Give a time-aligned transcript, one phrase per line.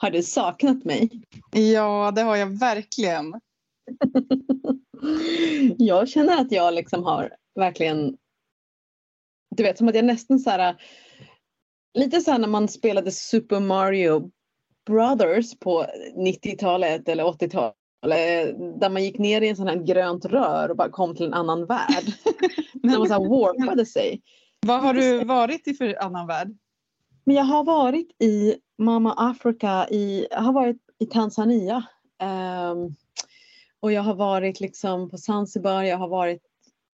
[0.00, 1.10] Har du saknat mig?
[1.50, 3.40] Ja, det har jag verkligen.
[5.78, 8.16] jag känner att jag liksom har verkligen...
[9.56, 10.76] Du vet, som att jag nästan så här...
[11.94, 14.30] Lite så här när man spelade Super Mario
[14.86, 17.74] Brothers på 90-talet eller 80-talet
[18.80, 21.34] där man gick ner i en sån här grönt rör och bara kom till en
[21.34, 22.04] annan värld.
[22.82, 24.20] när man så här warpade sig.
[24.66, 26.56] Vad har du varit i för annan värld?
[27.28, 31.86] Men jag har varit i Mama Africa, i, jag har varit i Tanzania.
[32.22, 32.94] Um,
[33.80, 36.42] och jag har varit liksom på Zanzibar, jag har varit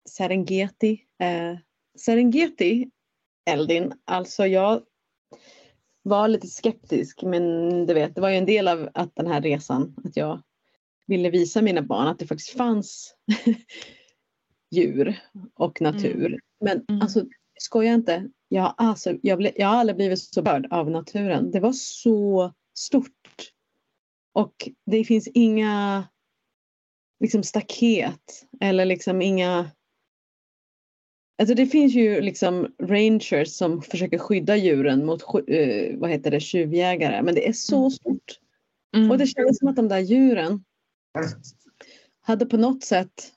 [0.09, 0.93] Serengeti.
[1.23, 1.59] Uh,
[1.99, 2.91] Serengeti,
[3.51, 4.83] Eldin, alltså jag
[6.03, 9.41] var lite skeptisk men du vet, det var ju en del av att den här
[9.41, 10.43] resan att jag
[11.07, 13.15] ville visa mina barn att det faktiskt fanns
[14.71, 15.21] djur
[15.55, 16.27] och natur.
[16.27, 16.41] Mm.
[16.61, 17.03] Men mm.
[17.03, 17.25] alltså
[17.59, 21.51] skoja inte, jag, alltså, jag, ble, jag har aldrig blivit så berörd av naturen.
[21.51, 23.53] Det var så stort.
[24.33, 26.05] Och det finns inga
[27.21, 29.71] liksom staket eller liksom inga
[31.39, 36.41] Alltså det finns ju liksom rangers som försöker skydda djuren mot uh, vad heter det,
[36.41, 37.91] tjuvjägare men det är så mm.
[37.91, 38.39] stort.
[38.97, 39.11] Mm.
[39.11, 40.65] Och det kändes som att de där djuren
[42.21, 43.33] hade på något sätt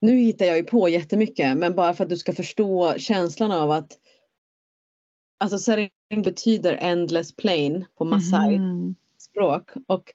[0.00, 3.70] nu hittar jag ju på jättemycket men bara för att du ska förstå känslan av
[3.70, 3.98] att
[5.38, 5.90] Alltså Sereng
[6.24, 8.94] betyder endless plain på Masai mm.
[9.18, 10.12] språk och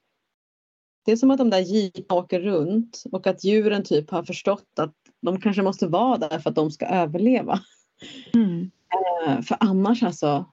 [1.04, 4.78] det är som att de där jeeparna åker runt och att djuren typ har förstått
[4.78, 7.60] att de kanske måste vara där för att de ska överleva.
[8.34, 8.70] Mm.
[9.26, 10.46] Uh, för annars alltså.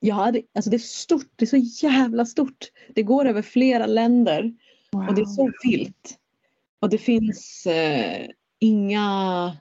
[0.00, 2.70] Jag hade, alltså det är stort, det är så jävla stort.
[2.94, 4.54] Det går över flera länder
[4.92, 5.08] wow.
[5.08, 6.18] och det är så vilt.
[6.82, 8.26] Och det finns uh,
[8.58, 9.56] inga,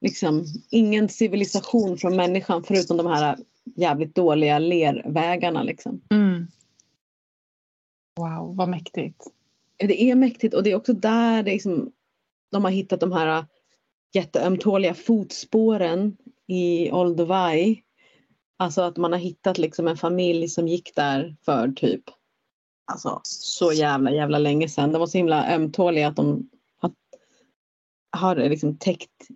[0.00, 3.38] liksom, ingen civilisation från människan förutom de här
[3.76, 5.62] jävligt dåliga lervägarna.
[5.62, 6.00] Liksom.
[6.10, 6.46] Mm.
[8.16, 9.26] Wow, vad mäktigt.
[9.78, 11.92] Det är mäktigt och det är också där det liksom,
[12.50, 13.44] de har hittat de här
[14.14, 16.16] jätteömtåliga fotspåren
[16.46, 17.82] i Olduvai.
[18.56, 22.04] Alltså att man har hittat liksom en familj som gick där för typ
[22.86, 24.92] alltså, så jävla jävla länge sedan.
[24.92, 26.48] De var så himla ömtåliga att de
[28.10, 29.28] har liksom täckt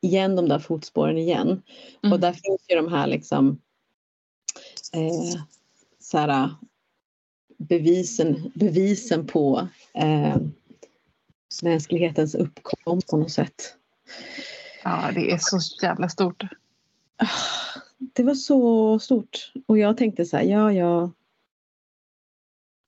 [0.00, 1.62] igen de där fotspåren igen.
[2.02, 2.12] Mm.
[2.12, 3.60] Och där finns ju de här liksom
[4.92, 5.42] eh,
[6.00, 6.50] så här,
[7.56, 10.36] bevisen, bevisen på eh,
[11.62, 13.76] mänsklighetens uppkomst på något sätt.
[14.84, 16.42] Ja, det är så jävla stort.
[17.98, 19.52] Det var så stort.
[19.66, 21.10] Och jag tänkte så här, ja, ja.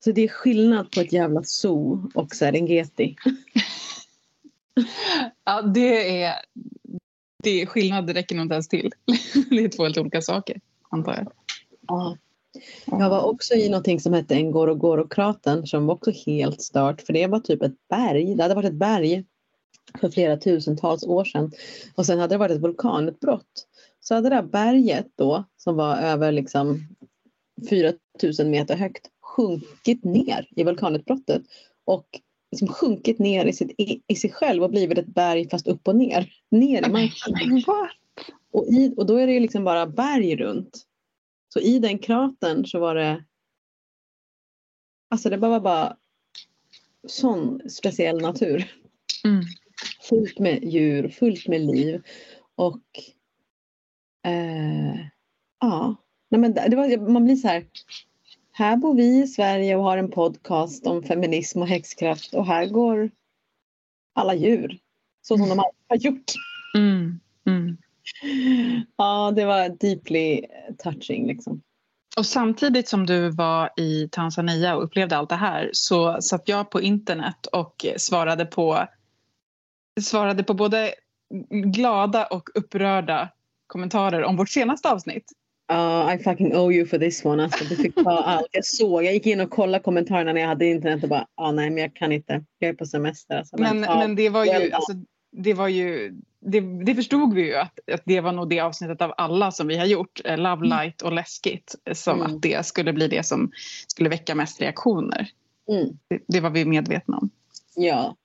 [0.05, 3.17] Så det är skillnad på ett jävla zoo och Serengeti.
[5.45, 6.35] ja, det är,
[7.43, 8.91] det är skillnad, det räcker nog inte ens till.
[9.51, 11.33] det är två helt olika saker, antar jag.
[11.89, 12.17] Ja,
[12.85, 17.27] jag var också i någonting som hette Ngorongoro-kratern som var också helt stört för det
[17.27, 18.35] var typ ett berg.
[18.35, 19.25] Det hade varit ett berg
[20.01, 21.53] för flera tusentals år sedan
[21.95, 23.67] och sen hade det varit ett vulkanutbrott.
[24.01, 26.87] Så hade det där berget då som var över liksom
[27.69, 31.43] 4000 meter högt sjunkit ner i vulkanutbrottet
[31.85, 35.67] och liksom sjunkit ner i, sitt, i, i sig själv och blivit ett berg fast
[35.67, 36.33] upp och ner.
[36.51, 37.63] Ner i marken.
[38.51, 40.87] Och, i, och då är det liksom bara berg runt.
[41.49, 43.25] Så i den kratern så var det
[45.11, 45.97] Alltså det var bara
[47.09, 48.73] sån speciell natur.
[49.25, 49.45] Mm.
[50.09, 52.03] Fullt med djur, fullt med liv.
[52.55, 52.83] Och
[54.27, 55.07] eh,
[55.61, 55.97] ja,
[56.35, 57.65] Nej, men det var, man blir så här.
[58.57, 62.67] Här bor vi i Sverige och har en podcast om feminism och häxkraft och här
[62.67, 63.11] går
[64.15, 64.79] alla djur
[65.23, 66.33] så som de alltid har gjort.
[66.77, 67.21] Mm.
[67.47, 67.77] Mm.
[68.97, 70.47] Ja, det var deeply
[70.79, 71.63] touching liksom.
[72.17, 76.71] Och samtidigt som du var i Tanzania och upplevde allt det här så satt jag
[76.71, 78.87] på internet och svarade på,
[80.01, 80.95] svarade på både
[81.51, 83.29] glada och upprörda
[83.67, 85.33] kommentarer om vårt senaste avsnitt.
[85.73, 87.45] Uh, I fucking owe you for this one.
[87.45, 88.47] Alltså, du fick ta allt.
[88.51, 91.53] Jag såg, jag gick in och kollade kommentarerna när jag hade internet och bara, ah,
[91.53, 92.45] nej men jag kan inte.
[92.59, 93.39] Jag är på semester.
[93.39, 94.93] Alltså, men, men, men det var ju, alltså,
[95.33, 96.15] det var ju
[96.47, 99.67] det, det, förstod vi ju att, att, det var nog det avsnittet av alla som
[99.67, 100.69] vi har gjort, eh, Love mm.
[100.69, 102.35] Light och Läskigt, som mm.
[102.35, 103.53] att det skulle bli det som
[103.87, 105.29] skulle väcka mest reaktioner.
[105.69, 105.99] Mm.
[106.09, 107.31] Det, det, var vi medvetna om.
[107.77, 108.17] Ja,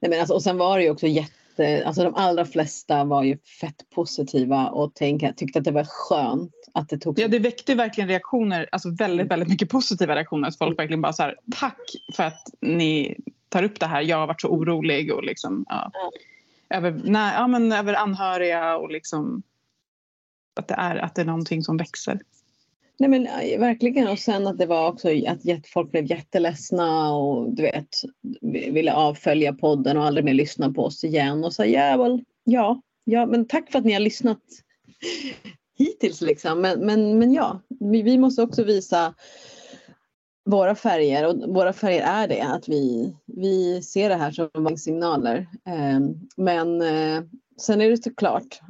[0.00, 3.22] Nej, men alltså, och sen var det ju också jätte, alltså de allra flesta var
[3.22, 7.18] ju fett positiva och tänka, tyckte att det var skönt att det tog.
[7.18, 10.48] Ja, det väckte verkligen reaktioner, alltså väldigt, väldigt mycket positiva reaktioner.
[10.48, 11.80] Att folk verkligen bara så här, tack
[12.16, 13.16] för att ni
[13.48, 15.90] tar upp det här, jag har varit så orolig och liksom, ja.
[15.92, 16.10] ja
[16.70, 19.42] över, nej, ja, men över anhöriga och liksom
[20.56, 22.20] att det, är, att det är någonting som växer.
[22.98, 23.24] Nej men
[23.60, 27.88] verkligen och sen att det var också att folk blev jätteledsna och du vet
[28.72, 32.80] ville avfölja podden och aldrig mer lyssna på oss igen och sa yeah, well, ja,
[33.04, 34.42] ja men tack för att ni har lyssnat
[35.78, 36.60] hittills liksom.
[36.60, 39.14] Men, men, men ja, vi, vi måste också visa
[40.44, 45.48] våra färger och våra färger är det att vi, vi ser det här som signaler.
[45.64, 47.22] Ehm, men eh,
[47.60, 48.60] sen är det såklart,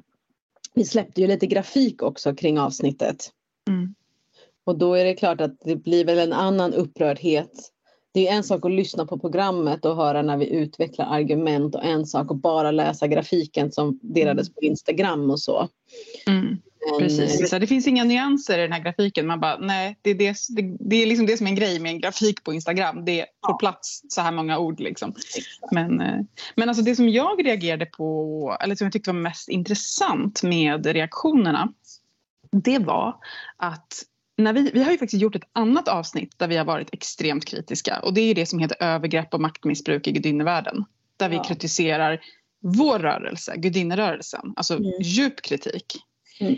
[0.75, 3.31] vi släppte ju lite grafik också kring avsnittet.
[3.69, 3.95] Mm.
[4.65, 7.51] Och då är det klart att det blir väl en annan upprördhet.
[8.13, 11.85] Det är en sak att lyssna på programmet och höra när vi utvecklar argument och
[11.85, 15.69] en sak att bara läsa grafiken som delades på Instagram och så.
[16.27, 16.59] Mm.
[16.99, 19.27] Precis, så det finns inga nyanser i den här grafiken.
[19.27, 21.81] Man bara, nej, det är, det, det, det är liksom det som är en grej
[21.81, 23.05] med en grafik på Instagram.
[23.05, 24.81] Det får plats så här många ord.
[24.81, 25.15] Liksom.
[25.71, 26.21] Men, eh,
[26.57, 30.87] men alltså det som jag reagerade på, eller som jag tyckte var mest intressant med
[30.87, 31.73] reaktionerna,
[32.53, 33.17] det var
[33.57, 34.05] att
[34.37, 37.45] när vi, vi har ju faktiskt gjort ett annat avsnitt där vi har varit extremt
[37.45, 40.85] kritiska och det är det som heter övergrepp och maktmissbruk i gudinnevärlden.
[41.17, 41.45] Där vi ja.
[41.45, 42.21] kritiserar
[42.63, 44.91] vår rörelse, gudinnerörelsen, alltså mm.
[45.03, 45.97] djup kritik.
[46.41, 46.57] Mm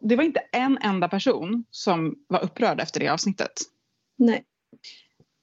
[0.00, 3.52] det var inte en enda person som var upprörd efter det avsnittet.
[4.16, 4.44] Nej.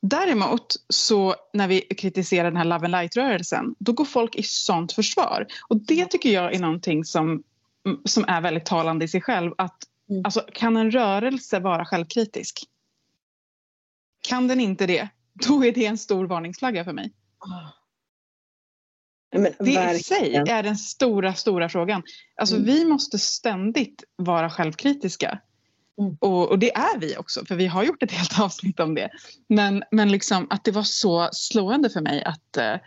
[0.01, 4.93] Däremot så när vi kritiserar den här Love and Light-rörelsen då går folk i sånt
[4.93, 5.47] försvar.
[5.67, 7.43] Och det tycker jag är någonting som,
[8.05, 9.51] som är väldigt talande i sig själv.
[9.57, 9.77] Att,
[10.09, 10.25] mm.
[10.25, 12.63] alltså, kan en rörelse vara självkritisk?
[14.21, 17.13] Kan den inte det, då är det en stor varningsflagga för mig.
[17.39, 17.69] Oh.
[19.31, 22.03] Men, det i sig är den stora, stora frågan.
[22.35, 22.65] Alltså, mm.
[22.67, 25.39] Vi måste ständigt vara självkritiska.
[26.01, 26.17] Mm.
[26.19, 29.09] Och, och, det är vi också, för vi har gjort ett helt avsnitt om det.
[29.49, 32.79] Men, men liksom, att det var så slående för mig att, uh,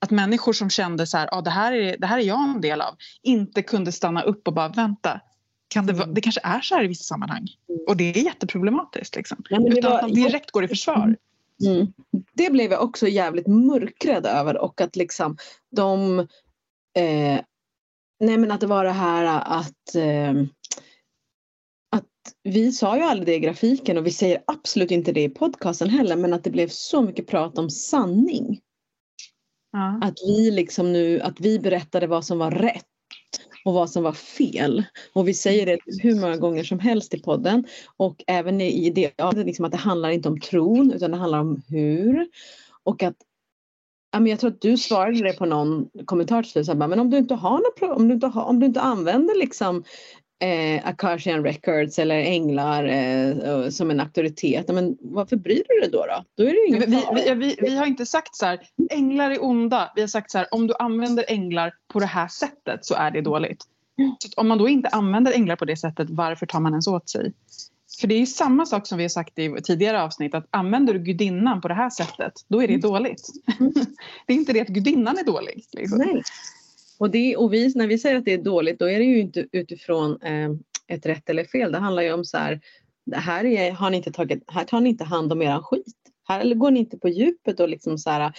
[0.00, 2.60] att människor som kände så här, ah, det, här är, det här är jag en
[2.60, 5.20] del av, inte kunde stanna upp och bara vänta.
[5.68, 6.14] Kan det, mm.
[6.14, 7.48] det kanske är så här i vissa sammanhang.
[7.68, 7.80] Mm.
[7.88, 9.16] Och det är jätteproblematiskt.
[9.16, 9.42] Liksom.
[9.50, 11.16] Ja, Utan var, att man direkt går i försvar.
[11.66, 11.92] Mm.
[12.32, 15.36] Det blev jag också jävligt mörkrädd över och att liksom
[15.70, 16.18] de
[16.98, 17.40] eh,
[18.20, 20.32] Nej men att det var det här att eh,
[21.96, 25.28] att vi sa ju aldrig det i grafiken och vi säger absolut inte det i
[25.28, 28.60] podcasten heller men att det blev så mycket prat om sanning.
[29.72, 30.00] Ja.
[30.02, 32.86] Att vi liksom nu, att vi berättade vad som var rätt
[33.68, 34.84] och vad som var fel.
[35.12, 37.64] Och vi säger det hur många gånger som helst i podden
[37.96, 41.62] och även i det liksom att det handlar inte om tron utan det handlar om
[41.68, 42.28] hur.
[42.82, 43.14] Och att
[44.10, 47.58] jag tror att du svarade det på någon kommentar till men om du inte har
[47.58, 49.84] något, om du inte, har, om du inte använder liksom
[50.38, 56.06] eh, Akashian Records eller änglar eh, som en auktoritet, men varför bryr du dig då?
[56.06, 59.30] Då, då är det ingen vi, vi, vi, vi, har inte sagt så här, änglar
[59.30, 59.92] är onda.
[59.94, 63.10] Vi har sagt så här, om du använder änglar på det här sättet så är
[63.10, 63.64] det dåligt.
[64.18, 67.08] Så om man då inte använder änglar på det sättet, varför tar man ens åt
[67.08, 67.32] sig?
[68.00, 70.94] För det är ju samma sak som vi har sagt i tidigare avsnitt att använder
[70.94, 72.80] du gudinnan på det här sättet, då är det mm.
[72.80, 73.28] dåligt.
[74.26, 75.64] det är inte det att gudinnan är dålig.
[75.72, 75.98] Liksom.
[75.98, 76.22] Nej.
[76.98, 79.20] Och, det, och vi, när vi säger att det är dåligt, då är det ju
[79.20, 80.50] inte utifrån eh,
[80.88, 81.72] ett rätt eller fel.
[81.72, 82.60] Det handlar ju om så här,
[83.14, 85.94] här, är, har ni inte tagit, här tar ni inte hand om eran skit.
[86.28, 88.32] Här går ni inte på djupet och liksom så här,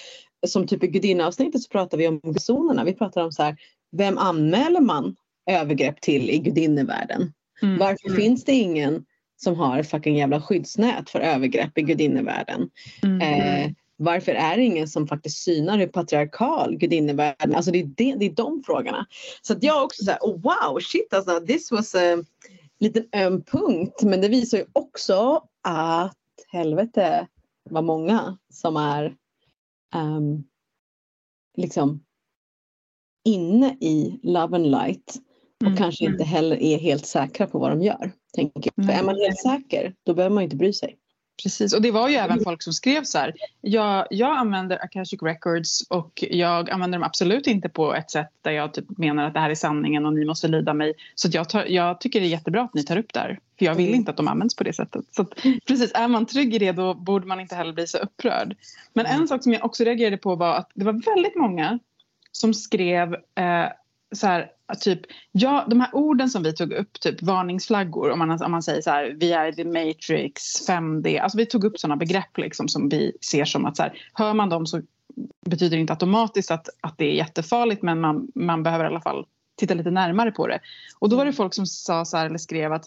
[0.48, 2.84] som typ i gudinneavsnittet så pratar vi om zonerna.
[2.84, 3.58] Vi pratar om så här,
[3.92, 5.16] vem anmäler man
[5.50, 7.34] övergrepp till i gudinnevärlden?
[7.62, 7.78] Mm.
[7.78, 8.22] Varför mm.
[8.22, 12.70] finns det ingen som har ett fucking jävla skyddsnät för övergrepp i gudinnevärlden?
[13.04, 13.22] Mm.
[13.22, 18.16] Eh, varför är det ingen som faktiskt synar hur patriarkal gudinnevärlden Alltså det är, det,
[18.16, 19.06] det är de frågorna.
[19.42, 22.24] Så att jag också så här, oh wow, shit alltså, this was a
[22.80, 24.04] liten öm punkt.
[24.04, 27.28] Men det visar ju också att helvete
[27.70, 29.16] vad många som är
[29.96, 30.44] um,
[31.58, 32.04] liksom
[33.26, 35.16] inne i Love and Light
[35.60, 35.78] och mm.
[35.78, 38.12] kanske inte heller är helt säkra på vad de gör.
[38.34, 38.72] Tänker.
[38.86, 40.98] För är man helt säker, då behöver man inte bry sig.
[41.44, 43.34] Precis, och det var ju även folk som skrev så här.
[43.62, 48.52] Jag, jag använder Akashic Records och jag använder dem absolut inte på ett sätt där
[48.52, 50.94] jag typ menar att det här är sanningen och ni måste lyda mig.
[51.16, 53.40] Så jag, tar, jag tycker det är jättebra att ni tar upp det här.
[53.60, 54.00] För jag vill mm.
[54.00, 55.06] inte att de används på det sättet.
[55.12, 55.30] Så att,
[55.68, 58.56] precis, är man trygg i det då borde man inte heller bli så upprörd.
[58.94, 61.80] Men en sak som jag också reagerade på var att det var väldigt många
[62.32, 63.66] som skrev eh,
[64.16, 65.00] så här, typ,
[65.32, 68.82] ja, de här orden som vi tog upp, typ varningsflaggor, om man, om man säger
[68.82, 72.90] så här, vi är the matrix, 5D, alltså vi tog upp sådana begrepp liksom som
[72.90, 74.82] vi ser som att så här, hör man dem så
[75.46, 79.02] betyder det inte automatiskt att, att det är jättefarligt men man, man behöver i alla
[79.02, 79.26] fall
[79.58, 80.60] titta lite närmare på det.
[81.00, 82.86] Och då var det folk som sa så här, eller skrev att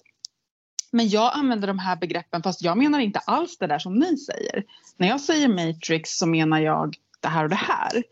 [0.95, 4.17] men jag använder de här begreppen fast jag menar inte alls det där som ni
[4.17, 4.65] säger.
[4.97, 8.03] När jag säger matrix så menar jag det här och det här.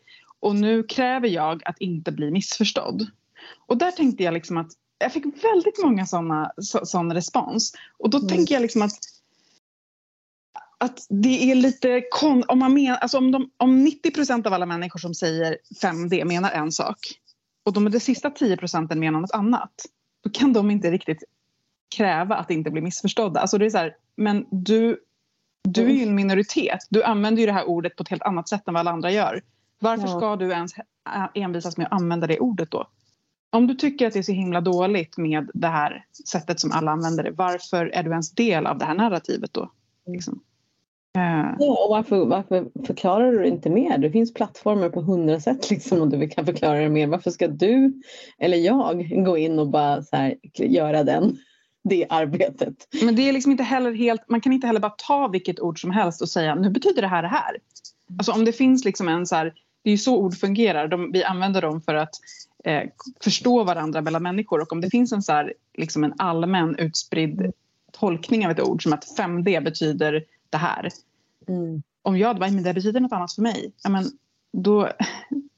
[0.40, 3.06] Och nu kräver jag att inte bli missförstådd.
[3.66, 7.72] Och där tänkte jag liksom att jag fick väldigt många sådana sån respons.
[7.98, 8.28] Och då mm.
[8.28, 8.98] tänker jag liksom att
[10.82, 14.52] att det är lite kon om, man men, alltså om, de, om 90 procent av
[14.52, 16.98] alla människor som säger 5D menar en sak
[17.64, 19.72] och de, de sista 10 procenten menar något annat
[20.24, 21.24] då kan de inte riktigt
[21.96, 23.40] kräva att inte bli missförstådda.
[23.40, 24.98] Alltså det är så här, men du,
[25.62, 26.78] du är ju en minoritet.
[26.90, 29.10] Du använder ju det här ordet på ett helt annat sätt än vad alla andra
[29.10, 29.42] gör.
[29.80, 30.16] Varför ja.
[30.16, 30.72] ska du ens
[31.34, 32.86] envisas med att använda det ordet då?
[33.52, 36.90] Om du tycker att det är så himla dåligt med det här sättet som alla
[36.90, 39.70] använder det, varför är du ens del av det här narrativet då?
[40.06, 40.40] Liksom?
[41.16, 41.54] Uh.
[41.58, 43.98] Ja, och varför, varför förklarar du inte mer?
[43.98, 47.06] Det finns plattformar på hundra sätt liksom, om du kan förklara det mer.
[47.06, 48.02] Varför ska du
[48.38, 51.38] eller jag gå in och bara så här, göra den,
[51.84, 52.88] det arbetet?
[53.02, 55.80] Men det är liksom inte heller helt, man kan inte heller bara ta vilket ord
[55.80, 57.56] som helst och säga nu betyder det här det här.
[58.18, 61.12] Alltså om det finns liksom en så här, det är ju så ord fungerar, De,
[61.12, 62.14] vi använder dem för att
[62.64, 62.82] eh,
[63.20, 67.52] förstå varandra mellan människor och om det finns en, så här, liksom en allmän utspridd
[67.92, 70.88] tolkning av ett ord som att 5D betyder det här.
[71.48, 71.82] Mm.
[72.02, 73.72] Om jag bara, men det betyder något annat för mig.
[73.82, 74.04] Ja, men
[74.52, 74.88] då,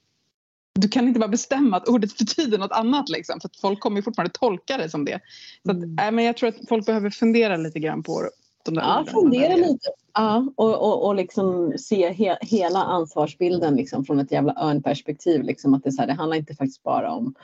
[0.79, 4.33] du kan inte bara bestämma att ordet betyder något annat liksom, för folk kommer fortfarande
[4.33, 5.19] tolka det som det.
[5.65, 5.99] Så att, mm.
[5.99, 8.29] äh, men jag tror att folk behöver fundera lite grann på
[8.71, 9.89] Ja, fundera lite.
[10.13, 15.43] Ja, och, och, och liksom se he, hela ansvarsbilden liksom, från ett jävla örnperspektiv.
[15.43, 17.35] Liksom, att det, så här, det handlar inte faktiskt bara om,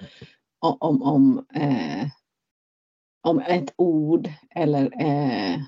[0.59, 2.07] om, om, eh,
[3.21, 5.59] om ett ord eller eh,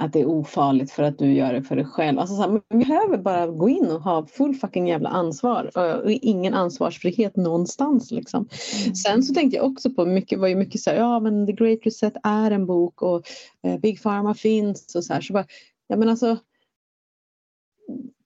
[0.00, 2.18] att det är ofarligt för att du gör det för dig själv.
[2.18, 5.70] Alltså så här, man behöver bara gå in och ha full fucking jävla ansvar
[6.04, 8.10] och ingen ansvarsfrihet någonstans.
[8.10, 8.48] Liksom.
[8.82, 8.94] Mm.
[8.94, 11.52] Sen så tänkte jag också på, mycket var ju mycket så här, ja men The
[11.52, 13.22] Great Reset är en bok och
[13.62, 15.20] eh, Big Pharma finns och så här.
[15.20, 15.46] Så bara,
[15.88, 16.36] ja men alltså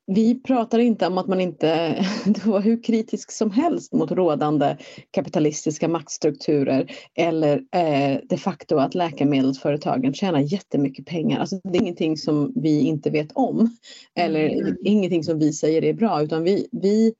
[0.06, 1.96] vi pratar inte om att man inte
[2.44, 4.76] var hur kritisk som helst mot rådande
[5.10, 11.40] kapitalistiska maktstrukturer eller eh, de facto att läkemedelsföretagen tjänar jättemycket pengar.
[11.40, 13.76] Alltså, det är ingenting som vi inte vet om
[14.14, 14.76] eller mm.
[14.84, 17.14] ingenting som vi säger är bra utan vi, vi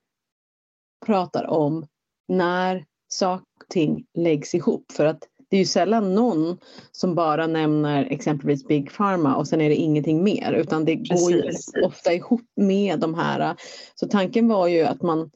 [1.07, 1.87] pratar om
[2.29, 6.59] när saker och ting läggs ihop för att det är ju sällan någon
[6.93, 11.33] som bara nämner exempelvis Big Pharma och sen är det ingenting mer utan det går
[11.33, 11.53] ju
[11.85, 13.57] ofta ihop med de här.
[13.95, 15.31] Så tanken var ju att man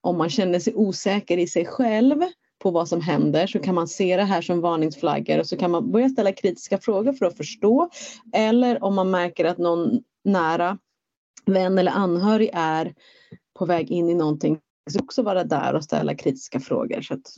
[0.00, 2.22] om man känner sig osäker i sig själv
[2.62, 5.70] på vad som händer så kan man se det här som varningsflaggor och så kan
[5.70, 7.90] man börja ställa kritiska frågor för att förstå.
[8.32, 10.78] Eller om man märker att någon nära
[11.46, 12.94] vän eller anhörig är
[13.58, 14.58] på väg in i någonting
[14.90, 17.02] så också vara där och ställa kritiska frågor.
[17.02, 17.32] Så att,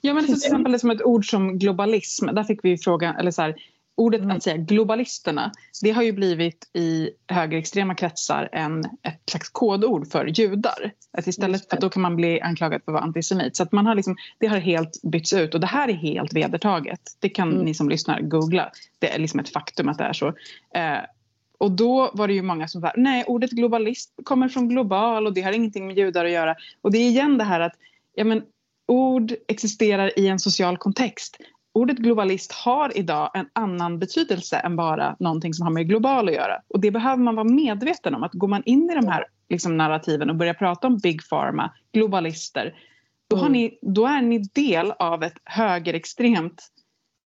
[0.00, 2.26] Ja, men till exempel som ett ord som globalism.
[2.26, 3.56] Där fick vi frågan, eller så här,
[3.94, 4.36] ordet mm.
[4.36, 10.26] att säga globalisterna, det har ju blivit i högerextrema kretsar en, ett slags kodord för
[10.26, 10.92] judar.
[11.12, 13.56] Att istället för att då kan man bli anklagad för att vara antisemit.
[13.56, 16.32] Så att man har liksom, det har helt bytts ut och det här är helt
[16.32, 17.00] vedertaget.
[17.18, 17.64] Det kan mm.
[17.64, 18.70] ni som lyssnar googla.
[18.98, 20.26] Det är liksom ett faktum att det är så.
[20.74, 20.98] Eh,
[21.58, 25.34] och då var det ju många som sa, nej ordet globalist kommer från global och
[25.34, 26.56] det har ingenting med judar att göra.
[26.80, 27.72] Och det är igen det här att
[28.14, 28.42] ja, men
[28.88, 31.36] ord existerar i en social kontext.
[31.74, 36.34] Ordet globalist har idag en annan betydelse än bara någonting som har med global att
[36.34, 36.62] göra.
[36.68, 38.22] Och det behöver man vara medveten om.
[38.22, 41.72] Att går man in i de här liksom, narrativen och börjar prata om big pharma,
[41.92, 42.74] globalister,
[43.32, 43.52] då, mm.
[43.52, 46.68] ni, då är ni del av ett högerextremt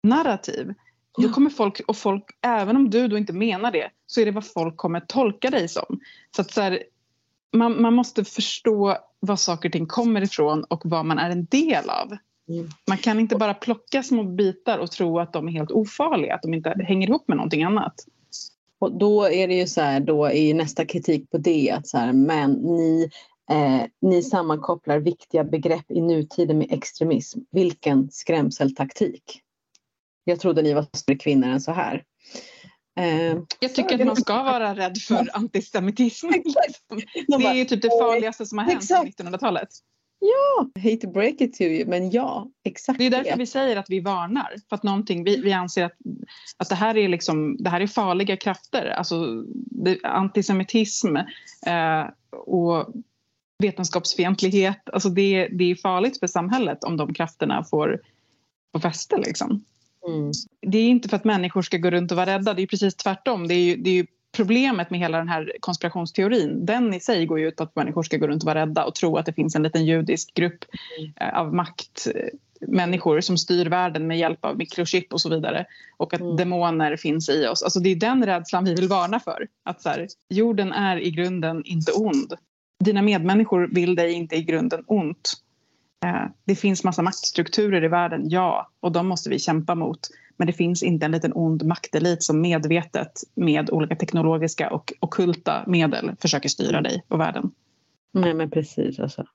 [0.03, 0.73] narrativ.
[1.21, 4.31] Då kommer folk, och folk, även om du då inte menar det, så är det
[4.31, 5.99] vad folk kommer tolka dig som.
[6.35, 6.83] Så att så här,
[7.53, 11.45] man, man måste förstå var saker och ting kommer ifrån och vad man är en
[11.45, 12.17] del av.
[12.49, 12.69] Mm.
[12.87, 16.41] Man kan inte bara plocka små bitar och tro att de är helt ofarliga, att
[16.41, 17.93] de inte hänger ihop med någonting annat.
[18.79, 21.97] Och då är det ju så här, då är nästa kritik på det att så
[21.97, 23.09] här, men ni,
[23.51, 27.39] eh, ni sammankopplar viktiga begrepp i nutiden med extremism.
[27.51, 29.41] Vilken skrämseltaktik.
[30.23, 32.03] Jag trodde ni var större kvinnor än så här.
[32.99, 36.27] Eh, jag tycker att man ska vara rädd för antisemitism.
[37.27, 39.69] det är ju typ det farligaste som har hänt på 1900-talet.
[40.19, 43.05] Ja, hate to break it to you, men ja, exakt det.
[43.05, 44.55] är därför vi säger att vi varnar.
[44.69, 45.93] För att någonting, vi, vi anser att,
[46.57, 48.85] att det, här är liksom, det här är farliga krafter.
[48.85, 51.15] Alltså det, antisemitism
[51.65, 52.05] eh,
[52.45, 52.93] och
[53.63, 54.89] vetenskapsfientlighet.
[54.93, 58.01] Alltså det, det är farligt för samhället om de krafterna får,
[58.71, 59.17] får fäste.
[59.17, 59.65] Liksom.
[60.07, 60.31] Mm.
[60.61, 62.95] Det är inte för att människor ska gå runt och vara rädda, det är precis
[62.95, 63.47] tvärtom.
[63.47, 64.05] Det är ju, det är ju
[64.35, 66.65] problemet med hela den här konspirationsteorin.
[66.65, 68.85] Den i sig går ju ut på att människor ska gå runt och vara rädda
[68.85, 70.65] och tro att det finns en liten judisk grupp
[70.99, 71.35] mm.
[71.35, 75.65] av maktmänniskor som styr världen med hjälp av mikrochip och så vidare.
[75.97, 76.35] Och att mm.
[76.35, 77.63] demoner finns i oss.
[77.63, 79.47] Alltså det är den rädslan vi vill varna för.
[79.63, 82.33] Att så här, jorden är i grunden inte ond.
[82.83, 85.42] Dina medmänniskor vill dig inte i grunden ont.
[86.03, 89.99] Eh, det finns massa maktstrukturer i världen, ja, och de måste vi kämpa mot.
[90.37, 95.63] Men det finns inte en liten ond maktelit som medvetet med olika teknologiska och okulta
[95.67, 97.51] medel försöker styra dig och världen.
[98.13, 99.25] Nej men precis alltså.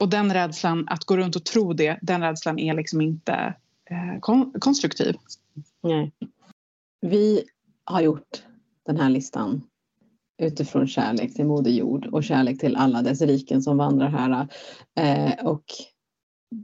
[0.00, 3.54] Och den rädslan, att gå runt och tro det, den rädslan är liksom inte
[3.90, 5.14] eh, kon konstruktiv.
[5.82, 6.12] Nej.
[7.00, 7.44] Vi
[7.84, 8.42] har gjort
[8.86, 9.62] den här listan
[10.42, 14.48] utifrån kärlek till Moder Jord och kärlek till alla dess riken som vandrar här.
[14.98, 15.64] Eh, och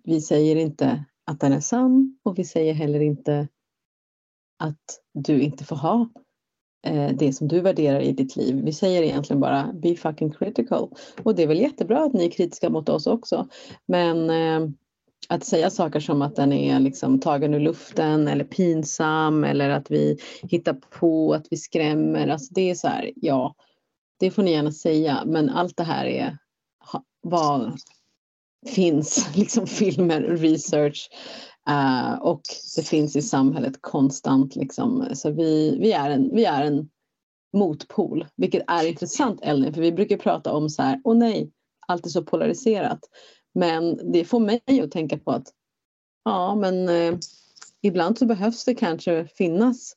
[0.04, 3.48] vi säger inte att den är sann och vi säger heller inte
[4.58, 6.08] att du inte får ha
[6.86, 8.62] eh, det som du värderar i ditt liv.
[8.64, 10.90] Vi säger egentligen bara be fucking critical.
[11.22, 13.48] Och det är väl jättebra att ni är kritiska mot oss också.
[13.86, 14.70] Men eh,
[15.28, 19.90] att säga saker som att den är liksom tagen ur luften eller pinsam eller att
[19.90, 22.28] vi hittar på att vi skrämmer.
[22.28, 23.54] Alltså det är så här, ja,
[24.18, 26.38] det får ni gärna säga, men allt det här är
[27.22, 27.74] var,
[28.66, 31.10] finns liksom filmer, research
[31.70, 32.42] uh, och
[32.76, 35.08] det finns i samhället konstant liksom.
[35.14, 36.88] Så vi, vi, är en, vi är en
[37.56, 41.50] motpol, vilket är intressant Elin, för vi brukar prata om så här, åh nej,
[41.86, 43.00] allt är så polariserat.
[43.54, 45.46] Men det får mig att tänka på att
[46.24, 47.18] ja, men eh,
[47.82, 49.92] ibland så behövs det kanske finnas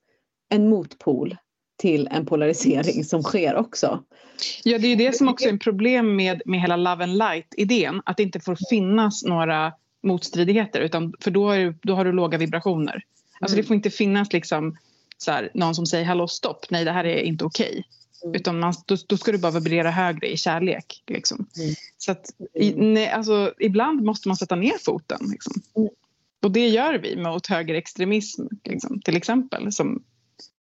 [0.50, 1.38] en motpol
[1.80, 4.04] till en polarisering som sker också.
[4.64, 8.02] Ja, det är det som också är ett problem med, med hela Love and Light-idén.
[8.06, 12.38] Att det inte får finnas några motstridigheter, utan, för då, är, då har du låga
[12.38, 13.04] vibrationer.
[13.40, 13.64] Alltså mm.
[13.64, 14.78] det får inte finnas liksom,
[15.18, 17.70] så här, någon som säger hallå stopp, nej det här är inte okej.
[17.70, 17.84] Okay.
[18.24, 18.36] Mm.
[18.36, 21.04] Utan man, då, då, ska du bara vibrera högre i kärlek.
[21.08, 21.48] Liksom.
[21.60, 21.76] Mm.
[21.98, 25.20] Så att, i, nej, alltså, ibland måste man sätta ner foten.
[25.32, 25.54] Liksom.
[25.76, 25.90] Mm.
[26.42, 29.72] Och det gör vi mot högerextremism liksom, till exempel.
[29.72, 30.04] Som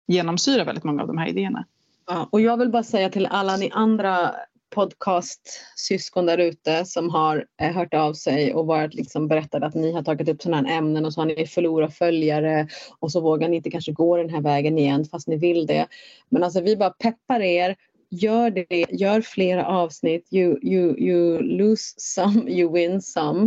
[0.07, 1.65] genomsyrar väldigt många av de här idéerna.
[2.07, 4.35] Ja, och jag vill bara säga till alla ni andra
[4.75, 9.91] podcastsyskon där ute som har eh, hört av sig och varit liksom berättat att ni
[9.91, 12.67] har tagit upp sådana här ämnen och så har ni förlorat följare
[12.99, 15.87] och så vågar ni inte kanske gå den här vägen igen fast ni vill det.
[16.29, 17.75] Men alltså vi bara peppar er
[18.09, 20.27] gör det, gör flera avsnitt.
[20.31, 23.43] You, you, you lose some, you win some.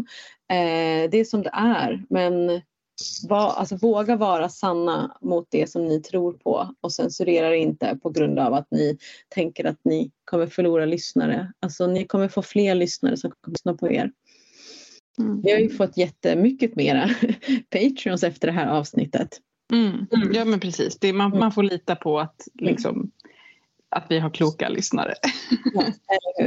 [0.51, 2.05] Eh, det är som det är.
[2.11, 2.61] Men
[3.28, 8.11] var, alltså, våga vara sanna mot det som ni tror på och censurera inte på
[8.11, 11.52] grund av att ni tänker att ni kommer förlora lyssnare.
[11.61, 14.12] Alltså ni kommer få fler lyssnare som kommer lyssna på er.
[15.18, 15.40] Mm.
[15.42, 17.11] Vi har ju fått jättemycket mera
[17.70, 19.28] Patreons efter det här avsnittet.
[19.72, 20.06] Mm.
[20.12, 20.32] mm.
[20.32, 23.11] Ja men precis, det, man, man får lita på att, liksom,
[23.88, 25.14] att vi har kloka lyssnare.
[25.74, 25.92] Ja,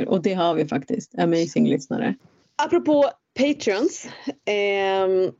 [0.08, 2.16] och det har vi faktiskt, amazing lyssnare.
[2.56, 4.06] Apropå Patreons.
[4.46, 5.34] Eh,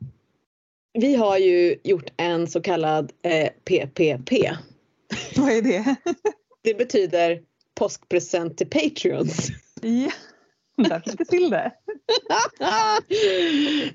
[0.92, 4.30] vi har ju gjort en så kallad eh, PPP.
[5.36, 5.96] Vad är det?
[6.62, 7.40] det betyder
[7.74, 9.48] påskpresent till Patreons.
[9.80, 10.10] Ja,
[10.88, 11.72] där fick du till det.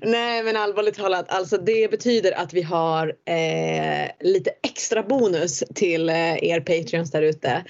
[0.00, 6.08] Nej men allvarligt talat, alltså det betyder att vi har eh, lite extra bonus till
[6.08, 7.64] eh, er Patreons där ute.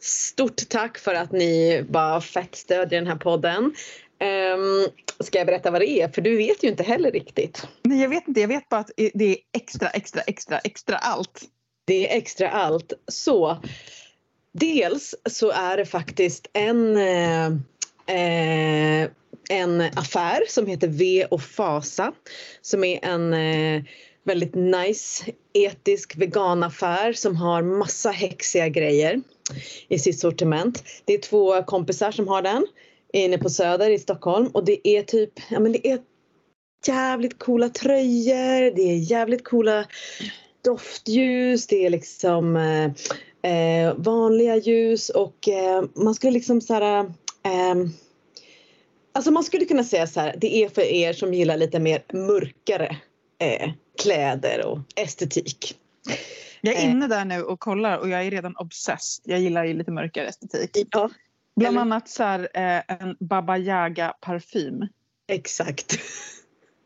[0.00, 3.74] Stort tack för att ni bara fett stödjer den här podden.
[4.20, 4.88] Um,
[5.20, 6.08] ska jag berätta vad det är?
[6.08, 7.66] För du vet ju inte heller riktigt.
[7.82, 8.40] Nej, jag vet inte.
[8.40, 11.42] Jag vet bara att det är extra, extra, extra, extra allt.
[11.84, 12.92] Det är extra allt.
[13.08, 13.58] Så
[14.52, 17.52] dels så är det faktiskt en, eh,
[19.50, 22.12] en affär som heter V och Fasa
[22.62, 23.82] som är en eh,
[24.24, 29.20] väldigt nice etisk veganaffär som har massa häxiga grejer
[29.88, 30.84] i sitt sortiment.
[31.04, 32.66] Det är två kompisar som har den
[33.12, 36.00] inne på Söder i Stockholm och det är typ, ja men det är
[36.86, 39.84] jävligt coola tröjor, det är jävligt coola
[40.64, 42.90] doftljus, det är liksom eh,
[43.52, 47.04] eh vanliga ljus och eh, man skulle liksom så här,
[47.42, 47.74] eh,
[49.12, 52.02] Alltså man skulle kunna säga så här, det är för er som gillar lite mer
[52.12, 52.96] mörkare
[53.38, 53.70] eh,
[54.02, 55.76] kläder och estetik.
[56.60, 59.22] Jag är inne där nu och kollar och jag är redan obsessed.
[59.24, 60.88] Jag gillar ju lite mörkare estetik.
[60.90, 61.10] Ja,
[61.58, 61.80] Bland Eller...
[61.80, 64.88] annat så här, eh, en Baba Yaga-parfym.
[65.28, 65.98] Exakt.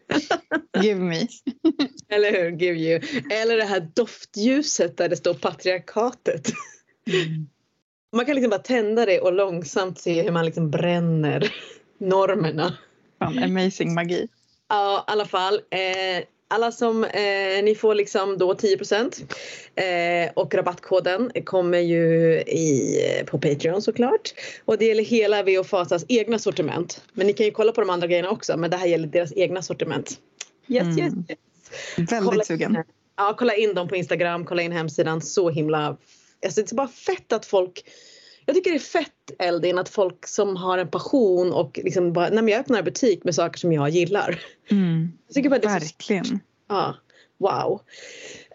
[0.83, 1.29] Give me.
[2.09, 3.01] Eller hur, give you.
[3.31, 6.49] Eller det här doftljuset där det står patriarkatet.
[7.07, 7.49] Mm.
[8.13, 11.53] Man kan liksom bara tända det och långsamt se hur man liksom bränner
[11.99, 12.77] normerna.
[13.19, 14.29] Fan, amazing magi.
[14.69, 15.55] Ja, i alla fall.
[15.55, 18.79] Eh, alla som, eh, ni får liksom då 10
[19.75, 24.35] eh, och rabattkoden kommer ju i, på Patreon såklart.
[24.65, 27.03] Och det gäller hela V och Fasas egna sortiment.
[27.13, 29.33] Men ni kan ju kolla på de andra grejerna också men det här gäller deras
[29.37, 30.19] egna sortiment.
[30.69, 30.99] Yes, mm.
[30.99, 31.39] yes, yes.
[32.11, 32.77] Väldigt kolla sugen.
[32.77, 32.83] In,
[33.17, 35.21] ja, kolla in dem på Instagram, kolla in hemsidan.
[35.21, 35.97] Så himla...
[36.45, 37.85] Alltså, det är bara fett att folk
[38.47, 42.29] jag tycker det är fett Eldin att folk som har en passion och liksom bara,
[42.29, 44.41] när jag öppnar butik med saker som jag gillar.
[44.71, 45.13] Mm.
[45.27, 46.41] Jag tycker bara det är så- Verkligen.
[46.69, 46.95] Ja,
[47.39, 47.81] wow.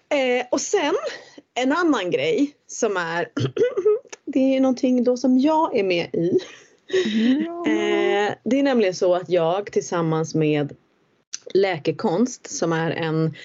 [0.10, 0.94] Eh, och sen
[1.54, 3.30] en annan grej som är
[4.26, 6.40] det är någonting då som jag är med i.
[7.68, 10.76] Eh, det är nämligen så att jag tillsammans med
[11.54, 13.36] Läkekonst som är en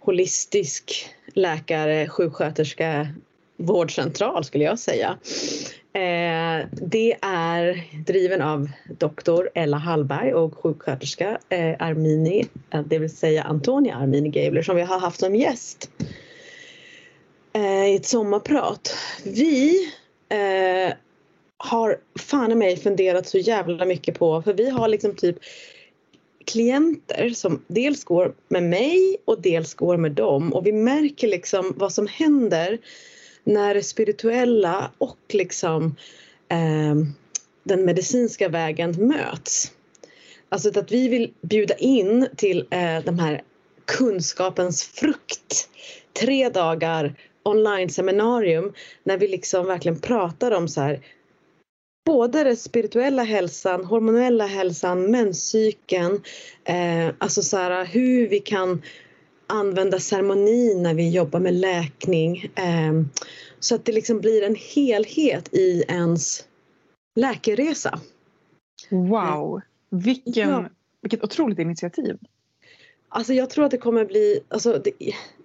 [0.00, 3.08] holistisk läkare, sjuksköterska,
[3.62, 5.18] vårdcentral skulle jag säga.
[5.94, 13.16] Eh, det är driven av doktor Ella Hallberg och sjuksköterska eh, Armini, eh, det vill
[13.16, 15.90] säga Antonia Armini Gabler som vi har haft som gäst
[17.52, 18.96] eh, i ett sommarprat.
[19.24, 19.92] Vi
[20.28, 20.94] eh,
[21.56, 25.36] har fan i mig funderat så jävla mycket på, för vi har liksom typ
[26.46, 31.74] klienter som dels går med mig och dels går med dem och vi märker liksom
[31.76, 32.78] vad som händer
[33.44, 35.96] när det spirituella och liksom
[36.48, 36.94] eh,
[37.64, 39.72] den medicinska vägen möts.
[40.48, 43.42] Alltså att vi vill bjuda in till eh, de här
[43.84, 45.68] kunskapens frukt.
[46.12, 48.72] Tre dagar online-seminarium
[49.04, 51.00] när vi liksom verkligen pratar om så här
[52.04, 56.22] både den spirituella hälsan, hormonella hälsan, menscykeln,
[56.64, 58.82] eh, alltså så här, hur vi kan
[59.52, 62.50] använda ceremoni när vi jobbar med läkning.
[62.54, 63.02] Eh,
[63.60, 66.44] så att det liksom blir en helhet i ens
[67.16, 68.00] läkeresa.
[68.90, 69.60] Wow,
[69.90, 70.68] vilken, Ja.
[71.02, 72.18] vilket otroligt initiativ.
[73.08, 74.92] Alltså jag tror att det kommer bli, alltså det,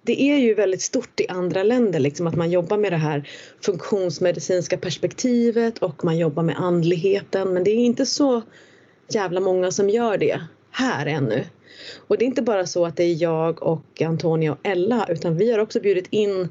[0.02, 3.28] det är ju väldigt stort i andra länder liksom att man jobbar med det här
[3.60, 8.42] funktionsmedicinska perspektivet och man jobbar med andligheten men det är inte så
[9.08, 10.40] jävla många som gör det
[10.70, 11.44] här ännu.
[11.96, 15.36] Och det är inte bara så att det är jag och Antonia och Ella utan
[15.36, 16.48] vi har också bjudit in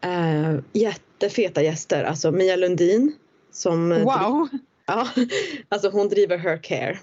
[0.00, 3.12] eh, jättefeta gäster, alltså Mia Lundin
[3.52, 4.48] som Wow!
[4.90, 5.08] Ja,
[5.68, 6.98] alltså hon driver Her Care.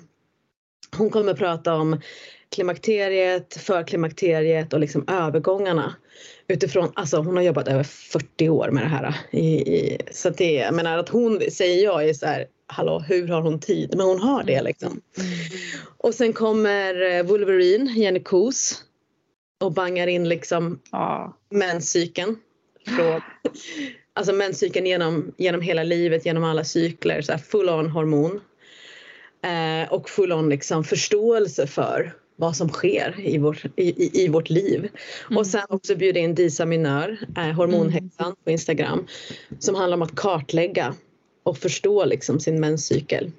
[0.98, 2.02] Hon kommer att prata om
[2.56, 5.96] klimakteriet, förklimakteriet och liksom övergångarna.
[6.48, 9.16] Utifrån, alltså hon har jobbat över 40 år med det här.
[9.32, 13.00] I, i, så att det, jag menar att hon, säger jag, är så här, hallå
[13.00, 13.94] hur har hon tid?
[13.98, 15.02] Men hon har det liksom.
[15.98, 18.84] Och sen kommer eh, Wolverine, Jenny Kos
[19.60, 21.38] och bangar in liksom Ja.
[21.50, 22.38] menscykeln.
[22.86, 23.22] Från,
[24.14, 28.42] alltså menscykeln genom, genom hela livet, genom alla cykler, så full on hormon.
[29.44, 34.50] Eh, och full on liksom förståelse för vad som sker i vårt, i, i, vårt
[34.50, 34.90] liv.
[35.38, 39.08] Och sen också bjuda in Disa Minör, eh, hormonhäxan på Instagram,
[39.60, 40.96] som handlar om att kartlägga
[41.46, 43.32] och förstå liksom sin menscykel.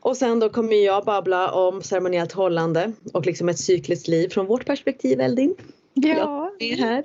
[0.00, 4.46] Och sen då kommer jag babbla om ceremoniellt hållande och liksom ett cykliskt liv från
[4.46, 5.54] vårt perspektiv, Eldin
[5.94, 6.52] Ja.
[6.58, 7.04] är här.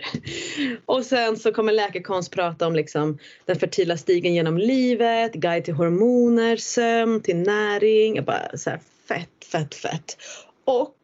[0.86, 5.74] Och sen så kommer läkekonst prata om liksom den fertila stigen genom livet, guide till
[5.74, 8.16] hormoner, sömn, till näring.
[8.16, 10.18] Jag bara så här, fett, fett, fett.
[10.66, 10.98] Och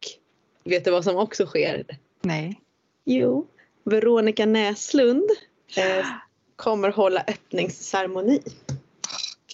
[0.64, 1.84] vet du vad som också sker?
[2.22, 2.60] Nej.
[3.04, 3.46] Jo,
[3.84, 5.30] Veronica Näslund
[5.76, 6.06] eh,
[6.56, 8.42] kommer hålla öppningsceremoni.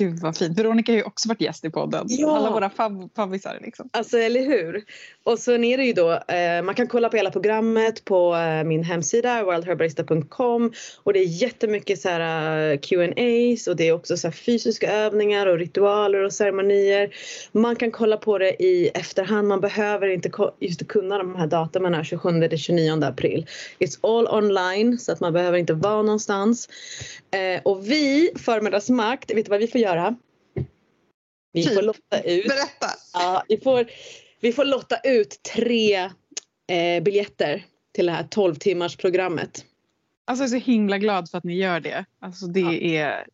[0.01, 0.59] Gud vad fint.
[0.59, 2.07] Veronica har ju också varit gäst i podden.
[2.09, 2.37] Ja.
[2.37, 3.89] Alla våra fav- favvisar liksom.
[3.93, 4.85] Alltså eller hur?
[5.25, 8.65] Och sen är det ju då, eh, man kan kolla på hela programmet på eh,
[8.65, 14.17] min hemsida worldherbarista.com och det är jättemycket så här uh, Q&As och det är också
[14.17, 17.15] så här fysiska övningar och ritualer och ceremonier.
[17.53, 21.95] Man kan kolla på det i efterhand, man behöver inte just kunna de här datumen
[21.95, 23.47] här 27 till 29 april.
[23.79, 26.69] It's all online så att man behöver inte vara någonstans.
[27.31, 29.90] Eh, och vi, Förmiddagsmakt, vet du vad vi får göra?
[31.53, 31.75] Vi Typ.
[31.75, 32.87] får lotta ut Berätta!
[33.13, 33.87] Ja, vi får,
[34.41, 35.97] vi får lotta ut tre
[36.67, 39.65] eh, biljetter till det här 12 timmars programmet.
[40.25, 42.05] Alltså jag är så himla glad för att ni gör det.
[42.21, 43.27] Alltså det är...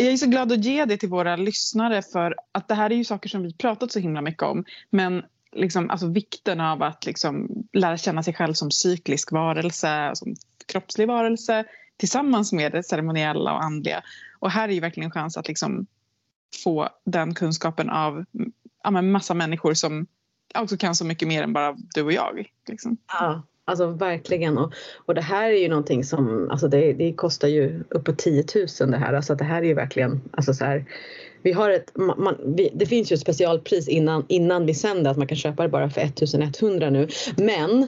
[0.00, 2.94] Jag är så glad att ge det till våra lyssnare för att det här är
[2.94, 4.64] ju saker som vi pratat så himla mycket om.
[4.90, 10.36] Men liksom, alltså vikten av att liksom lära känna sig själv som cyklisk varelse, som
[10.66, 11.64] kroppslig varelse
[11.96, 14.02] tillsammans med det ceremoniella och andliga.
[14.38, 15.86] Och här är ju verkligen en chans att liksom
[16.64, 18.24] få den kunskapen av
[18.84, 20.06] ja, men massa människor som
[20.54, 22.50] också kan så mycket mer än bara du och jag.
[22.68, 22.96] Liksom.
[23.08, 24.58] Ja, alltså verkligen.
[24.58, 24.72] Och,
[25.06, 28.44] och det här är ju någonting som, alltså det, det kostar ju uppåt 10
[28.80, 29.12] 000 det här.
[29.12, 30.84] Alltså det här är ju verkligen, alltså så här.
[31.42, 35.10] Vi har ett, man, man, vi, det finns ju ett specialpris innan, innan vi sänder
[35.10, 37.08] att man kan köpa det bara för 1100 nu.
[37.36, 37.86] Men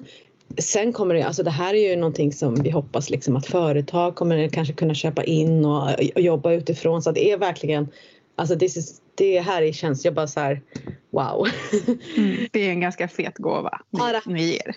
[0.59, 4.17] Sen kommer det, alltså det här är ju någonting som vi hoppas liksom att företag
[4.17, 7.03] kommer kanske kunna köpa in och, och jobba utifrån.
[7.03, 7.89] Så det är verkligen,
[8.37, 10.63] alltså is, det här är, känns, jag bara så här,
[11.11, 11.47] wow.
[12.17, 12.47] Mm.
[12.53, 14.75] Det är en ganska fet gåva Ja, ni, ni ger.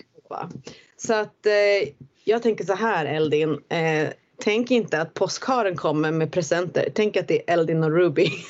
[0.96, 1.88] Så att eh,
[2.24, 3.58] jag tänker så här Eldin.
[3.68, 4.08] Eh,
[4.40, 6.88] tänk inte att påskharen kommer med presenter.
[6.94, 8.26] Tänk att det är Eldin och Ruby.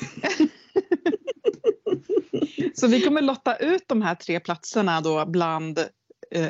[2.75, 5.79] Så vi kommer lotta ut de här tre platserna då bland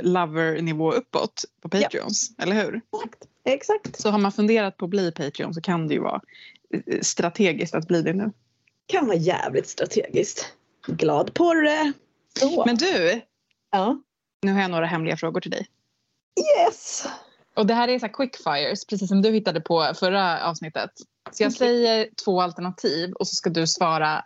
[0.01, 2.43] lover-nivå uppåt på Patreons, ja.
[2.43, 2.75] eller hur?
[2.75, 3.27] Exakt.
[3.45, 4.01] Exakt.
[4.01, 6.21] Så har man funderat på att bli Patreon så kan det ju vara
[6.73, 8.31] eh, strategiskt att bli det nu.
[8.85, 10.47] Kan vara jävligt strategiskt.
[10.87, 11.93] Glad på det.
[12.39, 12.65] Så.
[12.65, 13.21] Men du,
[13.71, 14.01] ja.
[14.41, 15.67] nu har jag några hemliga frågor till dig.
[16.59, 17.07] Yes!
[17.55, 20.91] Och det här är så här quickfires, precis som du hittade på förra avsnittet.
[21.31, 21.57] Så jag okay.
[21.57, 24.25] säger två alternativ och så ska du svara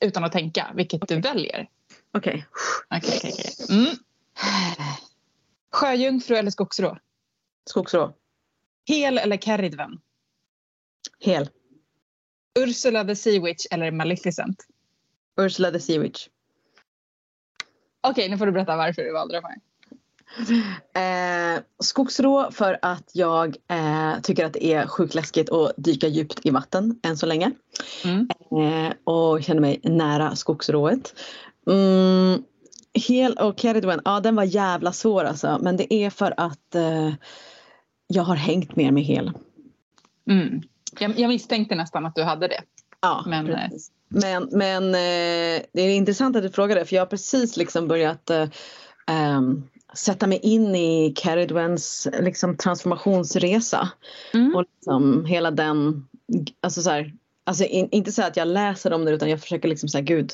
[0.00, 1.16] utan att tänka vilket okay.
[1.16, 1.68] du väljer.
[2.16, 2.46] Okej.
[2.90, 2.98] Okay.
[2.98, 3.96] Okay, okay, mm.
[5.72, 6.98] Sjöjungfru eller skogsrå?
[7.66, 8.14] Skogsrå.
[8.88, 10.00] Hel eller Kerridven?
[11.20, 11.48] Hel.
[12.58, 14.56] Ursula the Sea Witch eller Maleficent?
[15.40, 16.28] Ursula the Sea Witch.
[18.00, 19.56] Okej, okay, nu får du berätta varför du valde de här.
[20.94, 26.46] Eh, skogsrå för att jag eh, tycker att det är sjukt läskigt att dyka djupt
[26.46, 27.50] i vatten än så länge.
[28.04, 28.28] Mm.
[28.50, 31.14] Eh, och känner mig nära skogsrået.
[31.66, 32.42] Mm,
[32.94, 35.58] Hel och Keridwen, ja den var jävla svår alltså.
[35.62, 37.12] Men det är för att eh,
[38.06, 39.32] jag har hängt mer med Hel.
[40.30, 40.62] Mm.
[40.98, 42.60] Jag, jag misstänkte nästan att du hade det.
[43.00, 43.90] Ja, men, eh, precis.
[44.08, 48.30] men, men eh, det är intressant att du frågade för jag har precis liksom börjat
[49.10, 53.88] um, sätta mig in i Keridwens liksom, transformationsresa.
[54.34, 54.54] Mm.
[54.54, 56.08] Och liksom, hela den,
[56.60, 57.12] alltså så här,
[57.44, 60.32] alltså in, inte så att jag läser om det utan jag försöker liksom säga gud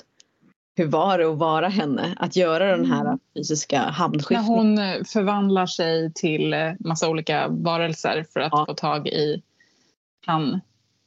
[0.80, 2.14] hur var det att vara henne?
[2.16, 3.18] Att göra den här mm.
[3.34, 4.74] fysiska hamnskiftningen.
[4.74, 8.66] När hon eh, förvandlar sig till eh, massa olika varelser för att ja.
[8.66, 9.42] få tag i
[10.26, 10.60] han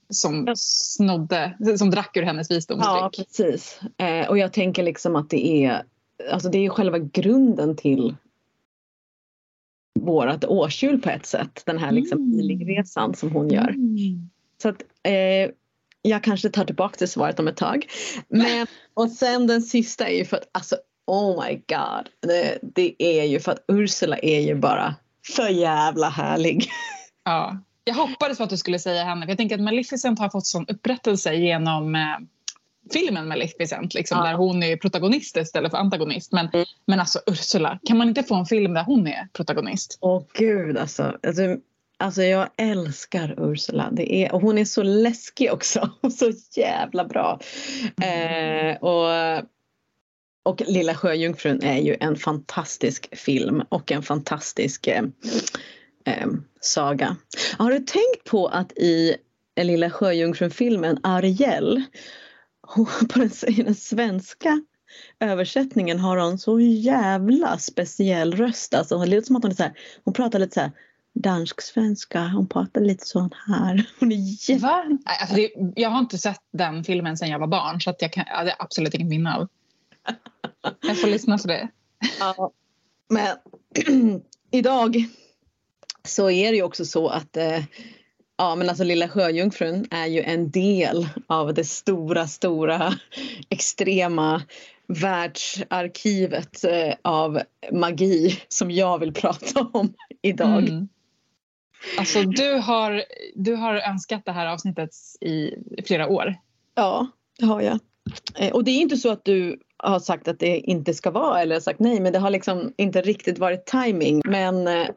[0.09, 2.87] som snodde, som drack ur hennes visdomsdryck.
[2.87, 3.79] Ja precis.
[3.97, 5.83] Eh, och jag tänker liksom att det är,
[6.31, 8.15] alltså det är själva grunden till
[9.99, 11.63] vårat årshjul på ett sätt.
[11.65, 12.19] Den här liksom
[12.97, 13.13] mm.
[13.13, 13.69] som hon gör.
[13.69, 14.29] Mm.
[14.61, 15.51] Så att eh,
[16.03, 17.85] jag kanske tar tillbaka det svaret om ett tag.
[18.27, 22.09] Men, och sen den sista är ju för att alltså oh my god.
[22.21, 24.95] Det, det är ju för att Ursula är ju bara
[25.35, 26.69] för jävla härlig.
[27.25, 27.57] Ja.
[27.83, 29.21] Jag hoppades på att du skulle säga henne.
[29.25, 32.01] För jag tänker att Maleficent har fått sån upprättelse genom eh,
[32.93, 33.93] filmen Maleficent.
[33.93, 34.23] Liksom, ja.
[34.23, 36.31] Där hon är protagonist istället för antagonist.
[36.31, 36.65] Men, mm.
[36.87, 39.97] men alltså Ursula, kan man inte få en film där hon är protagonist?
[40.01, 41.17] Åh gud alltså.
[41.27, 41.41] alltså.
[41.97, 43.89] Alltså jag älskar Ursula.
[43.91, 45.89] Det är, och hon är så läskig också.
[46.19, 47.39] så jävla bra.
[48.01, 49.43] Eh, och,
[50.45, 55.03] och Lilla Sjöjungfrun är ju en fantastisk film och en fantastisk eh,
[56.05, 56.27] eh,
[56.61, 57.15] saga.
[57.57, 59.15] Har du tänkt på att i
[59.61, 61.83] Lilla Sjöjungfrun-filmen Ariel
[63.09, 64.61] på den, i den svenska
[65.19, 68.73] översättningen har hon så jävla speciell röst.
[68.73, 70.71] Alltså, det låter som att hon, är så här, hon pratar lite så här
[71.13, 72.27] dansk-svenska.
[72.27, 73.89] Hon pratar lite så här.
[73.99, 74.63] Hon är jätte...
[74.63, 74.83] Va?
[75.05, 78.13] Alltså det, jag har inte sett den filmen sedan jag var barn så att jag,
[78.13, 79.47] kan, hade absolut inget minne av.
[80.81, 81.67] Jag får lyssna på det.
[82.19, 82.51] Ja,
[83.09, 83.37] men
[84.51, 85.05] idag
[86.07, 87.63] så är det ju också så att eh,
[88.37, 92.93] Ja men alltså Lilla Sjöjungfrun är ju en del av det stora, stora
[93.49, 94.41] extrema
[94.87, 100.69] världsarkivet eh, av magi som jag vill prata om idag.
[100.69, 100.87] Mm.
[101.97, 103.03] Alltså du har,
[103.35, 104.89] du har önskat det här avsnittet
[105.21, 105.55] i
[105.87, 106.35] flera år.
[106.75, 107.07] Ja,
[107.39, 107.79] det har jag.
[108.39, 111.41] Eh, och det är inte så att du har sagt att det inte ska vara
[111.41, 114.21] eller sagt nej men det har liksom inte riktigt varit timing.
[114.25, 114.87] Men eh,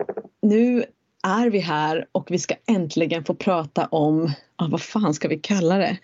[0.42, 0.84] nu
[1.26, 5.38] är vi här och vi ska äntligen få prata om, ah, vad fan ska vi
[5.38, 5.96] kalla det?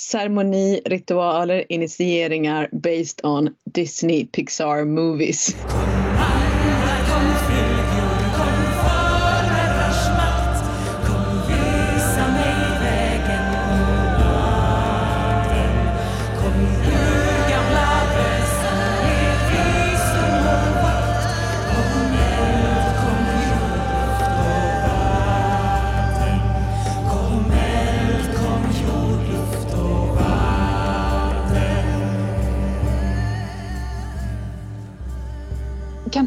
[0.00, 5.56] Ceremoni, ritualer, initieringar based on Disney Pixar movies.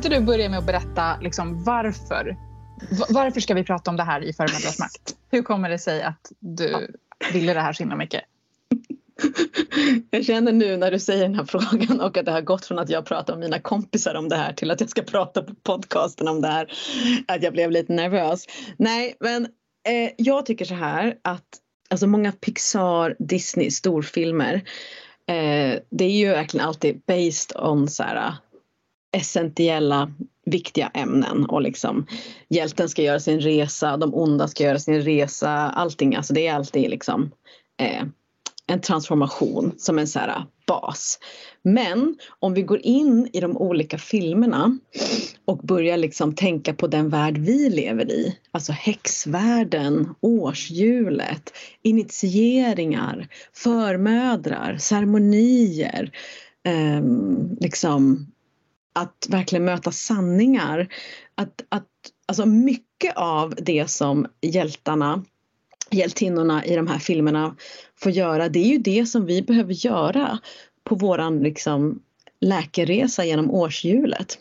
[0.05, 2.37] Inte du börja med att berätta liksom, varför?
[3.09, 5.15] Varför ska vi prata om det här i Förmödrars makt?
[5.31, 6.95] Hur kommer det sig att du
[7.33, 8.21] ville det här så himla mycket?
[10.09, 12.79] Jag känner nu när du säger den här frågan och att det har gått från
[12.79, 15.55] att jag pratar med mina kompisar om det här till att jag ska prata på
[15.63, 16.73] podcasten om det här.
[17.27, 18.45] Att jag blev lite nervös.
[18.77, 19.45] Nej, men
[19.87, 21.47] eh, jag tycker så här att
[21.89, 24.53] alltså många Pixar, Disney storfilmer
[25.27, 28.33] eh, det är ju verkligen alltid based on så här,
[29.13, 30.11] essentiella
[30.45, 32.07] viktiga ämnen och liksom
[32.49, 36.53] hjälten ska göra sin resa, de onda ska göra sin resa, allting, alltså det är
[36.53, 37.31] alltid liksom
[37.79, 38.03] eh,
[38.67, 41.19] en transformation som en så här ah, bas.
[41.61, 44.77] Men om vi går in i de olika filmerna
[45.45, 54.77] och börjar liksom tänka på den värld vi lever i, alltså häxvärlden, årshjulet, initieringar, förmödrar,
[54.77, 56.11] ceremonier,
[56.65, 57.01] eh,
[57.59, 58.27] liksom
[58.93, 60.87] att verkligen möta sanningar.
[61.35, 61.87] Att, att,
[62.25, 65.23] alltså mycket av det som hjältarna
[65.93, 67.55] hjältinnorna i de här filmerna
[67.95, 70.39] får göra, det är ju det som vi behöver göra
[70.83, 72.01] på våran liksom
[72.39, 74.39] läkerresa genom årshjulet.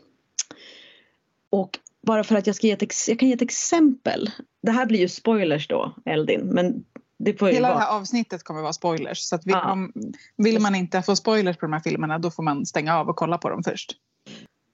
[1.50, 4.30] Och bara för att jag ska ge ett, jag kan ge ett exempel.
[4.62, 6.84] Det här blir ju spoilers då, Eldin, men
[7.26, 7.78] Hela vara...
[7.78, 9.18] det här avsnittet kommer vara spoilers.
[9.18, 9.74] Så vill, ja.
[9.74, 9.92] man,
[10.36, 13.16] vill man inte få spoilers på de här filmerna då får man stänga av och
[13.16, 13.96] kolla på dem först.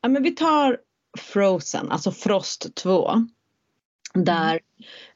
[0.00, 0.78] Ja, men vi tar
[1.18, 3.10] Frozen, alltså Frost 2.
[4.14, 4.60] Där.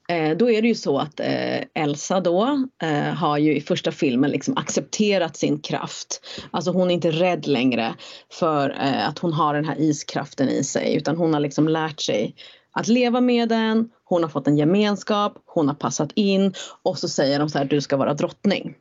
[0.09, 3.93] Eh, då är det ju så att eh, Elsa då eh, har ju i första
[3.93, 6.21] filmen liksom accepterat sin kraft.
[6.51, 7.95] Alltså hon är inte rädd längre
[8.31, 12.35] för att hon har den här iskraften i sig utan hon har liksom lärt sig
[12.73, 17.09] att leva med den, hon har fått en gemenskap, hon har passat in och så
[17.09, 18.75] säger de så här du ska vara drottning.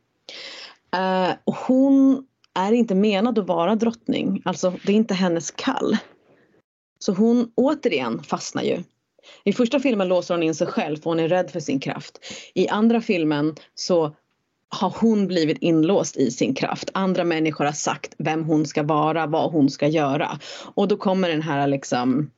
[0.96, 2.26] Eh, och hon
[2.60, 5.98] är inte menad att vara drottning, alltså det är inte hennes kall.
[7.00, 8.84] Så hon återigen fastnar ju
[9.44, 12.20] i första filmen låser hon in sig själv för hon är rädd för sin kraft.
[12.54, 14.16] I andra filmen så
[14.72, 16.90] har hon blivit inlåst i sin kraft.
[16.94, 20.40] Andra människor har sagt vem hon ska vara, vad hon ska göra.
[20.76, 22.32] Och då kommer den här liksom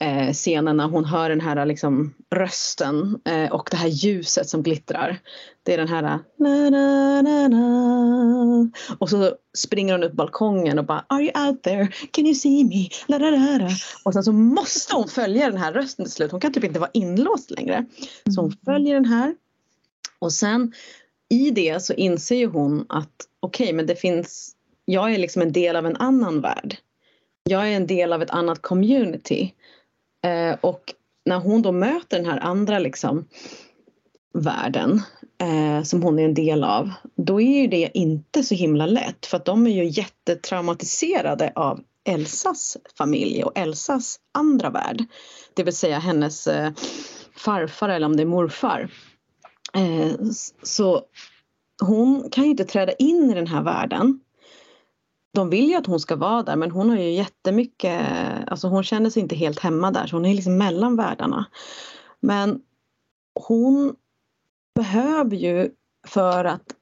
[0.00, 4.62] eh, scenen när hon hör den här liksom, rösten eh, och det här ljuset som
[4.62, 5.18] glittrar.
[5.62, 6.20] Det är den här na,
[6.70, 8.70] na, na, na.
[8.98, 11.88] och så springer hon upp balkongen och bara Are you out there?
[12.10, 12.88] Can you see me?
[13.06, 13.70] La, la, la, la.
[14.04, 16.30] Och sen så måste hon följa den här rösten till slut.
[16.30, 17.84] Hon kan typ inte vara inlåst längre.
[18.34, 19.34] Så hon följer den här.
[20.18, 20.72] Och sen
[21.28, 24.54] i det så inser ju hon att okej okay, men det finns
[24.90, 26.76] jag är liksom en del av en annan värld.
[27.44, 29.54] Jag är en del av ett annat community.
[30.24, 33.28] Eh, och när hon då möter den här andra liksom,
[34.34, 35.02] världen
[35.40, 39.26] eh, som hon är en del av, då är ju det inte så himla lätt
[39.26, 45.04] för att de är ju jättetraumatiserade av Elsas familj och Elsas andra värld.
[45.54, 46.72] Det vill säga hennes eh,
[47.36, 48.88] farfar eller om det är morfar.
[49.74, 50.14] Eh,
[50.62, 51.02] så
[51.82, 54.20] hon kan ju inte träda in i den här världen
[55.38, 58.02] de vill ju att hon ska vara där men hon har ju jättemycket,
[58.46, 61.46] alltså hon känner sig inte helt hemma där så hon är liksom mellan världarna.
[62.20, 62.60] Men
[63.34, 63.96] hon
[64.74, 65.70] behöver ju
[66.06, 66.74] för att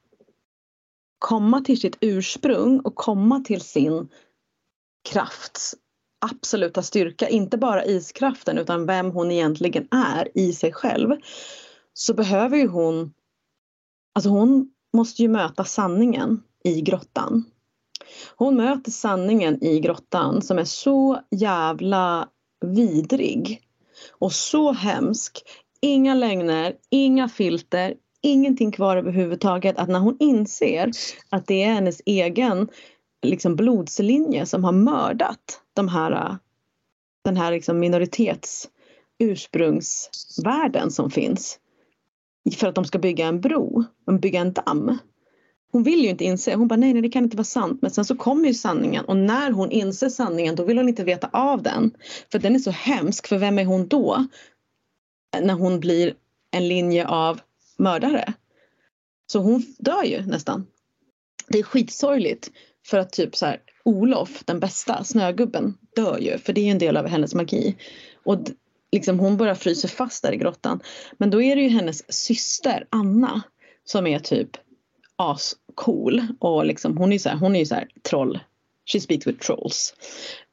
[1.19, 4.09] komma till sitt ursprung och komma till sin
[5.09, 5.75] krafts
[6.31, 11.15] absoluta styrka, inte bara iskraften utan vem hon egentligen är i sig själv.
[11.99, 13.13] Så behöver ju hon,
[14.15, 17.43] alltså hon måste ju möta sanningen i grottan.
[18.35, 22.29] Hon möter sanningen i grottan som är så jävla
[22.65, 23.61] vidrig
[24.11, 25.43] och så hemsk.
[25.81, 29.77] Inga lögner, inga filter, ingenting kvar överhuvudtaget.
[29.77, 30.91] Att när hon inser
[31.29, 32.67] att det är hennes egen
[33.21, 36.37] liksom, blodslinje som har mördat de här,
[37.23, 38.69] den här liksom, minoritets
[39.19, 41.59] ursprungsvärlden som finns
[42.51, 43.83] för att de ska bygga en bro,
[44.21, 44.97] bygga en damm
[45.71, 47.81] hon vill ju inte inse, hon bara nej, nej det kan inte vara sant.
[47.81, 51.03] Men sen så kommer ju sanningen och när hon inser sanningen då vill hon inte
[51.03, 51.91] veta av den.
[52.31, 54.27] För den är så hemsk, för vem är hon då?
[55.41, 56.13] När hon blir
[56.51, 57.39] en linje av
[57.77, 58.33] mördare.
[59.27, 60.67] Så hon dör ju nästan.
[61.47, 62.51] Det är skitsorgligt
[62.85, 66.71] för att typ så här Olof, den bästa, snögubben, dör ju för det är ju
[66.71, 67.75] en del av hennes magi.
[68.23, 68.37] Och
[68.91, 70.79] liksom hon bara fryser fast där i grottan.
[71.17, 73.41] Men då är det ju hennes syster Anna
[73.83, 74.49] som är typ
[75.15, 78.39] ascool och liksom hon är så här, hon är ju så här troll.
[78.93, 79.93] She speaks with trolls.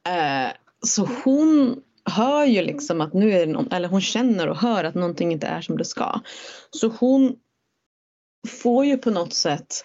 [0.07, 4.57] Uh, så hon hör ju liksom att nu är det någon, eller hon känner och
[4.57, 6.19] hör att någonting inte är som det ska.
[6.71, 7.35] Så hon
[8.47, 9.83] får ju på något sätt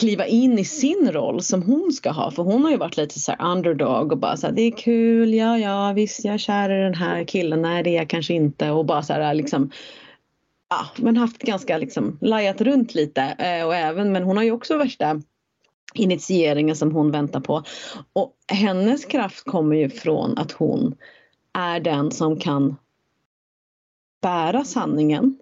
[0.00, 2.30] kliva in i sin roll som hon ska ha.
[2.30, 5.34] För hon har ju varit lite så underdog och bara så här, det är kul,
[5.34, 8.34] ja ja visst jag är kär i den här killen, nej det är jag kanske
[8.34, 9.70] inte och bara så här liksom
[10.70, 14.52] ja, men haft ganska liksom lajat runt lite eh, och även, men hon har ju
[14.52, 15.22] också värsta
[15.94, 17.62] initieringen som hon väntar på.
[18.12, 20.94] Och hennes kraft kommer ju från att hon
[21.52, 22.76] är den som kan
[24.22, 25.38] bära sanningen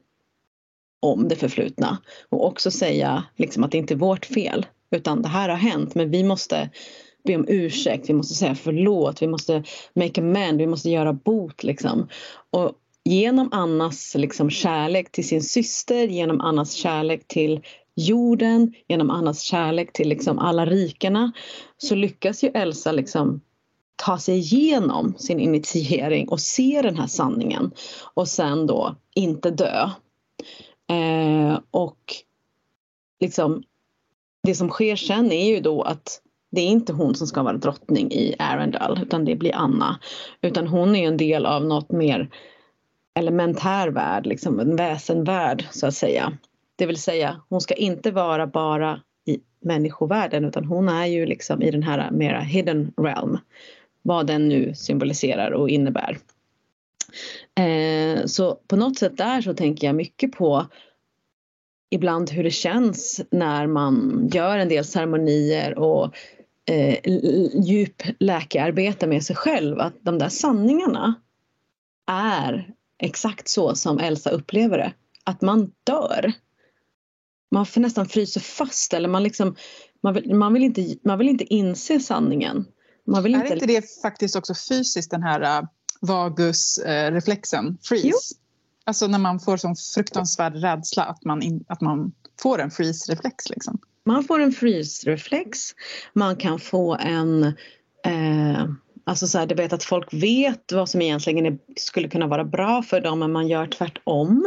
[1.00, 5.28] om det förflutna och också säga liksom att det inte är vårt fel utan det
[5.28, 6.70] här har hänt men vi måste
[7.24, 11.62] be om ursäkt, vi måste säga förlåt, vi måste make amend, vi måste göra bot
[11.62, 12.08] liksom.
[12.50, 12.72] Och
[13.04, 17.60] genom Annas liksom kärlek till sin syster, genom Annas kärlek till
[17.94, 21.32] jorden, genom Annas kärlek till liksom alla rikena
[21.78, 23.40] så lyckas ju Elsa liksom
[23.96, 27.70] ta sig igenom sin initiering och se den här sanningen
[28.14, 29.90] och sen då inte dö.
[30.90, 32.14] Eh, och
[33.20, 33.62] liksom
[34.42, 36.20] det som sker sen är ju då att
[36.50, 39.98] det är inte hon som ska vara drottning i Arendal utan det blir Anna.
[40.40, 42.30] Utan hon är en del av något mer
[43.14, 46.32] elementär värld, liksom en väsenvärld så att säga.
[46.76, 51.62] Det vill säga hon ska inte vara bara i människovärlden utan hon är ju liksom
[51.62, 53.38] i den här mera hidden realm.
[54.02, 56.18] Vad den nu symboliserar och innebär.
[57.54, 60.66] Eh, så på något sätt där så tänker jag mycket på
[61.90, 66.14] ibland hur det känns när man gör en del ceremonier och
[66.70, 66.98] eh,
[67.64, 69.80] djup läkearbete med sig själv.
[69.80, 71.14] Att de där sanningarna
[72.06, 74.92] är exakt så som Elsa upplever det.
[75.24, 76.32] Att man dör.
[77.50, 79.56] Man får nästan fryser fast eller man, liksom,
[80.02, 82.64] man, vill, man, vill inte, man vill inte inse sanningen.
[83.06, 83.54] Man vill är inte...
[83.54, 85.68] inte det faktiskt också fysiskt den här uh,
[86.00, 88.08] vagusreflexen, uh, freeze?
[88.08, 88.18] Jo.
[88.84, 93.50] Alltså när man får sån fruktansvärd rädsla att man, in, att man får en freeze-reflex.
[93.50, 93.78] Liksom.
[94.04, 95.74] Man får en freeze-reflex.
[96.12, 97.44] Man kan få en...
[98.04, 98.64] Eh,
[99.04, 102.44] alltså så här, du vet att folk vet vad som egentligen är, skulle kunna vara
[102.44, 104.44] bra för dem men man gör tvärtom.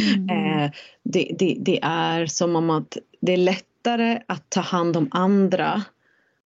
[0.00, 0.28] Mm.
[0.64, 0.70] Eh,
[1.02, 5.82] det, det, det är som om att det är lättare att ta hand om andra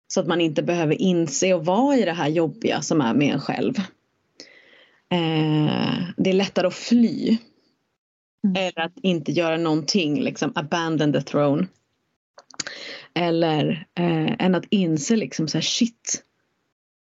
[0.09, 3.35] så att man inte behöver inse och vara i det här jobbiga som är med
[3.35, 3.75] en själv.
[5.11, 7.39] Eh, det är lättare att fly.
[8.45, 8.57] Mm.
[8.57, 11.67] Eller att inte göra någonting, liksom abandon the throne.
[13.15, 16.25] Eller eh, än att inse liksom så här, shit.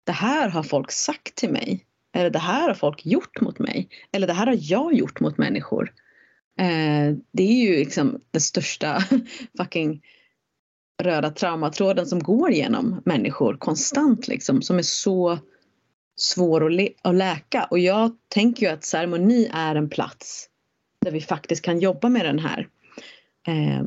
[0.04, 1.86] Det här har folk sagt till mig.
[2.14, 3.90] Eller det här har folk gjort mot mig.
[4.12, 5.94] Eller det här har jag gjort mot människor.
[6.60, 9.04] Eh, det är ju liksom den största
[9.58, 10.02] fucking
[11.04, 14.62] röda traumatråden som går genom människor konstant liksom.
[14.62, 15.40] Som är så
[16.18, 17.68] svår att, lä att läka.
[17.72, 20.50] Och jag tänker ju att ceremoni är en plats
[21.06, 22.68] där vi faktiskt kan jobba med den här
[23.48, 23.84] eh,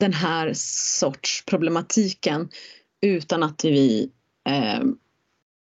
[0.00, 2.48] den här sorts problematiken
[3.06, 4.10] utan att vi
[4.48, 4.84] eh,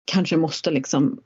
[0.06, 1.22] kanske måste liksom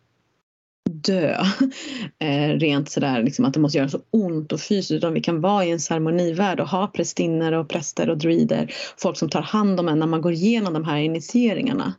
[0.90, 1.44] dö
[2.20, 5.42] eh, rent sådär liksom att det måste göra så ont och fysiskt utan vi kan
[5.42, 9.80] vara i en ceremonivärld och ha prästinnor, och präster och druider folk som tar hand
[9.80, 11.94] om en när man går igenom de här initieringarna.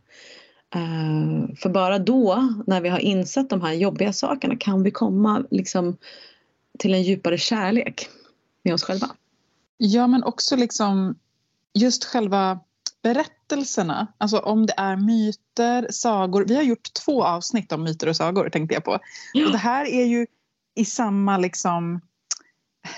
[0.77, 5.45] Uh, för bara då, när vi har insett de här jobbiga sakerna, kan vi komma
[5.51, 5.97] liksom,
[6.79, 8.09] till en djupare kärlek
[8.63, 9.11] med oss själva.
[9.77, 11.19] Ja, men också liksom
[11.75, 12.61] just själva
[13.03, 14.07] berättelserna.
[14.19, 16.45] Alltså om det är myter, sagor.
[16.49, 18.99] Vi har gjort två avsnitt om myter och sagor tänkte jag på.
[19.33, 19.47] Ja.
[19.47, 20.27] Och det här är ju
[20.75, 22.01] i samma liksom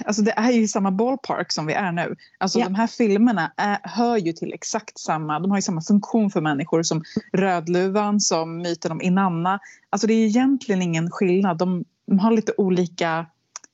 [0.05, 2.17] Alltså det är ju i samma ballpark som vi är nu.
[2.39, 2.71] Alltså yeah.
[2.71, 6.41] de här filmerna är, hör ju till exakt samma, de har ju samma funktion för
[6.41, 9.61] människor som Rödluvan, som myten om Inanna.
[9.91, 11.59] Alltså det är egentligen ingen skillnad.
[11.59, 13.27] De, de har lite olika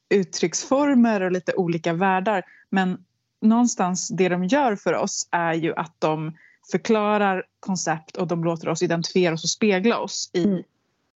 [0.09, 2.43] uttrycksformer och lite olika världar.
[2.71, 2.99] Men
[3.43, 6.33] någonstans det de gör för oss är ju att de
[6.71, 10.63] förklarar koncept och de låter oss identifiera oss och spegla oss i, mm.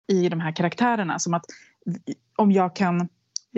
[0.06, 1.18] i de här karaktärerna.
[1.18, 1.44] Som att
[2.36, 3.08] om jag kan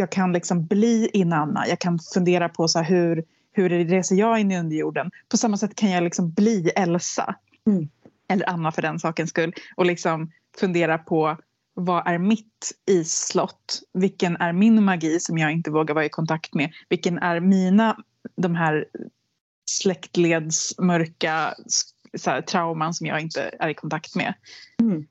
[0.00, 1.68] jag kan liksom bli Inanna.
[1.68, 5.10] Jag kan fundera på så hur, hur reser jag in i underjorden.
[5.28, 7.34] På samma sätt kan jag liksom bli Elsa.
[7.66, 7.88] Mm.
[8.28, 9.54] Eller Anna för den sakens skull.
[9.76, 10.30] Och liksom
[10.60, 11.36] fundera på
[11.74, 13.82] vad är mitt isslott?
[13.92, 16.72] Vilken är min magi som jag inte vågar vara i kontakt med?
[16.88, 17.96] Vilken är mina,
[18.36, 18.86] de här
[19.70, 21.54] släktleds mörka
[22.18, 24.34] så här, trauman som jag inte är i kontakt med?
[24.80, 25.06] Mm.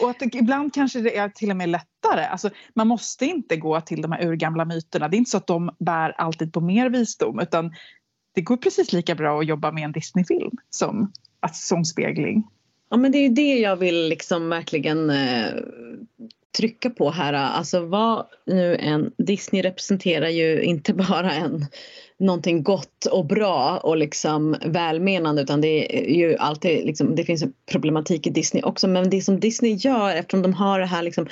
[0.00, 2.24] Och att ibland kanske det är till och med lättare.
[2.24, 5.08] Alltså, man måste inte gå till de här urgamla myterna.
[5.08, 7.74] Det är inte så att de bär alltid på mer visdom utan
[8.34, 11.12] det går precis lika bra att jobba med en Disneyfilm som,
[11.52, 12.48] som spegling.
[12.90, 15.54] Ja men det är ju det jag vill liksom verkligen eh,
[16.56, 17.32] trycka på här.
[17.32, 21.66] Alltså vad nu en Disney representerar ju inte bara en
[22.18, 27.42] någonting gott och bra och liksom välmenande utan det är ju alltid liksom, det finns
[27.42, 31.02] en problematik i Disney också men det som Disney gör eftersom de har den här
[31.02, 31.26] liksom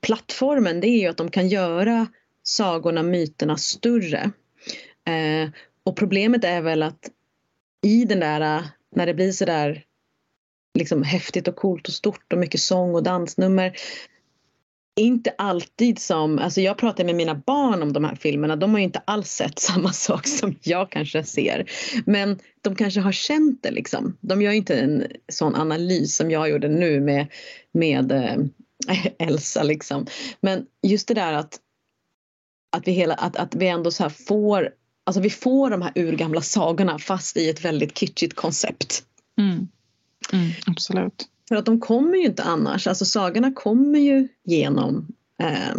[0.00, 2.06] plattformen det är ju att de kan göra
[2.42, 4.30] sagorna, myterna större.
[5.06, 5.50] Eh,
[5.84, 7.10] och problemet är väl att
[7.86, 8.64] i den där,
[8.96, 9.84] när det blir sådär
[10.78, 13.76] liksom häftigt och coolt och stort och mycket sång och dansnummer
[14.96, 18.78] inte alltid som, alltså jag pratar med mina barn om de här filmerna, de har
[18.78, 21.70] ju inte alls sett samma sak som jag kanske ser.
[22.06, 24.16] Men de kanske har känt det liksom.
[24.20, 27.26] De gör inte en sån analys som jag gjorde nu med,
[27.72, 30.06] med äh, Elsa liksom.
[30.40, 31.60] Men just det där att,
[32.76, 34.70] att, vi, hela, att, att vi ändå så får,
[35.04, 39.04] alltså vi får de här urgamla sagorna fast i ett väldigt kitschigt koncept.
[39.38, 39.68] Mm.
[40.32, 41.28] Mm, absolut.
[41.48, 42.86] För att de kommer ju inte annars.
[42.86, 45.06] Alltså sagorna kommer ju genom
[45.38, 45.76] eh,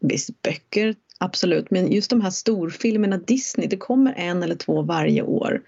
[0.00, 1.70] visst böcker, absolut.
[1.70, 5.62] Men just de här storfilmerna Disney, det kommer en eller två varje år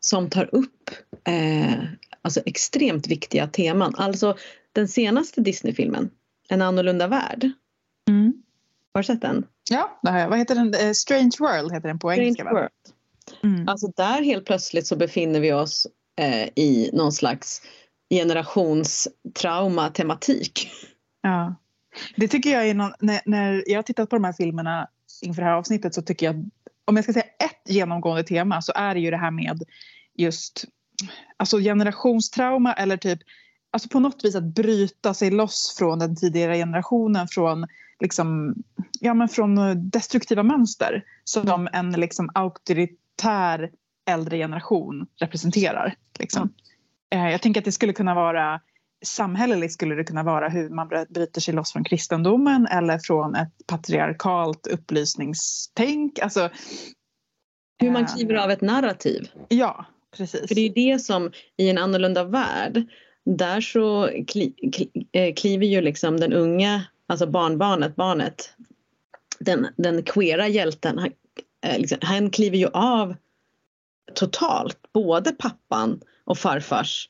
[0.00, 0.90] som tar upp
[1.24, 1.84] eh,
[2.22, 3.94] alltså extremt viktiga teman.
[3.96, 4.36] Alltså
[4.72, 6.10] den senaste Disney-filmen,
[6.48, 7.50] En annorlunda värld.
[8.08, 8.42] Mm.
[8.94, 9.46] Har du sett den?
[9.70, 10.28] Ja, det har jag.
[10.28, 10.74] Vad heter den?
[10.74, 12.52] Eh, Strange World heter den på Strange engelska.
[12.52, 12.70] World.
[13.42, 13.68] Mm.
[13.68, 15.86] Alltså där helt plötsligt så befinner vi oss
[16.20, 17.62] eh, i någon slags
[18.10, 20.70] generationstrauma-tematik.
[21.22, 21.54] Ja.
[22.16, 24.88] Det tycker jag är någon, när, när jag har tittat på de här filmerna
[25.22, 26.50] inför det här avsnittet så tycker jag,
[26.84, 29.62] om jag ska säga ett genomgående tema så är det ju det här med
[30.14, 30.64] just
[31.36, 33.18] alltså generationstrauma eller typ
[33.70, 37.66] alltså på något vis att bryta sig loss från den tidigare generationen från
[38.00, 38.54] liksom,
[39.00, 39.58] ja, men från
[39.90, 43.70] destruktiva mönster som en liksom auktoritär
[44.10, 45.94] äldre generation representerar.
[46.18, 46.52] Liksom.
[47.10, 47.30] Mm.
[47.30, 48.60] Jag tänker att det skulle kunna vara
[49.04, 53.52] samhälleligt skulle det kunna vara hur man bryter sig loss från kristendomen eller från ett
[53.66, 56.18] patriarkalt upplysningstänk.
[56.18, 56.50] Alltså,
[57.78, 59.30] hur man kliver av ett narrativ.
[59.48, 59.86] Ja,
[60.16, 60.48] precis.
[60.48, 62.82] För det är det som i en annorlunda värld
[63.24, 68.52] där så kli, kli, kliver ju liksom den unga, alltså barnbarnet, barnet,
[69.38, 71.10] den, den queera hjälten, han,
[71.76, 73.16] liksom, han kliver ju av
[74.14, 77.08] totalt, både pappan och farfars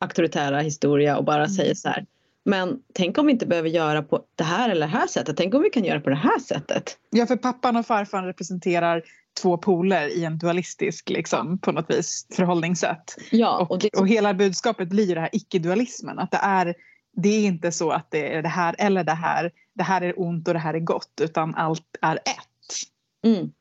[0.00, 1.48] auktoritära historia och bara mm.
[1.48, 2.06] säger så här.
[2.44, 5.36] Men tänk om vi inte behöver göra på det här eller det här sättet.
[5.36, 6.98] Tänk om vi kan göra på det här sättet.
[7.10, 9.02] Ja, för pappan och farfar representerar
[9.42, 13.16] två poler i en dualistisk liksom, på något vis förhållningssätt.
[13.30, 13.88] Ja, och, och, det...
[13.88, 16.18] och hela budskapet blir ju det här icke-dualismen.
[16.18, 16.74] Att det är,
[17.16, 19.50] det är inte så att det är det här eller det här.
[19.74, 22.74] Det här är ont och det här är gott utan allt är ett.
[23.24, 23.52] Mm.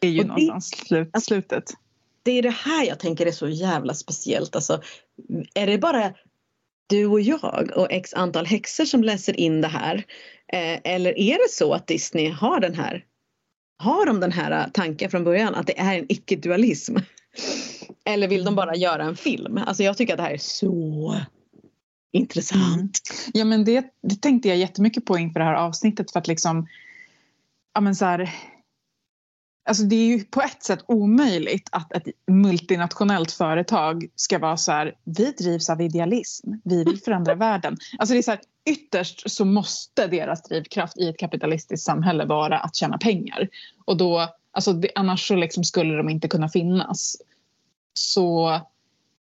[0.00, 1.64] Det är ju och någonstans det, slut, slutet
[2.26, 4.56] det är det här jag tänker är så jävla speciellt.
[4.56, 4.82] Alltså,
[5.54, 6.14] är det bara
[6.86, 9.96] du och jag och x antal häxor som läser in det här?
[10.52, 13.04] Eh, eller är det så att Disney har den här
[13.78, 16.96] har de den här tanken från början att det är en icke-dualism?
[18.04, 19.58] Eller vill de bara göra en film?
[19.66, 21.20] Alltså jag tycker att det här är så
[22.12, 22.72] intressant.
[22.74, 23.32] Mm.
[23.34, 26.66] Ja men det, det tänkte jag jättemycket på inför det här avsnittet för att liksom
[27.74, 28.30] ja men så här,
[29.66, 34.72] Alltså det är ju på ett sätt omöjligt att ett multinationellt företag ska vara så
[34.72, 37.76] här, vi drivs av idealism, vi vill förändra världen.
[37.98, 38.40] Alltså det är så här,
[38.70, 43.48] ytterst så måste deras drivkraft i ett kapitalistiskt samhälle vara att tjäna pengar.
[43.84, 47.16] Och då, alltså det, annars så liksom skulle de inte kunna finnas.
[47.94, 48.60] Så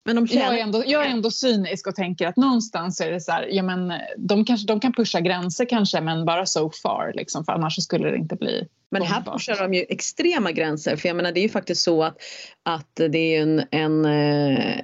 [0.03, 0.45] men de tjänar...
[0.45, 3.47] jag, är ändå, jag är ändå cynisk och tänker att någonstans är det så här,
[3.51, 7.51] ja men de, kanske, de kan pusha gränser kanske men bara so far liksom, för
[7.51, 11.31] annars skulle det inte bli Men här pushar de ju extrema gränser för jag menar
[11.31, 12.17] det är ju faktiskt så att,
[12.63, 14.81] att det är en, en, eh,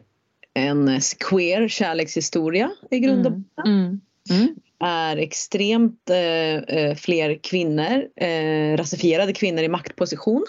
[0.54, 0.99] en
[1.30, 3.66] queer kärlekshistoria i grund och botten.
[3.66, 4.02] Mm.
[4.30, 4.41] Mm.
[4.41, 4.56] Mm.
[4.80, 10.45] är extremt eh, eh, fler kvinnor, eh, rasifierade kvinnor i maktposition.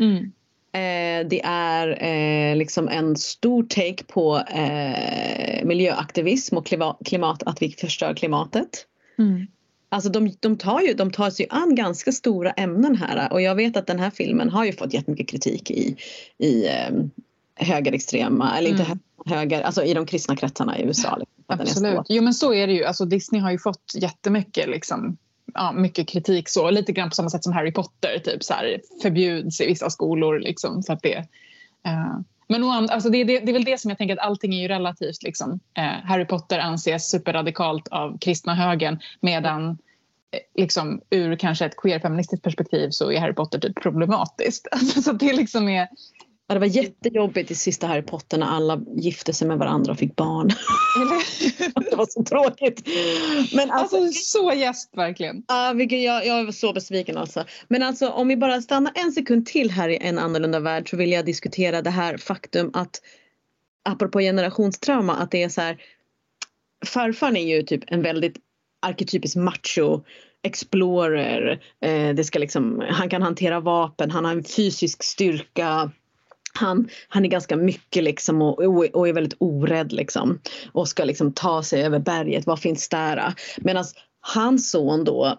[0.00, 0.32] Mm.
[0.72, 7.62] Eh, det är eh, liksom en stor take på eh, miljöaktivism och klimat, klimat, att
[7.62, 8.86] vi förstör klimatet.
[9.18, 9.46] Mm.
[9.88, 13.54] Alltså de, de, tar ju, de tar sig an ganska stora ämnen här och jag
[13.54, 15.96] vet att den här filmen har ju fått jättemycket kritik i,
[16.38, 16.90] i eh,
[17.54, 18.98] högerextrema, eller inte mm.
[19.26, 21.16] höger, alltså i de kristna kretsarna i USA.
[21.16, 22.84] Liksom, Absolut, jo men så är det ju.
[22.84, 25.16] Alltså Disney har ju fått jättemycket liksom
[25.54, 26.70] ja, mycket kritik så.
[26.70, 30.40] Lite grann på samma sätt som Harry Potter typ så här, förbjuds i vissa skolor.
[30.40, 31.18] Liksom, så att det,
[31.86, 34.62] uh, men alltså det, det, det, är väl det som jag tänker att allting är
[34.62, 35.22] ju relativt.
[35.22, 35.60] Liksom.
[35.74, 39.70] Eh, Harry Potter anses superradikalt av kristna högern medan
[40.30, 44.68] eh, liksom, ur kanske ett queerfeministiskt perspektiv så är Harry Potter typ problematiskt.
[44.72, 45.88] Alltså, så det liksom är
[46.50, 49.98] Ja, det var jättejobbigt i sista Harry Potter när alla gifte sig med varandra och
[49.98, 50.48] fick barn.
[51.90, 52.88] det var så tråkigt.
[53.54, 55.42] Men alltså, alltså så gäst verkligen.
[55.48, 57.44] Ja, vilken, jag, jag var så besviken alltså.
[57.68, 60.96] Men alltså om vi bara stannar en sekund till här i en annorlunda värld så
[60.96, 63.00] vill jag diskutera det här faktum att
[63.84, 65.78] apropå generationstrauma att det är så här
[66.86, 68.36] farfar är ju typ en väldigt
[68.82, 70.00] arketypisk macho
[70.42, 71.62] explorer.
[71.84, 75.90] Eh, det ska liksom, han kan hantera vapen, han har en fysisk styrka
[76.58, 78.58] han, han är ganska mycket liksom och,
[78.94, 80.40] och, är väldigt orädd liksom
[80.72, 82.46] och ska liksom ta sig över berget.
[82.46, 83.34] Vad finns där?
[83.58, 83.84] Medan
[84.20, 85.38] hans son då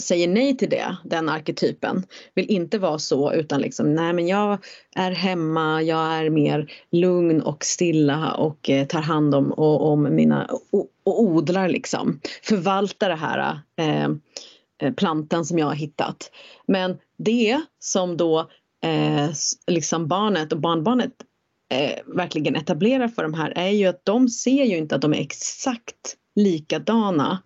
[0.00, 2.06] säger nej till det, den arketypen.
[2.34, 4.58] Vill inte vara så utan liksom nej men jag
[4.96, 10.14] är hemma, jag är mer lugn och stilla och eh, tar hand om, och, om
[10.14, 12.20] mina och, och, odlar liksom.
[12.42, 14.04] Förvaltar det här eh,
[14.82, 16.30] eh plantan som jag har hittat.
[16.66, 18.48] Men det som då
[18.82, 19.30] eh,
[19.66, 21.12] liksom barnet och barnbarnet
[21.74, 25.14] eh, verkligen etablerar för de här är ju att de ser ju inte att de
[25.14, 27.42] är exakt likadana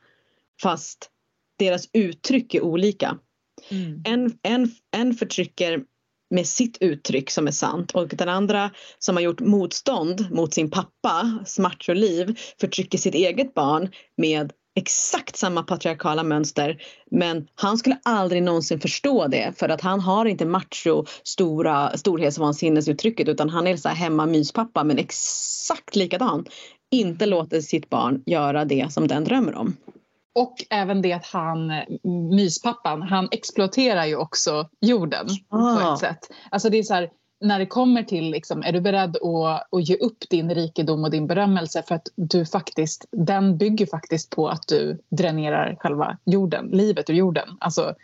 [0.62, 1.10] fast
[1.58, 3.18] deras uttryck är olika.
[3.68, 4.02] Mm.
[4.04, 5.84] En, en, en förtrycker
[6.30, 10.70] med sitt uttryck som är sant och den andra som har gjort motstånd mot sin
[10.70, 18.42] pappas macholiv förtrycker sitt eget barn med exakt samma patriarkala mönster men han skulle aldrig
[18.42, 23.88] någonsin förstå det för att han har inte macho stora storhetsvansinnesuttrycket utan han är så
[23.88, 26.46] här hemma myspappa men exakt likadan.
[26.90, 29.76] Inte låter sitt barn göra det som den drömmer om.
[30.34, 31.72] Och även det att han,
[32.30, 35.76] myspappan, han exploaterar ju också jorden ah.
[35.76, 36.30] på ett sätt.
[36.50, 37.10] Alltså det är så här,
[37.40, 41.10] när det kommer till, liksom, är du beredd att, att ge upp din rikedom och
[41.10, 46.66] din berömmelse för att du faktiskt, den bygger faktiskt på att du dränerar själva jorden,
[46.66, 47.48] livet ur jorden.
[47.60, 47.94] Alltså,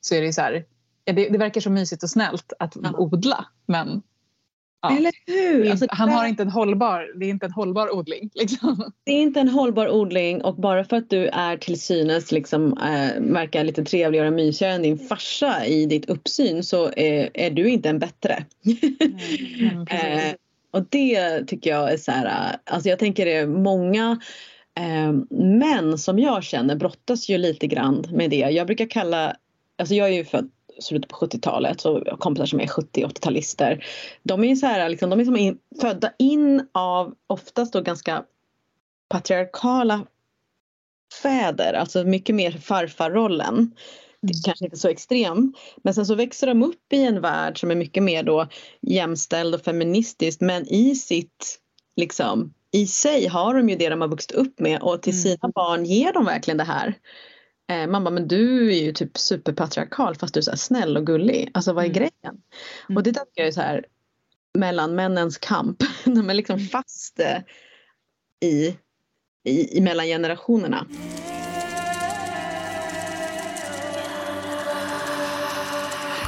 [0.00, 0.64] så är det så här,
[1.04, 2.92] det, det verkar så mysigt och snällt att ja.
[2.96, 4.02] odla men
[4.82, 4.96] Ja.
[4.96, 5.70] Eller hur?
[5.70, 8.30] Alltså, han har inte en hållbar, det är inte en hållbar odling.
[8.34, 8.92] Liksom.
[9.04, 12.78] Det är inte en hållbar odling och bara för att du är till synes liksom,
[12.78, 17.50] äh, verkar lite trevligare och mysigare än din farsa i ditt uppsyn så är, är
[17.50, 18.44] du inte en bättre.
[19.60, 20.34] Mm, äh,
[20.70, 24.20] och det tycker jag är så här, alltså jag tänker det är många
[24.78, 28.36] äh, män som jag känner brottas ju lite grann med det.
[28.36, 29.36] Jag brukar kalla,
[29.78, 30.50] alltså jag är ju född
[30.80, 33.84] slutet på 70-talet, så kompisar som är 70-80-talister.
[34.22, 38.24] De är så här, liksom, de är som in, födda in av oftast då ganska
[39.08, 40.06] patriarkala
[41.22, 43.74] fäder, alltså mycket mer farfarrollen.
[44.20, 45.54] Det är kanske inte så extrem.
[45.82, 48.48] Men sen så växer de upp i en värld som är mycket mer då
[48.80, 51.60] jämställd och feministisk men i sitt
[51.96, 55.22] liksom i sig har de ju det de har vuxit upp med och till mm.
[55.22, 56.94] sina barn ger de verkligen det här.
[57.68, 61.06] Eh, man bara, men du är ju typ superpatriarkal fast du är så snäll och
[61.06, 61.50] gullig.
[61.54, 61.94] Alltså vad är mm.
[61.94, 62.42] grejen?
[62.88, 62.96] Mm.
[62.96, 63.86] Och det tycker jag är så här
[64.58, 65.82] mellan männens kamp.
[66.04, 66.68] De är liksom mm.
[66.68, 67.38] fast eh,
[68.48, 68.76] i,
[69.44, 70.86] i, i mellan generationerna.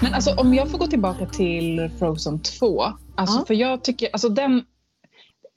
[0.03, 2.83] Men alltså om jag får gå tillbaka till Frozen 2.
[3.17, 3.45] Alltså, ja.
[3.47, 4.65] För jag tycker, alltså den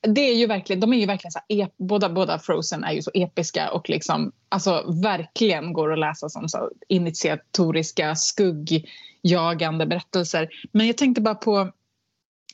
[0.07, 3.01] det är ju verkligen, de är ju verkligen så här, båda, båda Frozen är ju
[3.01, 10.49] så episka och liksom, alltså verkligen går att läsa som så initiatoriska, skuggjagande berättelser.
[10.71, 11.71] Men jag tänkte bara på,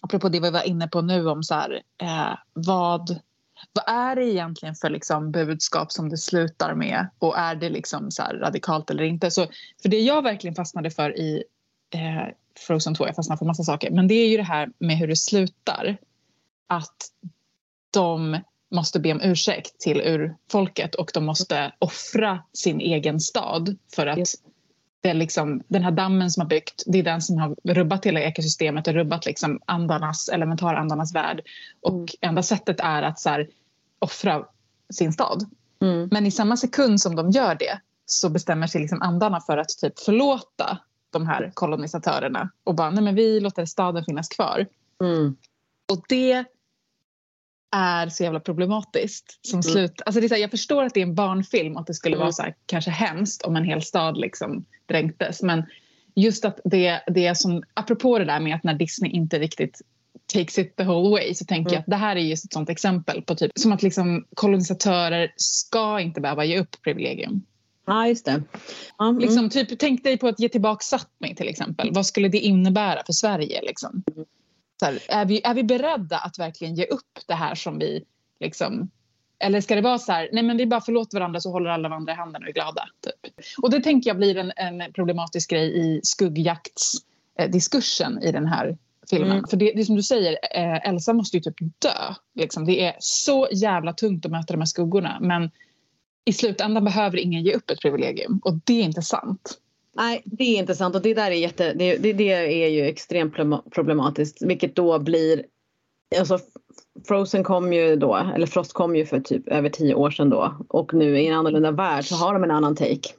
[0.01, 3.19] apropå det vi var inne på nu om så här, eh, vad,
[3.73, 8.11] vad är det egentligen för liksom budskap som det slutar med och är det liksom
[8.11, 9.31] så radikalt eller inte?
[9.31, 9.47] Så,
[9.81, 11.43] för det jag verkligen fastnade för i
[11.93, 12.33] eh,
[12.67, 15.07] Frozen 2, jag fastnade för massa saker, men det är ju det här med hur
[15.07, 15.97] det slutar.
[16.69, 17.11] Att
[17.91, 18.39] de
[18.71, 24.29] måste be om ursäkt till urfolket och de måste offra sin egen stad för att
[25.01, 28.05] det är liksom, den här dammen som har byggt, det är den som har rubbat
[28.05, 31.41] hela ekosystemet och rubbat liksom andarnas, elementarandarnas värld.
[31.81, 32.07] Och mm.
[32.21, 33.47] enda sättet är att så här,
[33.99, 34.45] offra
[34.93, 35.45] sin stad.
[35.81, 36.09] Mm.
[36.11, 39.69] Men i samma sekund som de gör det så bestämmer sig liksom andarna för att
[39.69, 40.77] typ förlåta
[41.09, 44.65] de här kolonisatörerna och bara, nej men vi låter staden finnas kvar.
[45.01, 45.35] Mm.
[45.91, 46.45] Och det
[47.71, 49.39] är så jävla problematiskt.
[49.41, 49.63] Som mm.
[49.63, 51.93] slut, alltså det är här, jag förstår att det är en barnfilm och att det
[51.93, 52.23] skulle mm.
[52.23, 55.43] vara så här, kanske hemskt om en hel stad liksom dränktes.
[55.43, 55.63] Men
[56.15, 59.81] just att det, det som, apropå det där med att när Disney inte riktigt
[60.33, 61.73] takes it the whole way så tänker mm.
[61.73, 65.33] jag att det här är just ett sånt exempel på typ som att liksom kolonisatörer
[65.35, 67.41] ska inte behöva ge upp privilegium.
[67.85, 68.43] Ja, just det.
[69.01, 69.19] Mm.
[69.19, 71.89] Liksom, typ, tänk dig på att ge tillbaka Sápmi till exempel.
[71.93, 73.61] Vad skulle det innebära för Sverige?
[73.61, 74.03] Liksom?
[74.15, 74.25] Mm
[74.85, 78.03] här, är, vi, är vi beredda att verkligen ge upp det här som vi
[78.39, 78.89] liksom
[79.39, 81.89] eller ska det vara så här, nej men vi bara förlåter varandra så håller alla
[81.89, 82.89] varandra i handen och är glada.
[83.03, 83.15] Typ.
[83.61, 88.77] Och det tänker jag blir en, en problematisk grej i skuggjaktsdiskursen i den här
[89.09, 89.31] filmen.
[89.31, 89.47] Mm.
[89.49, 92.13] För det, det är som du säger, eh, Elsa måste ju typ dö.
[92.35, 92.65] Liksom.
[92.65, 95.51] Det är så jävla tungt att möta de här skuggorna men
[96.25, 99.57] i slutändan behöver ingen ge upp ett privilegium och det är inte sant.
[99.97, 102.31] Nej, det är intressant och det där är jätte, det, det, det
[102.63, 103.33] är ju extremt
[103.71, 105.43] problematiskt vilket då blir
[106.19, 106.39] Alltså
[107.07, 110.57] Frozen kom ju då, eller Frost kom ju för typ över tio år sedan då
[110.69, 113.09] och nu i en annorlunda värld så har de en annan take.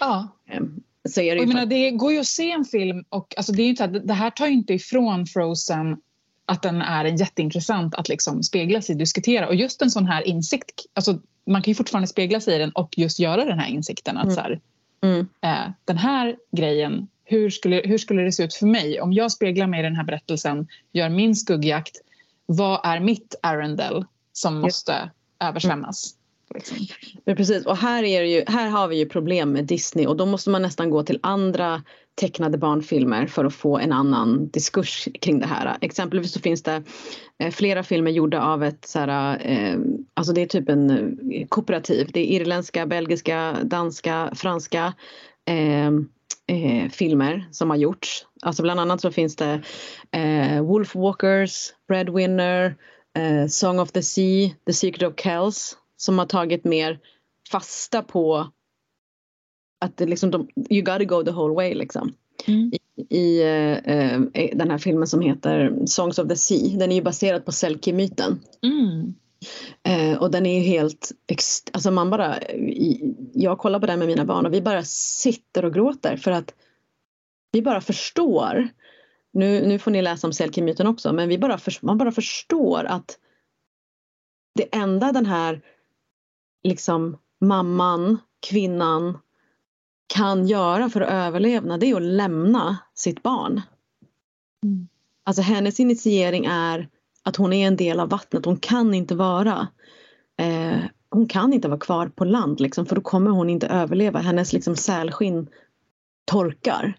[0.00, 0.28] Ja.
[0.50, 3.52] Ehm, så är det, ju menar, det går ju att se en film och alltså
[3.52, 5.96] det, är ju här, det här tar ju inte ifrån Frozen
[6.46, 9.46] att den är jätteintressant att liksom spegla sig och diskutera.
[9.48, 12.70] Och just en sån här insikt, alltså man kan ju fortfarande spegla sig i den
[12.70, 14.34] och just göra den här insikten att mm.
[14.34, 14.60] så här,
[15.06, 15.28] mm.
[15.40, 19.32] eh, den här grejen, hur skulle, hur skulle det se ut för mig om jag
[19.32, 21.96] speglar mig i den här berättelsen, gör min skuggjakt,
[22.46, 25.08] vad är mitt Arendelle som måste mm.
[25.40, 26.14] översvämmas?
[26.54, 26.76] Liksom.
[27.24, 30.26] Men precis, och här, är ju, här har vi ju problem med Disney och då
[30.26, 31.82] måste man nästan gå till andra
[32.14, 35.76] tecknade barnfilmer för att få en annan diskurs kring det här.
[35.80, 36.82] Exempelvis så finns det
[37.38, 39.78] eh, flera filmer gjorda av ett så här, eh,
[40.14, 42.10] alltså det är typ en eh, kooperativ.
[42.12, 44.94] Det är irländska, belgiska, danska, franska
[45.48, 45.86] eh,
[46.56, 48.26] eh, filmer som har gjorts.
[48.42, 49.62] Alltså bland annat så finns det
[50.10, 52.76] eh, Wolfwalkers, Breadwinner,
[53.18, 56.98] eh, Song of the Sea, The Secret of Kells som har tagit mer
[57.50, 58.50] fasta på
[59.80, 62.12] att det liksom de, you gotta go the whole way liksom.
[62.46, 62.72] Mm.
[62.72, 64.20] I, i uh,
[64.54, 66.78] den här filmen som heter Songs of the Sea.
[66.78, 68.40] Den är ju baserad på Selkie-myten.
[68.62, 69.14] Mm.
[69.88, 71.12] Uh, och den är ju helt,
[71.72, 72.38] alltså man bara,
[73.32, 76.54] jag kollar på den med mina barn och vi bara sitter och gråter för att
[77.52, 78.68] vi bara förstår.
[79.32, 83.18] Nu, nu får ni läsa om Selkie-myten också men vi bara, man bara förstår att
[84.54, 85.62] det enda den här
[86.66, 89.18] liksom mamman, kvinnan
[90.06, 93.62] kan göra för att överleva det är att lämna sitt barn.
[94.64, 94.88] Mm.
[95.24, 96.88] Alltså hennes initiering är
[97.22, 98.44] att hon är en del av vattnet.
[98.44, 99.68] Hon kan inte vara
[100.36, 100.78] eh,
[101.10, 104.18] hon kan inte vara kvar på land liksom, för då kommer hon inte överleva.
[104.18, 105.48] Hennes liksom, sälskinn
[106.24, 106.98] torkar.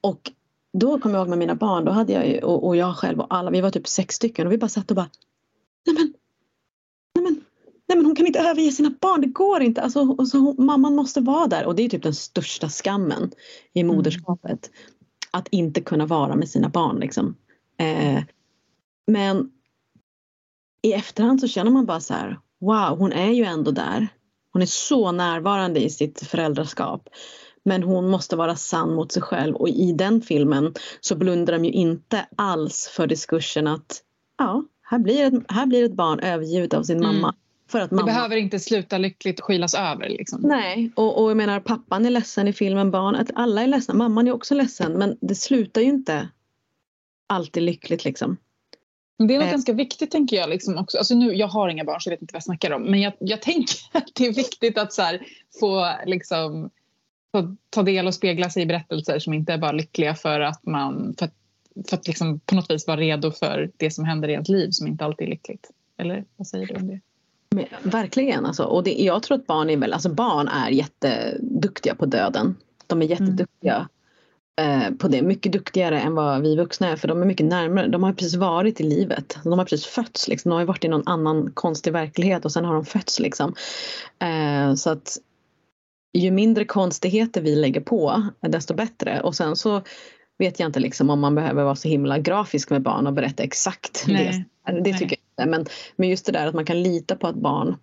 [0.00, 0.32] Och
[0.72, 3.26] då kommer jag ihåg med mina barn, då hade jag och, och jag själv och
[3.34, 5.10] alla, vi var typ sex stycken och vi bara satt och bara
[5.86, 6.14] Nej men
[7.90, 9.82] nej men hon kan inte överge sina barn, det går inte.
[9.82, 13.30] Alltså, och så, mamman måste vara där och det är typ den största skammen
[13.72, 13.96] i mm.
[13.96, 14.66] moderskapet.
[14.66, 14.96] Mm.
[15.30, 17.36] Att inte kunna vara med sina barn liksom.
[17.78, 18.22] Eh,
[19.06, 19.50] men
[20.82, 24.08] i efterhand så känner man bara så här, wow hon är ju ändå där.
[24.52, 27.08] Hon är så närvarande i sitt föräldraskap.
[27.64, 31.64] Men hon måste vara sann mot sig själv och i den filmen så blundar de
[31.64, 34.02] ju inte alls för diskursen att
[34.38, 37.14] ja, här blir ett, här blir ett barn övergivet av sin mm.
[37.14, 37.34] mamma.
[37.70, 38.02] För att mamma...
[38.02, 40.08] Det behöver inte sluta lyckligt och skylas över.
[40.08, 40.40] Liksom.
[40.42, 44.28] Nej, och, och jag menar pappan är ledsen i filmen, barnet, alla är ledsna, mamman
[44.28, 46.28] är också ledsen men det slutar ju inte
[47.26, 48.36] alltid lyckligt liksom.
[49.18, 49.50] Det är något eh.
[49.50, 50.50] ganska viktigt tänker jag.
[50.50, 50.98] Liksom också.
[50.98, 53.00] Alltså nu, jag har inga barn så jag vet inte vad jag snackar om men
[53.00, 55.26] jag, jag tänker att det är viktigt att så här,
[55.60, 56.70] få, liksom,
[57.32, 60.66] få ta del och spegla sig i berättelser som inte är bara lyckliga för att
[60.66, 61.30] man för
[61.88, 64.70] för att liksom på något vis vara redo för det som händer i ens liv
[64.70, 65.70] som inte alltid är lyckligt.
[65.96, 67.00] Eller vad säger du om det?
[67.82, 68.64] Verkligen alltså.
[68.64, 72.56] Och det, jag tror att barn är väl, alltså barn är jätteduktiga på döden.
[72.86, 73.88] De är jätteduktiga
[74.60, 74.82] mm.
[74.82, 75.22] eh, på det.
[75.22, 77.88] Mycket duktigare än vad vi vuxna är för de är mycket närmare.
[77.88, 79.38] De har precis varit i livet.
[79.44, 80.50] De har precis fötts liksom.
[80.50, 83.54] De har varit i någon annan konstig verklighet och sen har de fötts liksom.
[84.18, 85.16] Eh, så att
[86.12, 89.20] ju mindre konstigheter vi lägger på desto bättre.
[89.20, 89.82] Och sen så
[90.38, 93.42] vet jag inte liksom om man behöver vara så himla grafisk med barn och berätta
[93.42, 94.46] exakt Nej.
[94.66, 94.80] det.
[94.80, 95.50] Det tycker Nej inte.
[95.50, 95.66] Men,
[95.96, 97.76] men just det där att man kan lita på att barn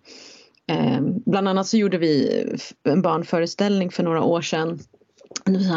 [0.66, 2.44] eh, Bland annat så gjorde vi
[2.82, 4.78] en barnföreställning för några år sedan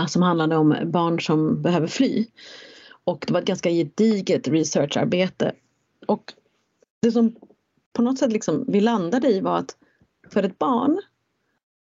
[0.08, 2.26] som handlade om barn som behöver fly.
[3.04, 5.52] Och det var ett ganska gediget researcharbete.
[6.08, 6.34] Och
[7.02, 7.36] det som
[7.94, 9.76] på något sätt liksom vi landade i var att
[10.30, 11.02] för ett barn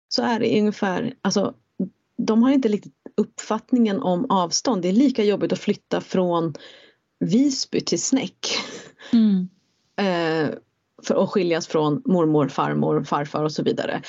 [0.09, 1.55] så är det ungefär, alltså
[2.19, 4.83] de har inte riktigt uppfattningen om avstånd.
[4.83, 6.55] Det är lika jobbigt att flytta från
[7.21, 8.59] Visby till Snäck.
[9.13, 9.49] Mm
[9.97, 10.49] eh,
[11.03, 14.03] för att skiljas från mormor, farmor, farfar och så vidare.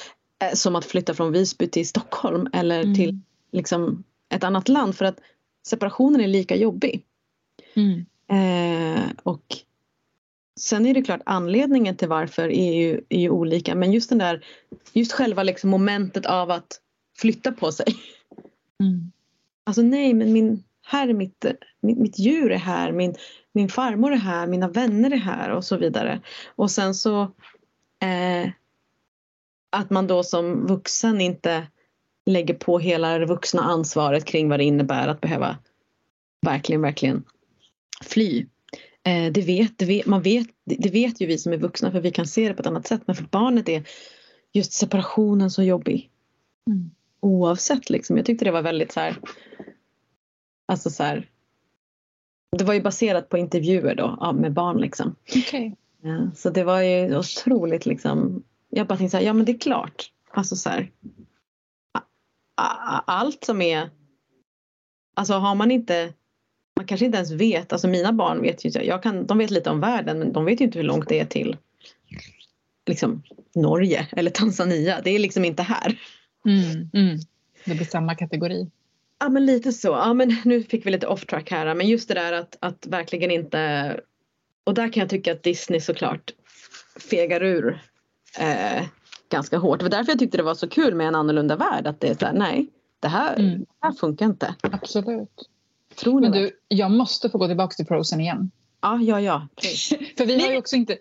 [0.43, 2.95] Eh, som att flytta från Visby till Stockholm eller mm.
[2.95, 3.19] till
[3.51, 5.19] liksom, ett annat land för att
[5.67, 7.03] separationen är lika jobbig.
[7.75, 8.05] Mm.
[8.29, 9.57] Eh, och
[10.57, 14.17] Sen är det klart anledningen till varför är ju, är ju olika men just den
[14.17, 14.45] där
[14.93, 16.81] just själva liksom momentet av att
[17.17, 17.85] flytta på sig.
[18.83, 19.11] Mm.
[19.63, 21.45] Alltså nej men min, här är mitt,
[21.81, 23.15] mitt, mitt djur är här, min,
[23.53, 26.21] min farmor är här, mina vänner är här och så vidare.
[26.55, 27.21] Och sen så
[28.01, 28.49] eh,
[29.69, 31.67] att man då som vuxen inte
[32.25, 35.57] lägger på hela det vuxna ansvaret kring vad det innebär att behöva
[36.41, 37.23] verkligen, verkligen
[38.01, 38.45] fly.
[39.03, 42.01] Eh, det, vet, det, vet, man vet, det vet ju vi som är vuxna för
[42.01, 43.83] vi kan se det på ett annat sätt men för barnet är
[44.53, 46.09] just separationen så jobbig.
[46.67, 48.17] Mm oavsett liksom.
[48.17, 49.17] Jag tyckte det var väldigt så här,
[50.67, 51.29] alltså så här,
[52.57, 55.15] det var ju baserat på intervjuer då med barn liksom.
[55.35, 55.71] Okay.
[56.01, 59.51] Ja, så det var ju otroligt liksom, jag bara tänkte så här, ja men det
[59.51, 60.11] är klart.
[60.31, 60.91] Alltså så här,
[63.05, 63.89] allt som är,
[65.15, 66.13] alltså har man inte
[66.75, 69.69] man kanske inte ens vet, alltså mina barn vet ju, jag kan, de vet lite
[69.69, 71.57] om världen men de vet ju inte hur långt det är till
[72.87, 73.23] liksom
[73.55, 75.01] Norge eller Tanzania.
[75.03, 75.99] Det är liksom inte här.
[76.45, 77.19] Mm, mm.
[77.65, 78.69] Det blir samma kategori.
[79.19, 79.87] Ja men lite så.
[79.87, 82.87] Ja men nu fick vi lite off track här men just det där att, att
[82.87, 83.99] verkligen inte
[84.63, 86.31] och där kan jag tycka att Disney såklart
[87.09, 87.81] fegar ur
[88.39, 88.83] eh,
[89.29, 89.79] ganska hårt.
[89.79, 92.07] Det var därför jag tyckte det var så kul med en annorlunda värld att det
[92.07, 92.67] är såhär nej
[92.99, 93.59] det här, mm.
[93.59, 94.55] det här funkar inte.
[94.61, 95.49] Absolut.
[95.95, 98.51] Tror men du, jag måste få gå tillbaka till Frozen igen.
[98.81, 99.47] Ja, ja, ja.
[100.17, 100.97] För vi har ju också inte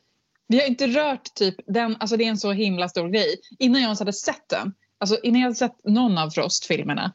[0.48, 3.36] vi har inte rört typ den, alltså det är en så himla stor grej.
[3.58, 7.12] Innan jag ens hade sett den, alltså innan jag hade sett någon av Frost-filmerna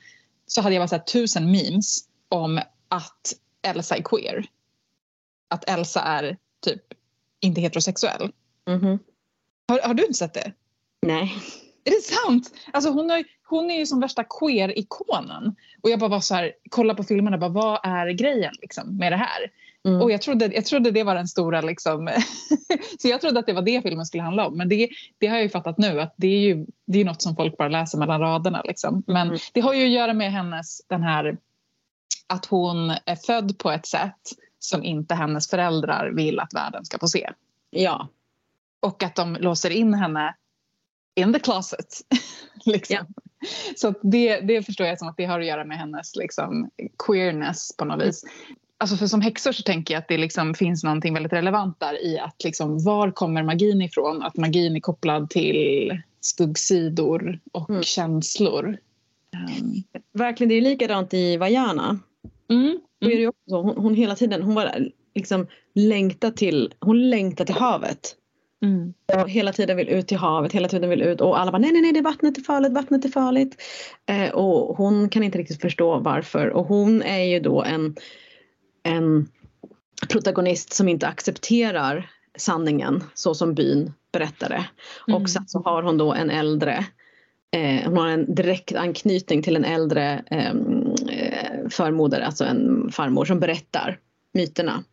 [0.53, 1.99] så hade jag bara sett tusen memes
[2.29, 4.45] om att Elsa är queer.
[5.47, 6.81] Att Elsa är typ
[7.39, 8.31] inte heterosexuell.
[8.67, 8.99] Mm -hmm.
[9.67, 10.53] har, har, du inte sett det?
[11.01, 11.35] Nej.
[11.83, 12.53] Är det sant?
[12.73, 15.55] Alltså hon, är, hon är ju som värsta queer-ikonen.
[15.81, 19.11] Och jag bara var så här, kolla på filmerna, bara, vad är grejen liksom, med
[19.11, 19.51] det här?
[19.86, 20.01] Mm.
[20.01, 22.09] Och jag trodde, jag trodde det var den stora liksom...
[22.99, 24.57] så jag trodde att det var det filmen skulle handla om.
[24.57, 27.21] Men det, det har jag ju fattat nu att det är ju det är något
[27.21, 28.61] som folk bara läser mellan raderna.
[28.61, 29.03] Liksom.
[29.07, 29.39] Men mm.
[29.53, 31.38] det har ju att göra med hennes den här
[32.27, 36.99] att hon är född på ett sätt som inte hennes föräldrar vill att världen ska
[36.99, 37.29] få se.
[37.69, 38.07] Ja.
[38.79, 40.36] Och att de låser in henne
[41.15, 42.01] in the closet.
[42.65, 42.95] liksom.
[42.95, 43.05] Ja.
[43.75, 46.69] Så det, det förstår jag som att det har att göra med hennes liksom,
[47.05, 48.23] queerness på något vis.
[48.82, 52.05] Alltså för som häxor så tänker jag att det liksom finns någonting väldigt relevant där
[52.05, 54.23] i att liksom, var kommer magin ifrån?
[54.23, 57.84] Att magin är kopplad till skuggsidor och mm.
[57.84, 58.77] känslor.
[59.36, 59.84] Um.
[60.13, 61.99] Verkligen, det är likadant i Vajana.
[62.49, 62.79] Mm.
[63.03, 63.13] Mm.
[63.13, 64.71] Är det också, hon, hon, hela tiden, hon bara
[65.15, 68.15] liksom längtar till, hon längtar till havet.
[68.63, 68.93] Mm.
[69.13, 71.71] Och hela tiden vill ut till havet, hela tiden vill ut och alla bara nej
[71.71, 73.61] nej nej det vattnet är farligt, vattnet är farligt.
[74.09, 77.95] Eh, och hon kan inte riktigt förstå varför och hon är ju då en
[78.84, 79.29] en
[80.09, 84.65] protagonist som inte accepterar sanningen så som byn berättade.
[85.07, 85.21] Mm.
[85.21, 86.86] Och sen så har hon då en äldre
[87.51, 93.25] eh, hon har en direkt anknytning till en äldre ehm, eh, förmoder, alltså en farmor
[93.25, 93.99] som berättar
[94.34, 94.84] myterna.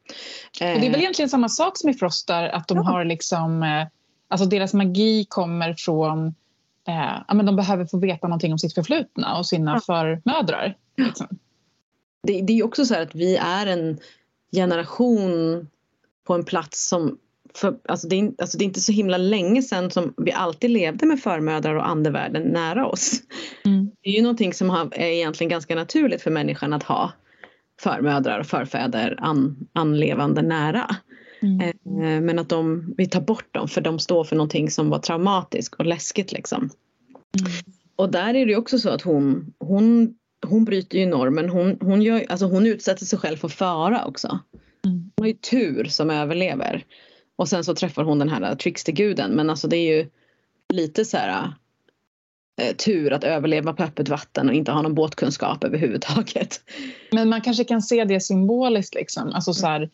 [0.61, 2.83] Eh, det är väl egentligen samma sak som i Frostar att de ja.
[2.83, 3.87] har liksom, eh,
[4.29, 6.27] alltså deras magi kommer från,
[6.89, 9.81] eh, ja men de behöver få veta någonting om sitt förflutna och sina ja.
[9.81, 10.77] förmödrar.
[10.97, 11.39] Liksom
[12.29, 13.99] det, det är också så att vi är en
[14.53, 15.67] generation
[16.27, 17.19] på en plats som
[17.55, 20.71] för, alltså, det är, alltså det är inte så himla länge sedan som vi alltid
[20.71, 23.23] levde med förmödrar och andevärlden nära oss.
[23.65, 23.91] Mm.
[24.03, 27.13] Det är ju någonting som har, är egentligen ganska naturligt för människan att ha
[27.81, 30.97] förmödrar och förfäder an, anlevande nära.
[31.43, 31.61] Mm.
[31.61, 34.99] Eh, men att de, vi tar bort dem för de står för någonting som var
[34.99, 36.71] traumatiskt och läskigt liksom.
[37.41, 37.53] Mm.
[37.97, 40.15] Och där är det också så att hon, hon
[40.47, 41.49] hon bryter ju normen.
[41.49, 44.39] Hon, hon, gör, alltså hon utsätter sig själv för fara också.
[44.85, 45.11] Mm.
[45.17, 46.85] Hon har ju tur som överlever.
[47.37, 50.09] Och sen så träffar hon den här tricksterguden men alltså det är ju
[50.73, 51.53] lite så här
[52.61, 56.61] eh, tur att överleva på öppet vatten och inte ha någon båtkunskap överhuvudtaget.
[57.13, 59.33] Men man kanske kan se det symboliskt liksom.
[59.33, 59.91] Alltså så här,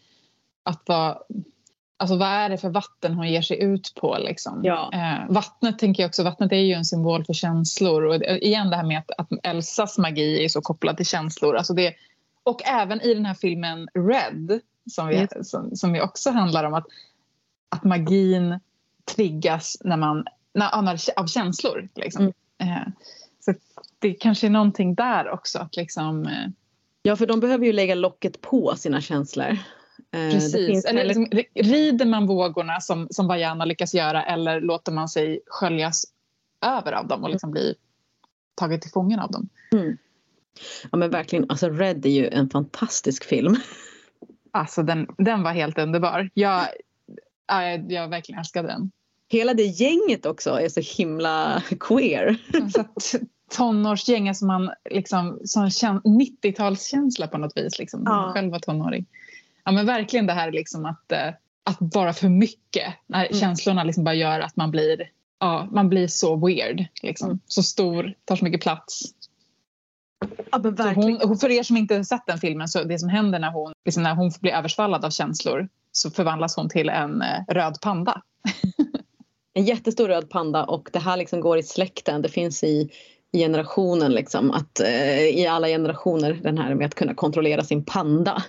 [0.62, 1.18] att vara
[2.05, 4.16] Alltså vad är det för vatten hon ger sig ut på?
[4.18, 4.61] Liksom?
[4.64, 4.90] Ja.
[4.92, 8.05] Eh, vattnet tänker jag också, vattnet är ju en symbol för känslor.
[8.05, 11.57] Och igen det här med att, att Elsas magi är så kopplad till känslor.
[11.57, 11.94] Alltså det,
[12.42, 15.28] och även i den här filmen Red, som, vi, mm.
[15.42, 16.86] som, som vi också handlar om att,
[17.68, 18.61] att magin
[19.16, 21.88] triggas när man, när, när, av känslor.
[21.94, 22.32] Liksom.
[22.59, 22.72] Mm.
[22.72, 22.88] Eh,
[23.40, 23.55] så
[23.98, 25.59] det kanske är någonting där också.
[25.59, 26.48] Att liksom, eh...
[27.02, 29.59] Ja, för de behöver ju lägga locket på sina känslor.
[30.11, 30.84] Eh, Precis.
[30.84, 36.05] Eller liksom, rider man vågorna som, som Vajana lyckas göra eller låter man sig sköljas
[36.61, 37.74] över av dem och liksom bli
[38.55, 39.49] taget till fången av dem?
[39.72, 39.97] Mm.
[40.92, 43.57] Ja men verkligen, alltså Red är ju en fantastisk film.
[44.57, 46.30] Alltså den, den var helt underbar.
[46.34, 46.66] Jag,
[47.47, 48.90] jag, jag verkligen älskade den.
[49.28, 52.36] Hela det gänget också är så himla queer.
[52.55, 52.84] Alltså,
[53.51, 57.78] tonårsgäng, alltså man liksom, 90-talskänsla på något vis.
[57.78, 58.03] Liksom.
[58.07, 58.30] Ja.
[58.34, 59.07] Själv var tonåring
[59.64, 61.28] ja, men verkligen det här liksom att, eh,
[61.64, 62.94] att vara för mycket.
[63.06, 63.40] När mm.
[63.40, 65.10] känslorna liksom bara gör att man blir,
[65.40, 66.84] ja, man blir så weird.
[67.02, 67.28] Liksom.
[67.28, 67.40] Mm.
[67.46, 69.02] Så stor, tar så mycket plats.
[70.52, 71.20] Ja, men verkligen.
[71.22, 74.02] Hon, för er som inte sett den filmen, så det som händer när hon, liksom
[74.02, 78.22] när hon blir översvallad av känslor så förvandlas hon till en eh, röd panda.
[79.54, 82.22] en jättestor röd panda och det här liksom går i släkten.
[82.22, 82.90] Det finns i
[83.39, 88.43] generationen liksom att eh, i alla generationer den här med att kunna kontrollera sin panda.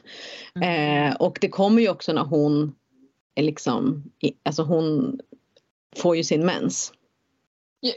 [0.56, 1.10] Mm.
[1.10, 2.76] Eh, och det kommer ju också när hon
[3.40, 4.04] liksom,
[4.44, 5.20] alltså hon
[5.98, 6.92] får ju sin mens.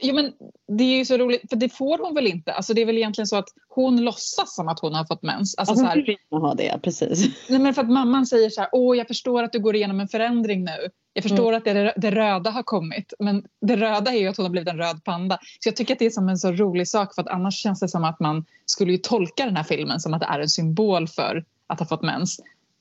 [0.02, 0.32] Ja, men
[0.68, 2.52] det är ju så roligt, för det får hon väl inte?
[2.52, 5.54] Alltså det är väl egentligen så att hon låtsas som att hon har fått mens.
[5.58, 7.48] Alltså, hon så här, ha det, precis.
[7.48, 10.00] Nej, men för att mamman säger så här, åh jag förstår att du går igenom
[10.00, 10.88] en förändring nu.
[11.12, 11.58] Jag förstår mm.
[11.58, 14.68] att det, det, röda har kommit, men det röda är ju att hon har blivit
[14.68, 15.38] en röd panda.
[15.60, 17.80] Så jag tycker att det är som en så rolig sak för att annars känns
[17.80, 20.48] det som att man skulle ju tolka den här filmen som att det är en
[20.48, 22.40] symbol för att ha fått mens.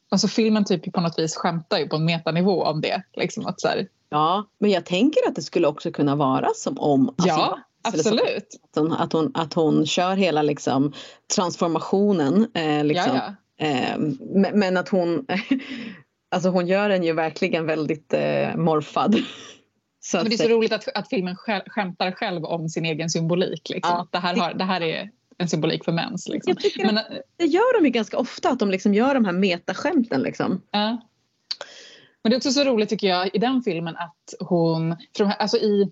[0.10, 3.01] Alltså filmen typ på något vis skämtar ju på en metanivå om det.
[3.14, 6.80] Liksom att så här, Ja, men jag tänker att det skulle också kunna vara som
[6.80, 7.10] om...
[7.10, 8.60] Alltså, ja, absolut.
[8.64, 10.93] Att hon, att, hon, att hon kör hela liksom,
[11.36, 12.47] transformationen.
[12.53, 13.68] Eh, liksom, ja, ja.
[13.68, 15.26] Eh, men, men, att hon...
[16.32, 19.16] alltså hon gör den ju verkligen väldigt eh, morfad.
[19.99, 23.10] Så men det är så roligt att, att filmen själv, skämtar själv om sin egen
[23.10, 23.70] symbolik.
[23.70, 23.93] Liksom.
[23.93, 24.01] Ja.
[24.01, 26.28] Att det, här har, det här är en symbolik för mens.
[26.28, 26.55] Liksom.
[26.78, 26.99] Men,
[27.38, 30.22] det gör de ju ganska ofta, att de liksom gör de här metaskämten.
[30.22, 30.62] Liksom.
[30.72, 30.97] Ja.
[32.28, 35.30] Men det är också så roligt tycker jag i den filmen att hon, för de
[35.30, 35.91] här, alltså i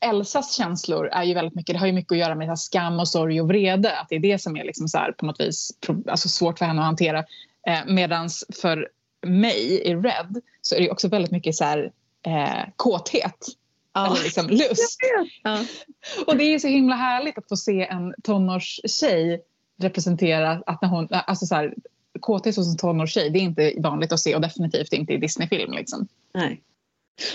[0.00, 3.00] Elsas känslor är ju väldigt mycket, det har ju mycket att göra med här skam
[3.00, 3.98] och sorg och vrede.
[3.98, 5.70] Att det är det som är liksom så här, på något vis
[6.08, 7.18] alltså svårt för henne att hantera.
[7.66, 8.28] Eh, Medan
[8.62, 8.88] för
[9.26, 11.92] mig i Red så är det också väldigt mycket så här,
[12.26, 13.46] eh, kåthet.
[13.92, 14.06] Ja.
[14.06, 14.98] Eller liksom lust.
[15.42, 15.58] Ja.
[16.26, 19.42] Och det är så himla härligt att få se en tonårstjej
[19.80, 21.74] representera att när hon, alltså så här,
[22.20, 25.72] kåthet hos en tonårstjej det är inte vanligt att se och definitivt inte i Disneyfilm.
[25.72, 26.06] Liksom.
[26.34, 26.62] Nej.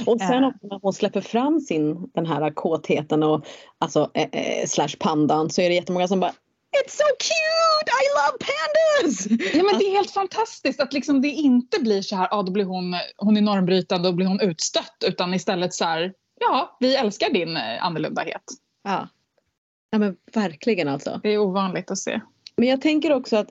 [0.05, 3.45] Och sen också när hon släpper fram sin, den här kåtheten och
[3.77, 6.33] alltså eh, eh, slash pandan så är det jättemånga som bara
[6.85, 7.91] It's so cute!
[7.91, 9.27] I love pandas!
[9.55, 12.51] Ja, men det är helt fantastiskt att liksom det inte blir så här, ah, då
[12.51, 16.95] blir hon, hon är normbrytande och blir hon utstött utan istället så här, ja, vi
[16.95, 18.43] älskar din eh, annorlundahet.
[18.83, 19.07] Ja.
[19.89, 21.19] ja, men verkligen alltså.
[21.23, 22.21] Det är ovanligt att se.
[22.57, 23.49] Men jag tänker också att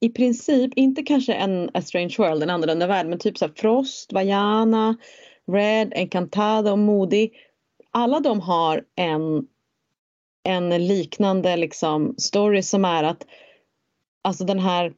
[0.00, 4.12] i princip, inte kanske en A Strange World, en annorlunda värld, men typ så Frost,
[4.12, 4.96] Vajana,
[5.52, 7.30] Red, Encantado och Moody.
[7.90, 9.46] Alla de har en,
[10.42, 13.26] en liknande liksom story som är att
[14.22, 14.92] alltså den här,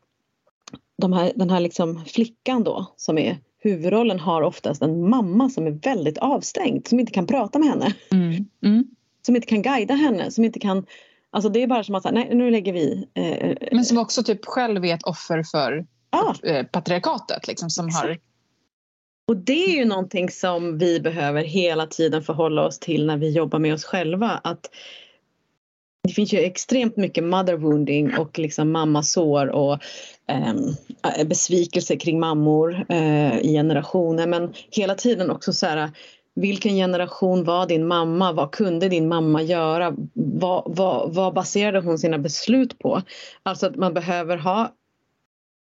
[0.98, 5.66] de här, den här liksom flickan då som är huvudrollen har oftast en mamma som
[5.66, 7.94] är väldigt avstängd, som inte kan prata med henne.
[8.12, 8.44] Mm.
[8.62, 8.84] Mm.
[9.26, 10.86] Som inte kan guida henne, som inte kan
[11.32, 13.08] Alltså det är bara som att nej, nu lägger vi.
[13.14, 16.34] Eh, Men som också typ själv är ett offer för ah.
[16.72, 17.48] patriarkatet.
[17.48, 18.18] Liksom, som har...
[19.28, 23.30] Och det är ju någonting som vi behöver hela tiden förhålla oss till när vi
[23.30, 24.40] jobbar med oss själva.
[24.44, 24.70] Att
[26.06, 29.78] det finns ju extremt mycket mother wounding och liksom mammasår och
[30.28, 34.26] eh, besvikelse kring mammor eh, i generationer.
[34.26, 35.90] Men hela tiden också så här
[36.36, 38.32] vilken generation var din mamma?
[38.32, 39.94] Vad kunde din mamma göra?
[40.14, 43.02] Vad, vad, vad baserade hon sina beslut på?
[43.42, 44.72] Alltså att man behöver ha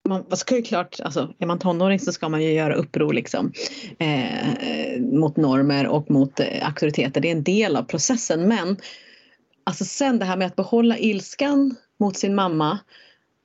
[0.08, 3.14] man alltså ska ju klart, alltså, är man tonåring så ska man ju göra uppror
[3.14, 3.52] liksom,
[4.00, 7.22] eh, mot normer och mot eh, auktoriteter.
[7.22, 8.48] Det är en del av processen.
[8.48, 8.78] Men
[9.64, 12.80] alltså sen det här med att behålla ilskan mot sin mamma.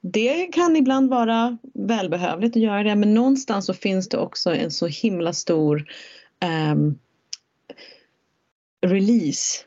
[0.00, 4.70] Det kan ibland vara välbehövligt att göra det men någonstans så finns det också en
[4.70, 5.84] så himla stor
[6.42, 6.98] um,
[8.86, 9.64] release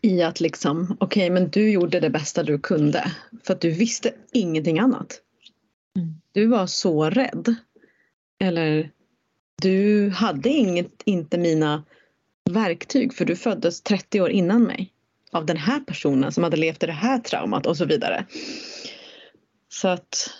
[0.00, 3.12] i att liksom, okej okay, men du gjorde det bästa du kunde
[3.42, 5.20] för att du visste ingenting annat.
[5.96, 6.14] Mm.
[6.32, 7.54] Du var så rädd.
[8.38, 8.90] Eller
[9.62, 11.84] du hade inget, inte mina
[12.50, 14.92] verktyg för du föddes 30 år innan mig
[15.32, 18.26] av den här personen som hade levt i det här traumat och så vidare.
[19.68, 20.30] Så att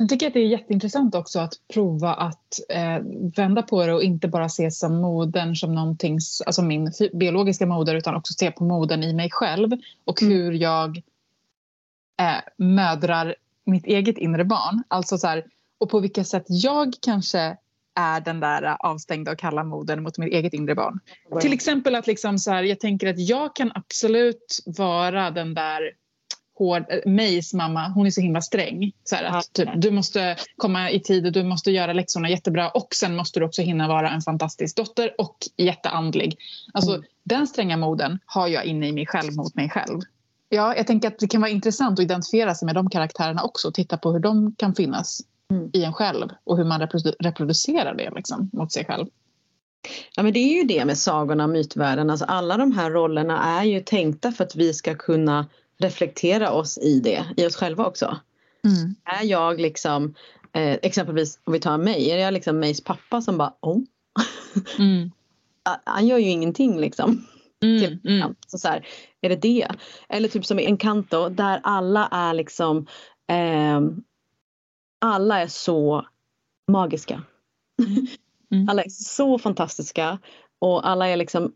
[0.00, 2.98] jag tycker att det är jätteintressant också att prova att eh,
[3.36, 7.94] vända på det och inte bara se som modern som någonting, alltså min biologiska moder
[7.94, 9.70] utan också se på modern i mig själv
[10.04, 10.34] och mm.
[10.34, 10.96] hur jag
[12.20, 13.34] eh, mödrar
[13.64, 14.82] mitt eget inre barn.
[14.88, 15.44] Alltså så här,
[15.78, 17.56] och på vilket sätt jag kanske
[17.94, 21.00] är den där avstängda och kalla modern mot mitt eget inre barn.
[21.30, 21.40] Mm.
[21.40, 25.92] Till exempel att liksom så här, jag tänker att jag kan absolut vara den där
[26.58, 26.84] hård.
[26.88, 28.92] Eh, Mays mamma, hon är så himla sträng.
[29.04, 32.70] Så här, att, typ, du måste komma i tid och du måste göra läxorna jättebra
[32.70, 36.38] och sen måste du också hinna vara en fantastisk dotter och jätteandlig.
[36.72, 37.04] Alltså, mm.
[37.24, 40.00] Den stränga moden har jag inne i mig själv mot mig själv.
[40.48, 43.68] Ja, jag tänker att det kan vara intressant att identifiera sig med de karaktärerna också
[43.68, 45.70] och titta på hur de kan finnas mm.
[45.72, 49.06] i en själv och hur man reprodu reproducerar det liksom, mot sig själv.
[50.16, 52.10] Ja men det är ju det med sagorna och mytvärlden.
[52.10, 55.46] Alltså alla de här rollerna är ju tänkta för att vi ska kunna
[55.78, 58.18] reflektera oss i det, i oss själva också.
[58.64, 58.94] Mm.
[59.04, 60.14] Är jag liksom,
[60.52, 63.78] eh, exempelvis om vi tar mig, är jag liksom Mays pappa som bara oh.
[64.78, 65.10] Mm.
[65.84, 67.26] Han gör ju ingenting liksom.
[67.62, 68.34] Mm, till, mm.
[68.46, 68.86] Så, så här,
[69.20, 69.68] är det det?
[70.08, 72.86] Eller typ som i Encanto där alla är liksom
[73.30, 73.80] eh,
[75.00, 76.06] alla är så
[76.68, 77.22] magiska.
[77.82, 78.06] Mm.
[78.52, 78.68] mm.
[78.68, 80.18] Alla är så fantastiska
[80.58, 81.52] och alla är liksom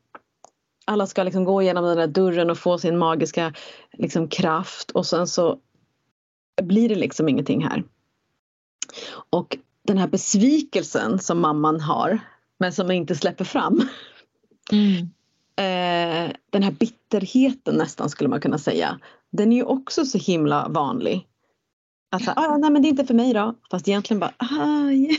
[0.84, 3.54] alla ska liksom gå igenom den där dörren och få sin magiska
[3.92, 5.58] liksom, kraft och sen så
[6.62, 7.84] blir det liksom ingenting här.
[9.30, 12.18] Och den här besvikelsen som mamman har
[12.58, 13.88] men som inte släpper fram.
[14.72, 14.96] Mm.
[15.56, 19.00] Eh, den här bitterheten nästan skulle man kunna säga.
[19.30, 21.28] Den är ju också så himla vanlig.
[22.10, 23.54] Att säga, ah, nej men det är inte för mig då.
[23.70, 25.16] Fast egentligen bara, ah, yeah.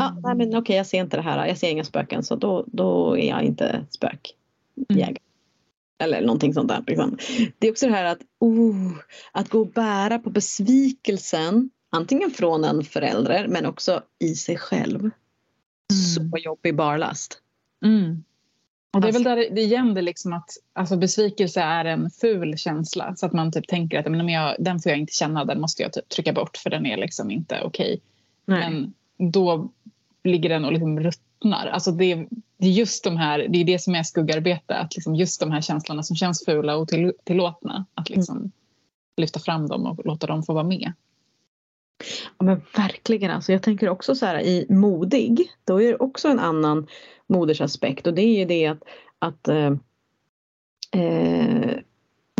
[0.00, 2.36] Ah, nej men okej okay, jag ser inte det här, jag ser inga spöken så
[2.36, 5.08] då, då är jag inte spökjägare.
[5.08, 5.16] Mm.
[5.98, 6.84] Eller någonting sånt där.
[6.86, 7.18] Liksom.
[7.58, 8.92] Det är också det här att, oh,
[9.32, 15.00] att gå och bära på besvikelsen antingen från en förälder men också i sig själv.
[15.00, 15.12] Mm.
[15.90, 17.40] Så jobbig barlast.
[17.84, 18.24] Mm.
[18.94, 22.58] Och det är väl där det igen det liksom att alltså besvikelse är en ful
[22.58, 25.60] känsla så att man typ tänker att men jag, den får jag inte känna, den
[25.60, 28.00] måste jag typ trycka bort för den är liksom inte okej.
[28.46, 28.60] Okay.
[28.60, 28.94] Men
[29.32, 29.70] då
[30.24, 31.66] ligger den och liksom ruttnar.
[31.66, 32.26] Alltså det,
[32.58, 35.50] det är just de här, det är det som är skuggarbete, att liksom just de
[35.50, 38.50] här känslorna som känns fula och till, tillåtna, att liksom mm.
[39.16, 40.92] lyfta fram dem och låta dem få vara med.
[42.38, 43.52] Ja men verkligen alltså.
[43.52, 46.86] Jag tänker också så här i modig, då är det också en annan
[47.26, 48.82] modersaspekt och det är ju det att,
[49.18, 49.72] att eh,
[51.02, 51.76] eh,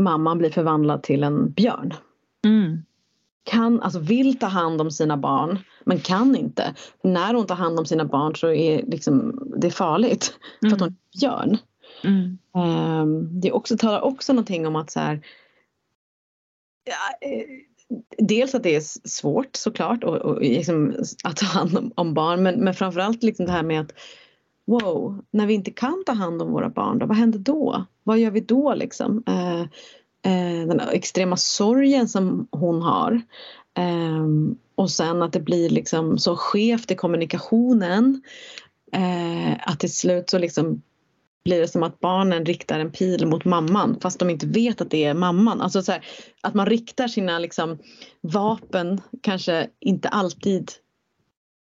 [0.00, 1.94] mamman blir förvandlad till en björn.
[3.44, 3.60] Mm.
[3.62, 6.74] Kan, alltså vill ta hand om sina barn men kan inte.
[7.02, 10.70] När hon tar hand om sina barn så är liksom, det är farligt mm.
[10.70, 11.58] för att hon är björn.
[12.04, 12.38] Mm.
[12.54, 15.20] Um, det också, talar också någonting om att så här,
[16.84, 17.46] ja, eh,
[18.18, 22.42] dels att det är svårt såklart och, och liksom, att ta hand om, om barn
[22.42, 23.92] men, men framförallt liksom det här med att
[24.66, 27.84] wow, när vi inte kan ta hand om våra barn då, vad händer då?
[28.02, 29.22] Vad gör vi då liksom?
[29.26, 29.66] Eh,
[30.66, 33.22] den extrema sorgen som hon har.
[33.78, 34.26] Eh,
[34.74, 38.22] och sen att det blir liksom så skevt i kommunikationen.
[38.92, 40.82] Eh, att till slut så liksom
[41.44, 44.90] blir det som att barnen riktar en pil mot mamman fast de inte vet att
[44.90, 45.60] det är mamman.
[45.60, 46.04] Alltså så här,
[46.40, 47.78] att man riktar sina liksom,
[48.20, 50.70] vapen kanske inte alltid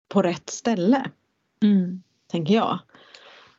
[0.09, 1.11] på rätt ställe.
[1.63, 2.03] Mm.
[2.31, 2.79] Tänker jag.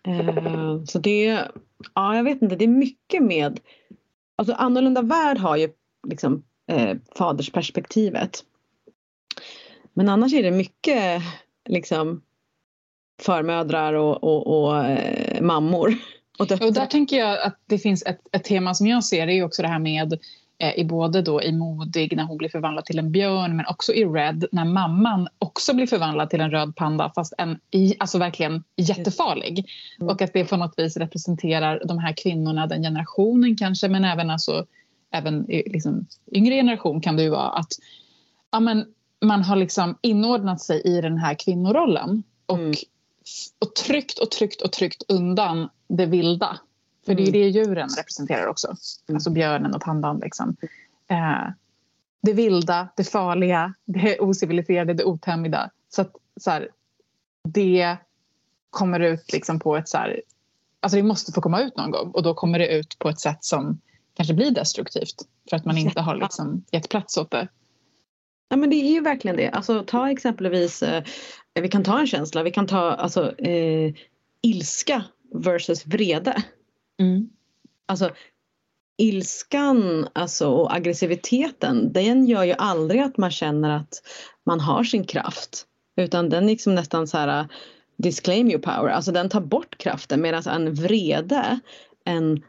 [0.04, 1.48] Eh, så det,
[1.96, 3.60] ja jag vet inte, det är mycket med,
[4.38, 5.70] alltså annorlunda värld har ju
[6.08, 8.44] liksom eh, fadersperspektivet.
[9.94, 11.22] Men annars är det mycket
[11.70, 12.22] liksom
[13.22, 15.98] förmödrar och, och, och eh, mammor.
[16.40, 19.34] Och, och, där tänker jag att det finns ett, ett tema som jag ser, det
[19.34, 20.20] är också det här med
[20.76, 24.06] i både då i Modig när hon blir förvandlad till en björn men också i
[24.06, 27.60] Red när mamman också blir förvandlad till en röd panda fast en,
[28.00, 29.66] alltså verkligen jättefarlig.
[30.00, 30.10] Mm.
[30.10, 34.30] Och att det på något vis representerar de här kvinnorna, den generationen kanske men även
[34.30, 34.66] alltså
[35.12, 37.72] även liksom, yngre generation kan det ju vara att
[38.52, 38.86] ja, men,
[39.22, 42.74] man har liksom inordnat sig i den här kvinnorollen och mm
[43.60, 46.60] och tryckt och tryckt och tryckt undan det vilda.
[47.08, 48.68] För det är det djuren representerar också.
[48.68, 49.16] Mm.
[49.16, 50.20] Alltså björnen och pandan.
[50.20, 50.56] Liksom.
[51.08, 51.52] Eh,
[52.22, 55.70] det vilda, det farliga, det ociviliserade, det otämjda.
[55.90, 56.70] Så att så här,
[57.44, 57.98] det
[58.70, 60.22] kommer ut liksom på ett så här,
[60.80, 63.20] Alltså det måste få komma ut någon gång och då kommer det ut på ett
[63.20, 63.82] sätt som
[64.14, 65.16] kanske blir destruktivt
[65.50, 67.48] för att man inte har liksom gett plats åt det.
[68.50, 69.50] Ja men det är ju verkligen det.
[69.50, 71.04] Alltså ta exempelvis, eh,
[71.62, 73.94] vi kan ta en känsla, vi kan ta alltså, eh,
[74.42, 75.04] ilska
[75.34, 76.44] versus vrede.
[77.00, 77.30] Mm.
[77.86, 78.12] Alltså
[78.98, 84.02] ilskan alltså, och aggressiviteten den gör ju aldrig att man känner att
[84.46, 85.66] man har sin kraft.
[85.96, 87.48] Utan den liksom nästan så här
[87.98, 91.60] disclaim your power, alltså den tar bort kraften medan en vrede,
[92.06, 92.44] en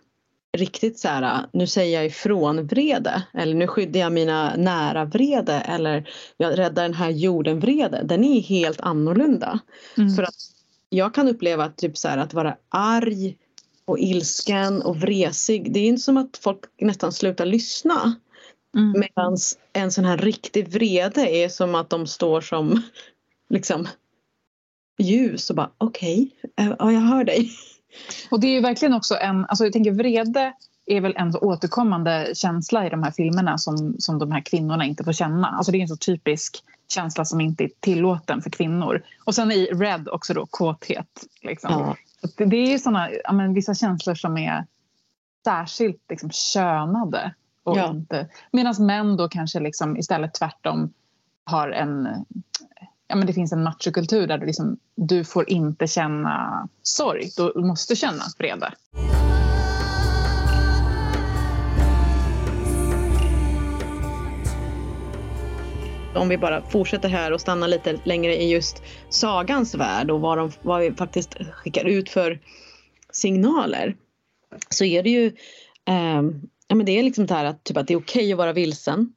[0.56, 5.54] riktigt så här, nu säger jag ifrån vrede eller nu skyddar jag mina nära vrede
[5.54, 8.02] eller jag räddar den här jorden vrede.
[8.04, 9.58] Den är helt annorlunda.
[9.96, 10.10] Mm.
[10.10, 10.34] För att
[10.88, 13.36] jag kan uppleva typ så här, att vara arg
[13.88, 15.72] och ilsken och vresig.
[15.72, 18.14] Det är inte som att folk nästan slutar lyssna.
[18.76, 19.00] Mm.
[19.00, 19.36] Medan
[19.72, 22.82] en sån här riktig vrede är som att de står som
[23.50, 23.88] liksom
[24.98, 27.50] ljus och bara okej, okay, eh, ja jag hör dig.
[28.30, 30.52] Och det är ju verkligen också en, alltså jag tänker vrede
[30.86, 34.84] är väl en så återkommande känsla i de här filmerna som, som de här kvinnorna
[34.84, 35.48] inte får känna.
[35.48, 39.02] Alltså det är en så typisk känsla som inte är tillåten för kvinnor.
[39.24, 41.26] Och sen i Red också då kåthet.
[41.42, 41.70] Liksom.
[41.70, 41.96] Ja.
[42.36, 44.66] Det, det är ju såna, ja, men, vissa känslor som är
[45.44, 47.34] särskilt liksom, könade.
[47.64, 47.94] ja.
[48.52, 50.92] Medan män då kanske liksom istället tvärtom
[51.44, 52.08] har en
[53.08, 57.30] ja, men det finns en machokultur där du, liksom, du får inte känna sorg.
[57.36, 58.72] Du måste känna vrede.
[66.14, 70.38] Om vi bara fortsätter här och stannar lite längre i just sagans värld och vad,
[70.38, 72.40] de, vad vi faktiskt skickar ut för
[73.12, 73.96] signaler.
[74.70, 75.26] så är det ju
[75.84, 76.22] eh,
[76.68, 78.52] ja, men det är liksom det här att, typ att det är okej att vara
[78.52, 79.12] vilsen.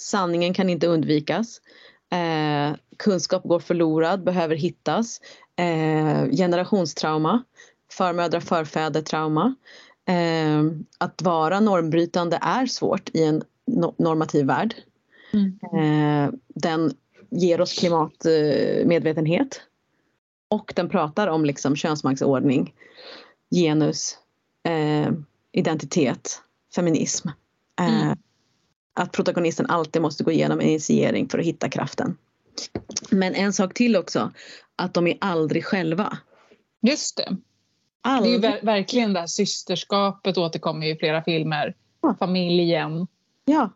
[0.00, 1.60] Sanningen kan inte undvikas.
[2.12, 5.20] Eh, kunskap går förlorad, behöver hittas.
[5.56, 7.44] Eh, generationstrauma,
[7.92, 9.54] förmödra-förfäder-trauma.
[10.08, 10.62] Eh,
[10.98, 14.74] att vara normbrytande är svårt i en no normativ värld.
[15.34, 15.58] Mm.
[15.62, 16.92] Eh, den
[17.30, 19.60] ger oss klimatmedvetenhet.
[20.48, 22.74] Och den pratar om liksom könsmaktsordning,
[23.50, 24.18] genus,
[24.62, 25.12] eh,
[25.52, 26.42] identitet,
[26.74, 27.28] feminism.
[27.80, 28.18] Eh, mm.
[28.94, 32.16] Att protagonisten alltid måste gå igenom en initiering för att hitta kraften.
[33.10, 34.32] Men en sak till också,
[34.76, 36.18] att de är aldrig själva.
[36.82, 37.36] Just det.
[38.02, 38.40] Aldrig.
[38.40, 41.74] Det är ver verkligen det här systerskapet återkommer i flera filmer.
[42.00, 42.16] Ja.
[42.18, 43.06] Familjen.
[43.44, 43.70] Ja.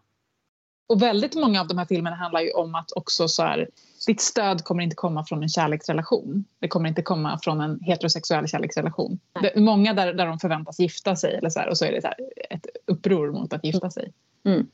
[0.88, 3.68] Och väldigt många av de här filmerna handlar ju om att också så här,
[4.06, 6.44] ditt stöd kommer inte komma från en kärleksrelation.
[6.60, 9.18] Det kommer inte komma från en heterosexuell kärleksrelation.
[9.42, 12.00] Det, många där, där de förväntas gifta sig eller så här, och så är det
[12.00, 12.16] så här,
[12.50, 14.12] ett uppror mot att gifta sig.
[14.44, 14.66] Mm.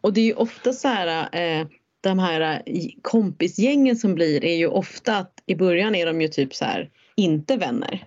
[0.00, 1.66] Och det är ju ofta så här, eh,
[2.00, 6.28] de här eh, kompisgängen som blir är ju ofta att i början är de ju
[6.28, 8.04] typ så här inte vänner.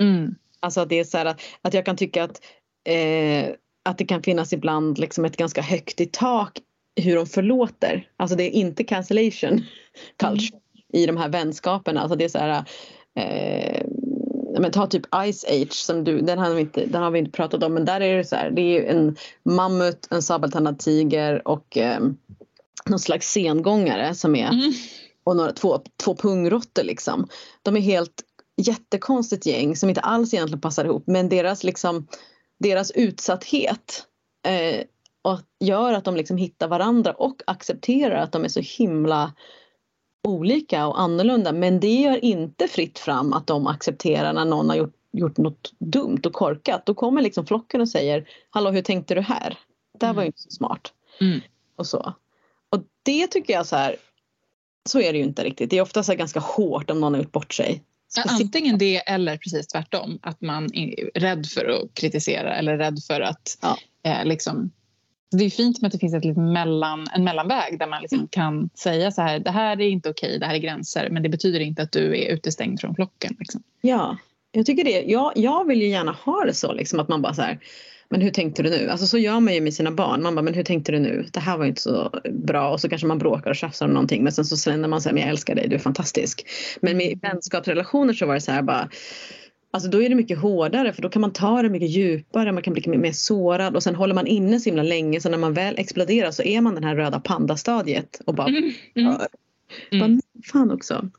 [0.00, 0.34] Mm.
[0.60, 2.40] Alltså att det är så här att, att jag kan tycka att
[2.84, 3.54] eh,
[3.84, 6.58] att det kan finnas ibland liksom ett ganska högt i tak
[6.96, 8.08] hur de förlåter.
[8.16, 9.64] Alltså det är inte cancellation
[10.16, 11.02] culture mm.
[11.02, 12.00] i de här vänskaperna.
[12.00, 12.64] Alltså det är så här,
[13.16, 13.86] eh,
[14.60, 17.30] men ta typ Ice Age, som du, den, har vi inte, den har vi inte
[17.30, 21.48] pratat om men där är det så här, det är en mammut, en sabeltandad tiger
[21.48, 22.00] och eh,
[22.86, 24.72] någon slags sengångare som är mm.
[25.24, 27.28] och några, två, två pungrotter liksom.
[27.62, 28.22] De är helt
[28.56, 32.06] jättekonstigt gäng som inte alls egentligen passar ihop men deras liksom
[32.64, 34.06] deras utsatthet
[34.46, 34.84] eh,
[35.22, 39.32] och gör att de liksom hittar varandra och accepterar att de är så himla
[40.28, 44.76] olika och annorlunda men det gör inte fritt fram att de accepterar när någon har
[44.76, 46.86] gjort, gjort något dumt och korkat.
[46.86, 49.58] Då kommer liksom flocken och säger Hallå hur tänkte du här?
[49.98, 50.92] Det här var ju inte så smart.
[51.20, 51.40] Mm.
[51.76, 52.14] Och så.
[52.70, 53.96] Och det tycker jag så här
[54.88, 55.70] så är det ju inte riktigt.
[55.70, 57.82] Det är ofta så ganska hårt om någon har gjort bort sig.
[58.16, 60.18] Antingen det eller precis tvärtom.
[60.22, 63.78] Att man är rädd för att kritisera eller rädd för att ja.
[64.02, 64.70] eh, liksom,
[65.30, 68.28] det är fint med att det finns ett mellan, en mellanväg där man liksom mm.
[68.28, 71.28] kan säga så här, det här är inte okej, det här är gränser men det
[71.28, 73.36] betyder inte att du är utestängd från flocken.
[73.38, 73.62] Liksom.
[73.80, 74.16] Ja,
[74.52, 75.02] jag tycker det.
[75.02, 77.58] Jag, jag vill ju gärna ha det så liksom att man bara så här,
[78.14, 78.88] men hur tänkte du nu?
[78.88, 80.22] Alltså så gör man ju med sina barn.
[80.22, 81.26] Man bara, men hur tänkte du nu?
[81.32, 82.70] Det här var inte så bra.
[82.70, 84.22] Och så kanske man bråkar och tjafsar om någonting.
[84.22, 86.46] Men sen så sländer man sig, men jag älskar dig, du är fantastisk.
[86.80, 88.88] Men med vänskapsrelationer så var det så här bara
[89.70, 92.62] Alltså då är det mycket hårdare för då kan man ta det mycket djupare, man
[92.62, 95.54] kan bli mer sårad och sen håller man inne så himla länge så när man
[95.54, 98.72] väl exploderar så är man den här röda pandastadiet och bara mm.
[98.94, 99.16] Mm.
[99.90, 100.20] Mm.
[100.52, 101.10] fan också.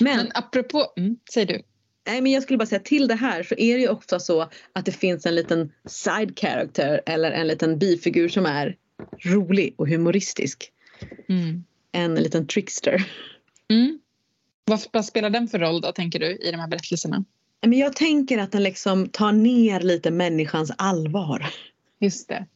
[0.00, 1.62] Men, Men apropå, mm, säg du.
[2.06, 4.48] Nej men jag skulle bara säga till det här så är det ju ofta så
[4.72, 8.76] att det finns en liten side character eller en liten bifigur som är
[9.24, 10.72] rolig och humoristisk.
[11.28, 11.64] Mm.
[11.92, 13.06] En liten trickster.
[13.70, 13.98] Mm.
[14.92, 17.24] Vad, spelar den för roll då tänker du i de här berättelserna?
[17.60, 21.46] Men jag tänker att den liksom tar ner lite människans allvar.
[22.00, 22.46] Just det.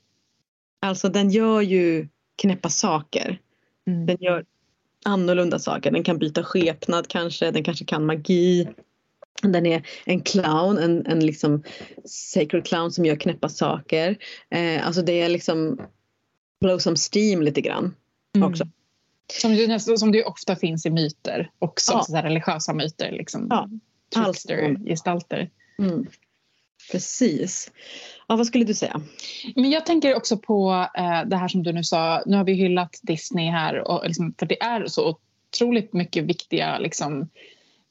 [0.80, 3.38] Alltså den gör ju knäppa saker.
[3.86, 4.06] Mm.
[4.06, 4.44] Den gör
[5.04, 5.90] annorlunda saker.
[5.90, 8.68] Den kan byta skepnad kanske, den kanske kan magi.
[9.42, 11.62] Den är en clown, en, en liksom
[12.04, 14.16] sacred clown som gör knäppa saker.
[14.50, 15.80] Eh, alltså det är liksom
[16.60, 17.94] blow some steam lite grann
[18.36, 18.50] mm.
[18.50, 18.68] också.
[19.32, 22.02] Som det, som det ofta finns i myter också, ja.
[22.02, 23.12] så religiösa myter.
[23.12, 23.46] Liksom.
[23.50, 23.68] Ja.
[24.14, 25.50] Trickster-gestalter.
[25.78, 26.06] Mm.
[26.92, 27.72] Precis.
[28.28, 29.00] Ja, vad skulle du säga?
[29.56, 32.22] Men jag tänker också på eh, det här som du nu sa.
[32.26, 35.18] Nu har vi hyllat Disney här och liksom, för det är så
[35.50, 37.28] otroligt mycket viktiga liksom,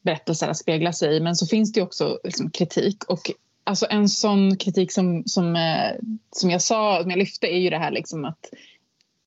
[0.08, 1.20] berättelser att spegla sig i.
[1.20, 3.04] Men så finns det också liksom, kritik.
[3.04, 3.32] Och
[3.64, 5.92] alltså, en sån kritik som, som, eh,
[6.32, 8.50] som jag sa, som jag lyfte är ju det här liksom att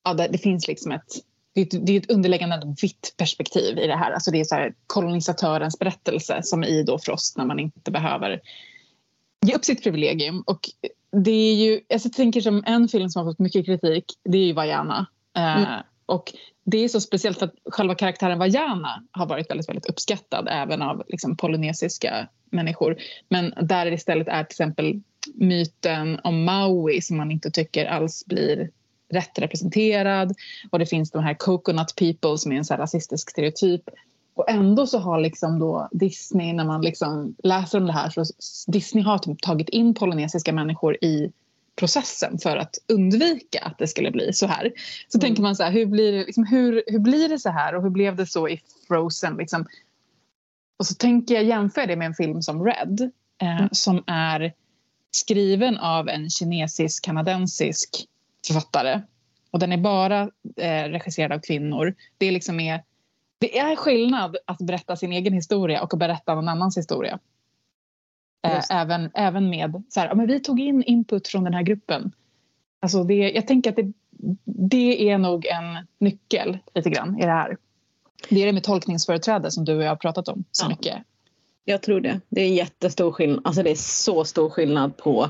[0.04, 1.12] ja, det, det finns liksom ett
[1.52, 4.10] det är, ett, det är ett underliggande vitt perspektiv i det här.
[4.10, 8.40] Alltså det är så här kolonisatörens berättelse som i då Frost när man inte behöver
[9.46, 10.42] ge upp sitt privilegium.
[10.46, 10.60] Och
[11.24, 14.38] det är ju, alltså jag tänker som en film som har fått mycket kritik, det
[14.38, 15.06] är ju Vajana.
[15.36, 15.82] Eh, mm.
[16.10, 16.32] Och
[16.64, 20.82] det är så speciellt för att själva karaktären Vajana har varit väldigt, väldigt uppskattad även
[20.82, 22.96] av liksom, polynesiska människor.
[23.28, 25.00] Men där det istället är till exempel
[25.34, 28.70] myten om Maui som man inte tycker alls blir
[29.12, 30.34] rätt representerad
[30.70, 33.82] och det finns de här coconut people som är en så rasistisk stereotyp.
[34.34, 38.24] Och ändå så har liksom då Disney, när man liksom läser om det här, så
[38.72, 41.32] Disney har typ tagit in polynesiska människor i
[41.76, 44.72] processen för att undvika att det skulle bli så här.
[45.08, 45.20] Så mm.
[45.20, 47.82] tänker man så här, hur blir, det, liksom, hur, hur blir det så här och
[47.82, 49.36] hur blev det så i Frozen?
[49.36, 49.66] Liksom?
[50.78, 53.10] Och så tänker jag jämföra det med en film som Red
[53.42, 53.68] eh, mm.
[53.72, 54.52] som är
[55.10, 58.06] skriven av en kinesisk-kanadensisk
[58.46, 59.00] författare.
[59.50, 60.22] Och den är bara
[60.56, 61.94] eh, regisserad av kvinnor.
[62.18, 62.82] Det är, liksom är,
[63.38, 67.18] det är skillnad att berätta sin egen historia och att berätta någon annans historia.
[68.42, 71.62] Eh, även, även med så här, ja, men vi tog in input från den här
[71.62, 72.12] gruppen.
[72.80, 73.92] Alltså det, jag tänker att det,
[74.44, 77.56] det är nog en nyckel lite grann i det här.
[78.28, 80.68] Det är det med tolkningsföreträde som du och jag har pratat om så ja.
[80.68, 80.98] mycket.
[81.64, 82.20] Jag tror det.
[82.28, 83.40] Det är jättestor skillnad.
[83.44, 85.28] Alltså det är så stor skillnad på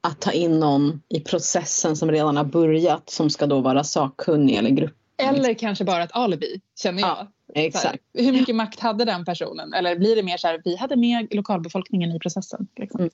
[0.00, 4.56] att ta in någon i processen som redan har börjat som ska då vara sakkunnig
[4.56, 4.96] eller grupp.
[5.16, 7.08] Eller kanske bara ett alibi, känner jag.
[7.08, 8.02] Ja, exakt.
[8.14, 9.74] Här, hur mycket makt hade den personen?
[9.74, 12.66] Eller blir det mer så här, vi hade med lokalbefolkningen i processen?
[12.76, 13.00] Liksom.
[13.00, 13.10] Mm.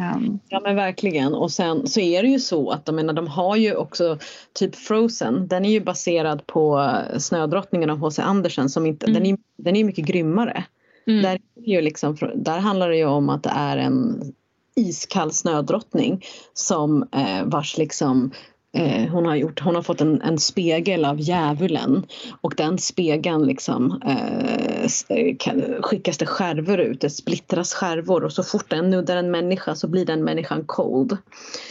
[0.00, 0.38] Um.
[0.48, 3.56] Ja men verkligen och sen så är det ju så att de, menar, de har
[3.56, 4.18] ju också
[4.52, 8.22] typ Frozen, den är ju baserad på Snödrottningen av H.C.
[8.22, 9.14] Andersen som inte, mm.
[9.14, 10.64] den, är, den är mycket grymmare.
[11.06, 11.22] Mm.
[11.22, 14.32] Där, är ju liksom, där handlar det ju om att det är en
[14.76, 18.30] iskall snödrottning som eh, vars liksom
[18.72, 22.06] eh, hon, har gjort, hon har fått en, en spegel av djävulen.
[22.40, 28.24] Och den spegeln liksom eh, kan, skickas det skärvor ut, det splittras skärvor.
[28.24, 31.16] Och så fort den nuddar en människa så blir den människan cold.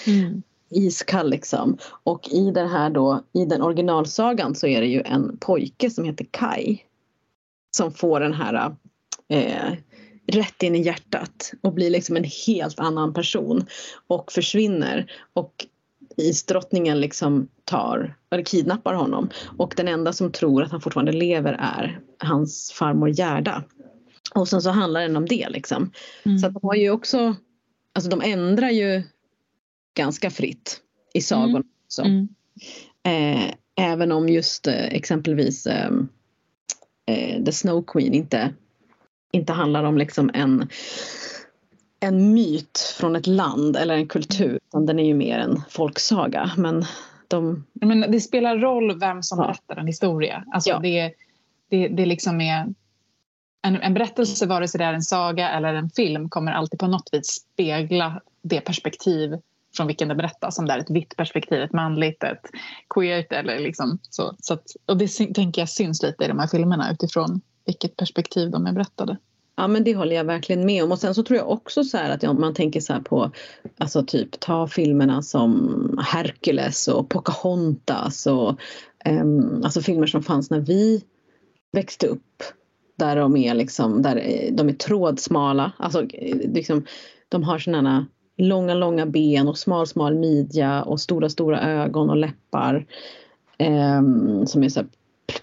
[0.08, 0.42] Mm.
[0.70, 1.78] Iskall liksom.
[2.04, 6.06] Och i den här då, i den originalsagan så är det ju en pojke som
[6.06, 6.78] heter Kai.
[7.78, 8.76] Som får den här
[9.30, 9.74] eh,
[10.28, 11.52] rätt in i hjärtat.
[11.62, 13.66] Och blir liksom en helt annan person.
[14.08, 15.12] Och försvinner.
[15.34, 15.66] Och
[16.18, 21.54] isdrottningen liksom tar, eller kidnappar honom och den enda som tror att han fortfarande lever
[21.54, 23.64] är hans farmor Gerda.
[24.36, 25.92] Och sen så handlar den om det liksom.
[26.24, 26.38] Mm.
[26.38, 27.36] Så att de har ju också,
[27.94, 29.04] alltså de ändrar ju
[29.98, 30.80] ganska fritt
[31.14, 31.68] i sagorna mm.
[31.86, 32.02] också.
[32.02, 32.28] Mm.
[33.04, 35.92] Eh, även om just eh, exempelvis eh,
[37.08, 38.54] eh The Snow Queen inte
[39.32, 40.70] inte handlar om liksom en,
[42.00, 46.52] en myt från ett land eller en kultur utan den är ju mer en folksaga.
[46.58, 46.86] Men,
[47.28, 47.66] de...
[47.74, 49.46] Men det spelar roll vem som ja.
[49.46, 50.44] berättar en historia.
[50.54, 50.80] Alltså ja.
[50.80, 51.14] det,
[51.70, 52.74] det, det liksom är
[53.62, 56.88] en, en berättelse, vare sig det är en saga eller en film, kommer alltid på
[56.88, 59.36] något vis spegla det perspektiv
[59.76, 60.60] från vilken det berättas.
[60.60, 62.46] Om det är ett vitt perspektiv, ett manligt, ett
[62.90, 64.36] queert eller liksom så.
[64.40, 68.52] så att, och det tänker jag syns lite i de här filmerna utifrån vilket perspektiv
[68.52, 69.18] de är berättade.
[69.60, 70.92] Ja men det håller jag verkligen med om.
[70.92, 73.32] Och sen så tror jag också så här att man tänker så här på
[73.78, 78.60] alltså typ ta filmerna som Hercules och Pocahontas och
[79.06, 81.04] um, alltså filmer som fanns när vi
[81.72, 82.44] växte upp.
[82.98, 85.72] Där de är liksom där eh, de är trådsmala.
[85.78, 86.86] Alltså eh, liksom
[87.30, 88.08] de har sådana
[88.38, 92.86] långa långa ben och smal smal midja och stora stora ögon och läppar.
[93.60, 94.84] Um, som är så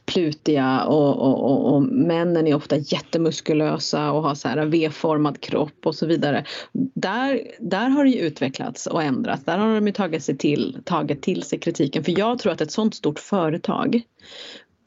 [0.05, 5.87] plutiga och, och, och, och, männen är ofta jättemuskulösa och har så här V-formad kropp
[5.87, 6.45] och så vidare.
[6.95, 9.45] Där, där har det ju utvecklats och ändrats.
[9.45, 12.05] Där har de ju tagit, sig till, tagit till sig kritiken.
[12.05, 14.01] För jag tror att ett sånt stort företag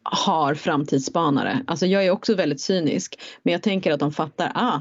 [0.03, 1.63] har framtidsspanare.
[1.67, 4.79] Alltså jag är också väldigt cynisk men jag tänker att de fattar, ah,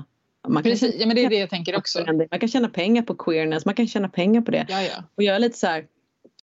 [0.48, 2.04] man kan Precis, ja, men det är det jag tänker också.
[2.30, 4.66] Man kan tjäna pengar på queerness, man kan tjäna pengar på det.
[4.68, 5.04] Ja, ja.
[5.14, 5.84] Och jag är lite så här,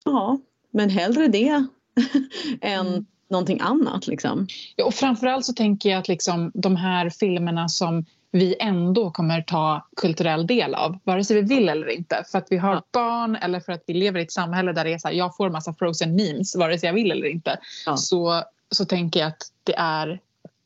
[0.04, 0.38] ja,
[0.72, 1.66] men hellre det
[2.60, 4.06] än mm någonting annat.
[4.06, 4.46] Liksom.
[4.76, 9.42] Ja, och framförallt så tänker jag att liksom, de här filmerna som vi ändå kommer
[9.42, 12.24] ta kulturell del av, vare sig vi vill eller inte.
[12.30, 12.82] För att vi har ja.
[12.92, 15.36] barn eller för att vi lever i ett samhälle där det är så här, jag
[15.36, 17.58] får massa frozen memes vare sig jag vill eller inte.
[17.86, 17.96] Ja.
[17.96, 20.20] Så, så tänker jag att det är,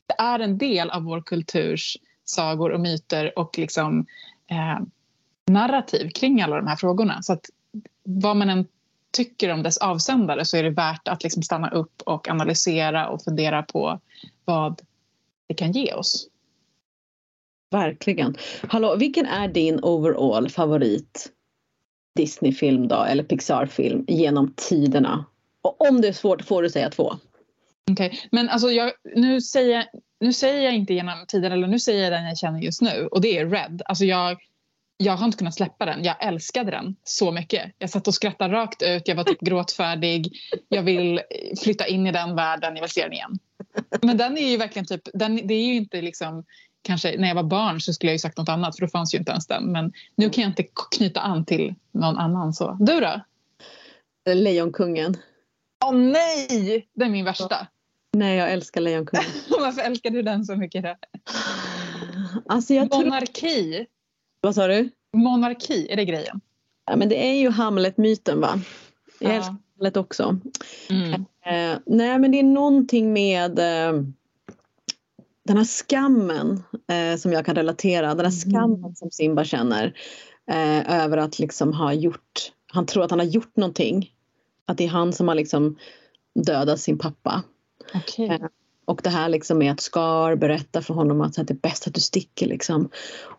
[0.05, 4.05] det är en del av vår kulturs sagor och myter och liksom,
[4.47, 4.79] eh,
[5.47, 7.21] narrativ kring alla de här frågorna.
[7.21, 7.45] Så att
[8.03, 8.65] vad man än
[9.17, 13.23] tycker om dess avsändare så är det värt att liksom stanna upp och analysera och
[13.23, 13.99] fundera på
[14.45, 14.81] vad
[15.47, 16.27] det kan ge oss.
[17.71, 18.35] Verkligen.
[18.67, 21.31] Hallå, vilken är din overall favorit
[22.15, 25.25] Disney-film då, eller Pixar-film genom tiderna?
[25.61, 27.13] Och om det är svårt får du säga två.
[27.91, 28.19] Okej, okay.
[28.31, 29.85] men alltså jag, nu, säger,
[30.19, 33.07] nu säger jag inte genom tiden eller nu säger jag den jag känner just nu
[33.11, 33.81] och det är Red.
[33.85, 34.37] Alltså jag,
[34.97, 36.03] jag har inte kunnat släppa den.
[36.03, 37.71] Jag älskade den så mycket.
[37.77, 40.39] Jag satt och skrattade rakt ut, jag var typ gråtfärdig.
[40.69, 41.21] Jag vill
[41.63, 43.39] flytta in i den världen, jag vill se den igen.
[44.01, 46.43] Men den är ju verkligen typ, den, det är ju inte liksom
[46.87, 49.13] Kanske när jag var barn så skulle jag ju sagt något annat för då fanns
[49.13, 49.71] ju inte ens den.
[49.71, 50.65] Men nu kan jag inte
[50.97, 52.77] knyta an till någon annan så.
[52.79, 53.21] Du då?
[54.33, 55.17] Lejonkungen.
[55.85, 56.87] Åh oh, nej!
[56.93, 57.67] Det är min värsta.
[58.13, 59.25] Nej, jag älskar Lejonkungen.
[59.59, 60.83] Varför älskar du den så mycket?
[60.83, 60.95] Då?
[62.45, 63.85] Alltså jag Monarki.
[64.47, 64.89] Vad sa du?
[65.13, 66.41] Monarki, är det grejen?
[66.85, 68.59] Ja, men det är ju Hamlet-myten va?
[69.19, 69.35] Jag ja.
[69.35, 70.39] älskar Hamlet också.
[70.89, 71.13] Mm.
[71.45, 74.01] Eh, nej men det är någonting med eh,
[75.43, 78.51] den här skammen eh, som jag kan relatera, den här mm.
[78.51, 79.93] skammen som Simba känner.
[80.51, 84.13] eh, över att liksom ha gjort, han tror att han har gjort någonting.
[84.65, 85.77] Att det är han som har liksom
[86.33, 87.43] dödat sin pappa.
[87.93, 88.39] Okay.
[88.87, 91.93] Och det här liksom med att Scar berättar för honom att det är bäst att
[91.93, 92.47] du sticker.
[92.47, 92.89] Liksom.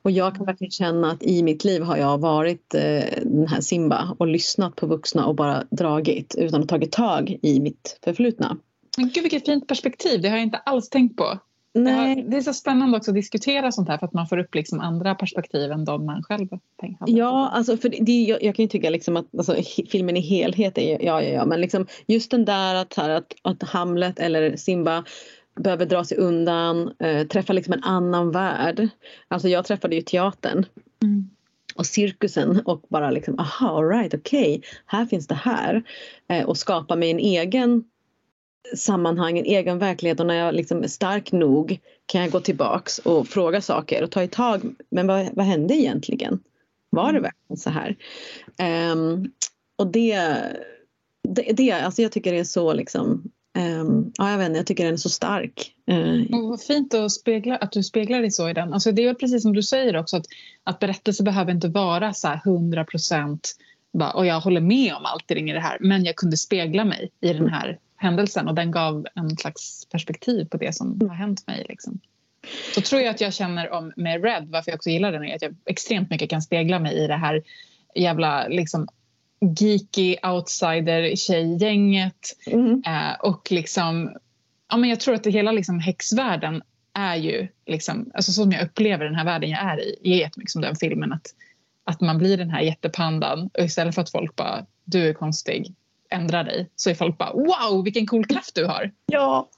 [0.03, 3.61] Och jag kan verkligen känna att i mitt liv har jag varit eh, den här
[3.61, 8.57] Simba och lyssnat på vuxna och bara dragit utan att tagit tag i mitt förflutna.
[8.97, 11.39] Men gud vilket fint perspektiv, det har jag inte alls tänkt på.
[11.75, 12.25] Nej.
[12.29, 14.81] Det är så spännande också att diskutera sånt här för att man får upp liksom
[14.81, 16.49] andra perspektiv än de man själv
[16.81, 17.05] tänker.
[17.07, 19.57] Ja, alltså för det, jag, jag kan ju tycka liksom att alltså,
[19.91, 23.63] filmen i helhet är ja, ja, ja, men liksom just den där att, att, att
[23.63, 25.05] Hamlet eller Simba
[25.59, 28.89] behöver dra sig undan, äh, träffa liksom en annan värld.
[29.29, 30.67] Alltså jag träffade ju teatern.
[31.03, 31.31] Mm
[31.79, 35.83] och cirkusen och bara liksom aha alright okej okay, här finns det här
[36.29, 37.85] eh, och skapa mig en egen
[38.77, 42.99] sammanhang, en egen verklighet och när jag liksom är stark nog kan jag gå tillbaks
[42.99, 44.75] och fråga saker och ta i tag.
[44.91, 46.41] Men vad, vad hände egentligen?
[46.91, 47.23] Var det mm.
[47.23, 47.97] verkligen så här?
[48.93, 49.33] Um,
[49.77, 50.17] och det,
[51.29, 54.67] det, det, alltså jag tycker det är så liksom Ehm, ja, jag vet inte, jag
[54.67, 55.75] tycker den är så stark.
[55.91, 58.73] Uh, vad fint att, spegla, att du speglar dig så i den.
[58.73, 60.27] Alltså det är precis som du säger också att,
[60.65, 63.57] att berättelser behöver inte vara så här 100 procent
[64.15, 67.33] och jag håller med om allt i det här men jag kunde spegla mig i
[67.33, 71.67] den här händelsen och den gav en slags perspektiv på det som har hänt mig.
[71.69, 72.01] Liksom.
[72.75, 75.37] Så tror jag att jag känner om med Red, varför jag också gillar den, är
[75.37, 77.43] att jag extremt mycket kan spegla mig i det här
[77.95, 78.89] jävla liksom,
[79.41, 82.37] geeky outsider tjejgänget.
[82.47, 82.83] Mm.
[82.87, 84.17] Eh, och liksom,
[84.71, 86.63] ja, men jag tror att det hela liksom, häxvärlden
[86.95, 90.17] är ju, liksom, alltså så som jag upplever den här världen jag är i, är
[90.17, 91.13] jättemycket som den filmen.
[91.13, 91.27] Att,
[91.85, 95.75] att man blir den här jättepandan och istället för att folk bara, du är konstig,
[96.11, 98.91] ändra dig så är folk bara wow vilken cool kraft du har.
[99.07, 99.49] Ja,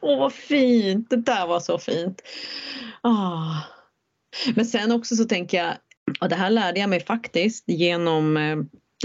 [0.00, 2.22] åh vad fint, det där var så fint.
[3.00, 3.56] Ah.
[4.54, 5.74] Men sen också så tänker jag,
[6.20, 8.56] och det här lärde jag mig faktiskt genom eh,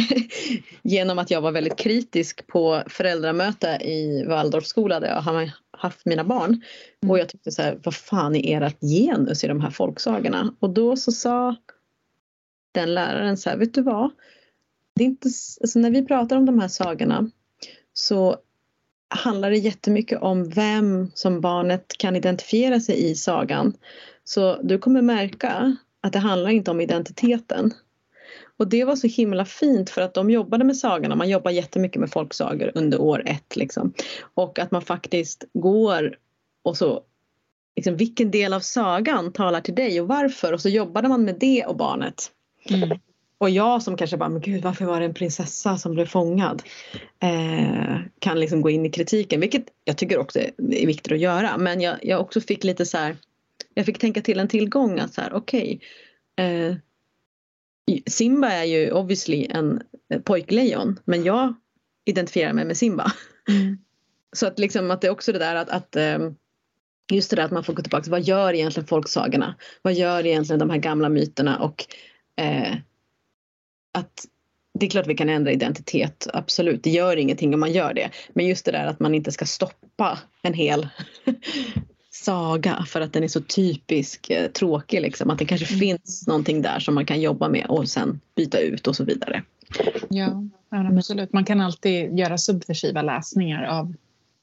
[0.82, 6.24] genom att jag var väldigt kritisk på föräldramöte i Waldorfskola där jag har haft mina
[6.24, 6.62] barn.
[7.04, 7.12] Mm.
[7.12, 10.56] Och jag tyckte så här, vad fan är ert genus i de här folksagorna?
[10.60, 11.56] Och då så sa
[12.72, 14.12] den läraren så här, vet du vad?
[14.96, 15.30] det är inte,
[15.62, 17.30] alltså när vi pratar om de här sagorna
[17.94, 18.38] så
[19.10, 23.74] handlar det jättemycket om vem som barnet kan identifiera sig i sagan.
[24.24, 27.74] Så du kommer märka att det handlar inte om identiteten.
[28.58, 32.00] Och det var så himla fint för att de jobbade med sagorna, man jobbar jättemycket
[32.00, 33.94] med folksagor under år ett liksom.
[34.34, 36.18] Och att man faktiskt går
[36.64, 37.04] och så
[37.76, 41.36] liksom, vilken del av sagan talar till dig och varför och så jobbade man med
[41.40, 42.32] det och barnet.
[42.70, 43.00] Mm.
[43.38, 46.64] Och jag som kanske bara, men gud varför var det en prinsessa som blev fångad?
[47.20, 51.58] Eh, kan liksom gå in i kritiken, vilket jag tycker också är viktigt att göra.
[51.58, 53.16] Men jag, jag också fick lite så här,
[53.74, 55.80] jag fick tänka till en tillgång att så här, okej.
[56.38, 56.76] Okay, eh,
[58.08, 59.82] Simba är ju obviously en
[60.24, 61.54] pojklejon, men jag
[62.06, 63.12] identifierar mig med Simba.
[63.50, 63.78] Mm.
[64.36, 66.20] Så att liksom att det är också det där att, att eh,
[67.12, 69.56] just det där att man får gå tillbaka, vad gör egentligen folksagorna?
[69.82, 71.86] Vad gör egentligen de här gamla myterna och
[72.38, 72.76] eh,
[73.94, 74.26] att
[74.80, 76.84] det är klart vi kan ändra identitet, absolut.
[76.84, 78.10] Det gör ingenting om man gör det.
[78.34, 80.88] Men just det där att man inte ska stoppa en hel
[82.24, 85.02] saga för att den är så typisk eh, tråkig.
[85.02, 85.30] Liksom.
[85.30, 85.80] Att det kanske mm.
[85.80, 89.44] finns någonting där som man kan jobba med och sen byta ut och så vidare.
[90.10, 91.34] Ja, absolut.
[91.34, 93.94] Man kan alltid göra subversiva läsningar av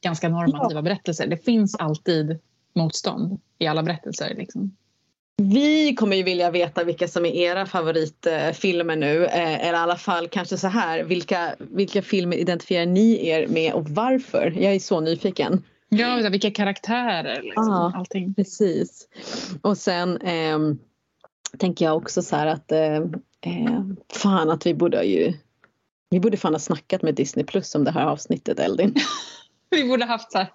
[0.03, 0.83] ganska normativa ja.
[0.83, 1.27] berättelser.
[1.27, 2.39] Det finns alltid
[2.75, 4.35] motstånd i alla berättelser.
[4.35, 4.77] Liksom.
[5.43, 9.25] Vi kommer ju vilja veta vilka som är era favoritfilmer nu.
[9.25, 11.03] Eh, eller i alla fall kanske så här.
[11.03, 14.55] Vilka, vilka filmer identifierar ni er med och varför?
[14.57, 15.63] Jag är så nyfiken.
[15.91, 17.43] Ja, vilka karaktärer.
[17.43, 18.35] Liksom, ah, allting.
[18.35, 19.09] Precis.
[19.63, 20.59] Och sen eh,
[21.59, 23.05] tänker jag också så här att eh,
[24.13, 25.35] fan att vi borde ju
[26.11, 28.95] vi borde fan ha snackat med Disney Plus om det här avsnittet Eldin.
[29.73, 30.49] Vi borde haft så här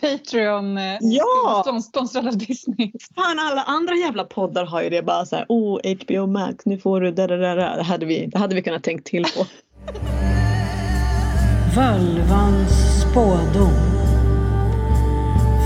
[0.00, 1.80] Patreon eh, ja!
[1.82, 2.92] sponsrad av Disney.
[3.14, 6.78] Fan alla andra jävla poddar har ju det bara så här, oh HBO Max nu
[6.78, 7.76] får du det där, där, där.
[7.76, 9.46] Det hade vi, det hade vi kunnat tänkt till på.
[11.76, 14.09] Völvans spådom.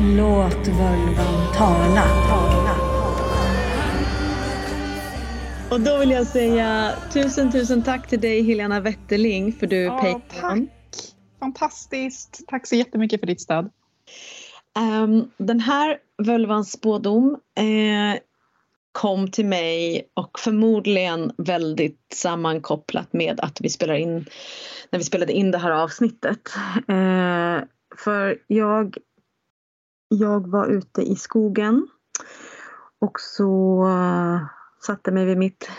[0.00, 2.04] Låt völvan tala.
[2.28, 2.76] tala.
[5.70, 9.90] Och då vill jag säga tusen, tusen tack till dig Helena Wetterling för du ja,
[9.90, 10.66] Patreon.
[10.66, 10.70] Tack!
[11.40, 12.44] Fantastiskt!
[12.46, 13.70] Tack så jättemycket för ditt stöd.
[14.78, 18.20] Um, den här völvans spådom eh,
[18.92, 24.26] kom till mig och förmodligen väldigt sammankopplat med att vi spelar in
[24.90, 26.40] när vi spelade in det här avsnittet.
[26.88, 27.60] Eh,
[27.96, 28.96] för jag,
[30.08, 31.88] jag var ute i skogen
[32.98, 34.40] och så eh,
[34.86, 35.70] satte mig vid mitt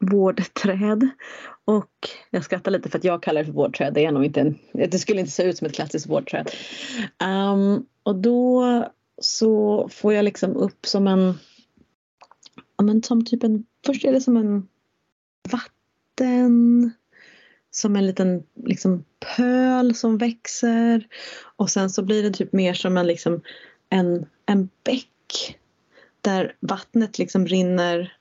[0.00, 1.08] vårdträd.
[1.64, 3.94] Och jag skrattar lite för att jag kallar det för vårdträd.
[3.94, 6.50] Det, är nog inte en, det skulle inte se ut som ett klassiskt vårdträd.
[7.24, 8.64] Um, och då
[9.20, 11.34] så får jag liksom upp som en,
[12.82, 14.68] men som typ en, först är det som en
[15.52, 16.92] vatten,
[17.70, 19.04] som en liten liksom
[19.36, 21.06] pöl som växer
[21.56, 23.40] och sen så blir det typ mer som en, liksom,
[23.90, 25.58] en, en bäck
[26.20, 28.16] där vattnet liksom rinner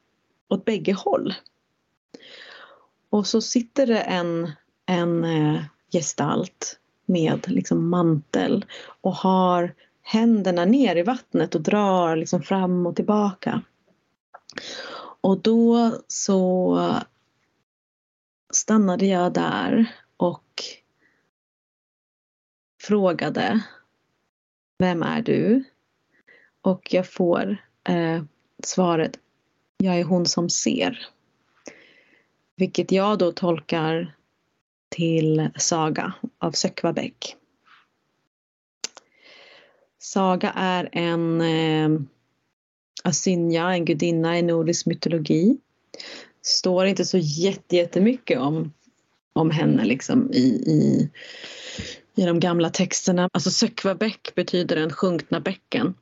[0.50, 1.34] åt bägge håll.
[3.10, 4.52] Och så sitter det en,
[4.86, 5.62] en eh,
[5.92, 8.66] gestalt med liksom mantel
[9.02, 13.62] och har händerna ner i vattnet och drar liksom fram och tillbaka.
[15.22, 16.80] Och då så
[18.54, 20.64] stannade jag där och
[22.82, 23.64] frågade
[24.80, 25.64] Vem är du?
[26.62, 28.24] Och jag får eh,
[28.64, 29.20] svaret
[29.78, 31.08] Jag är hon som ser.
[32.56, 34.16] Vilket jag då tolkar
[34.90, 37.36] till Saga av Sökvabäck.
[40.00, 42.02] Saga är en eh,
[43.04, 45.58] Asynja, en gudinna i nordisk mytologi.
[46.48, 48.74] Står inte så jättemycket om,
[49.34, 51.10] om henne liksom i, i,
[52.16, 53.30] i de gamla texterna.
[53.34, 55.94] Alltså Sökvabäck betyder den sjunkna bäcken.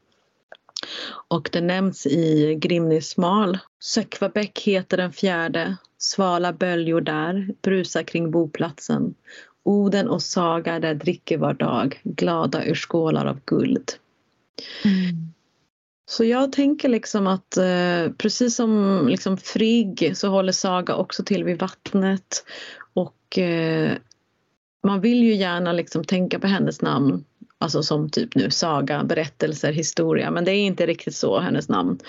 [1.27, 3.57] Och det nämns i Grimnismal.
[3.79, 9.15] Sökvabäck heter den fjärde, svala böljor där, brusar kring boplatsen.
[9.63, 13.91] Oden och Saga där dricker var dag, glada ur skålar av guld.
[14.83, 15.34] Mm.
[16.05, 21.43] Så jag tänker liksom att eh, precis som liksom Frigg så håller Saga också till
[21.43, 22.45] vid vattnet
[22.93, 23.91] och eh,
[24.87, 27.23] man vill ju gärna liksom tänka på hennes namn
[27.57, 30.31] Alltså som typ nu saga, berättelser, historia.
[30.31, 31.99] Men det är inte riktigt så hennes namn.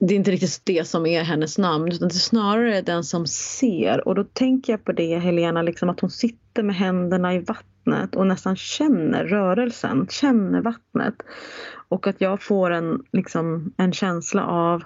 [0.00, 3.26] Det är inte riktigt det som är hennes namn utan det är snarare den som
[3.26, 4.08] ser.
[4.08, 7.77] Och då tänker jag på det Helena, liksom att hon sitter med händerna i vattnet
[8.16, 11.14] och nästan känner rörelsen, känner vattnet.
[11.88, 14.82] Och att jag får en, liksom, en känsla av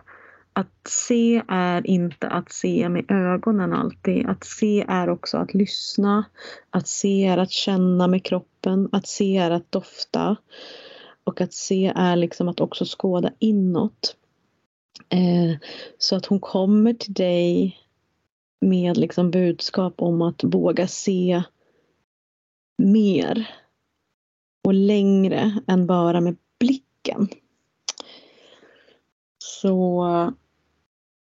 [0.53, 4.27] att se är inte att se med ögonen alltid.
[4.27, 6.25] Att se är också att lyssna.
[6.71, 8.89] Att se är att känna med kroppen.
[8.93, 10.37] Att se är att dofta.
[11.25, 14.17] Och att se är liksom att också skåda inåt.
[15.09, 15.59] Eh,
[15.99, 17.77] så att hon kommer till dig
[18.61, 21.43] med liksom budskap om att våga se
[22.79, 23.51] mer
[24.65, 27.29] och längre än bara med blicken.
[29.39, 30.05] Så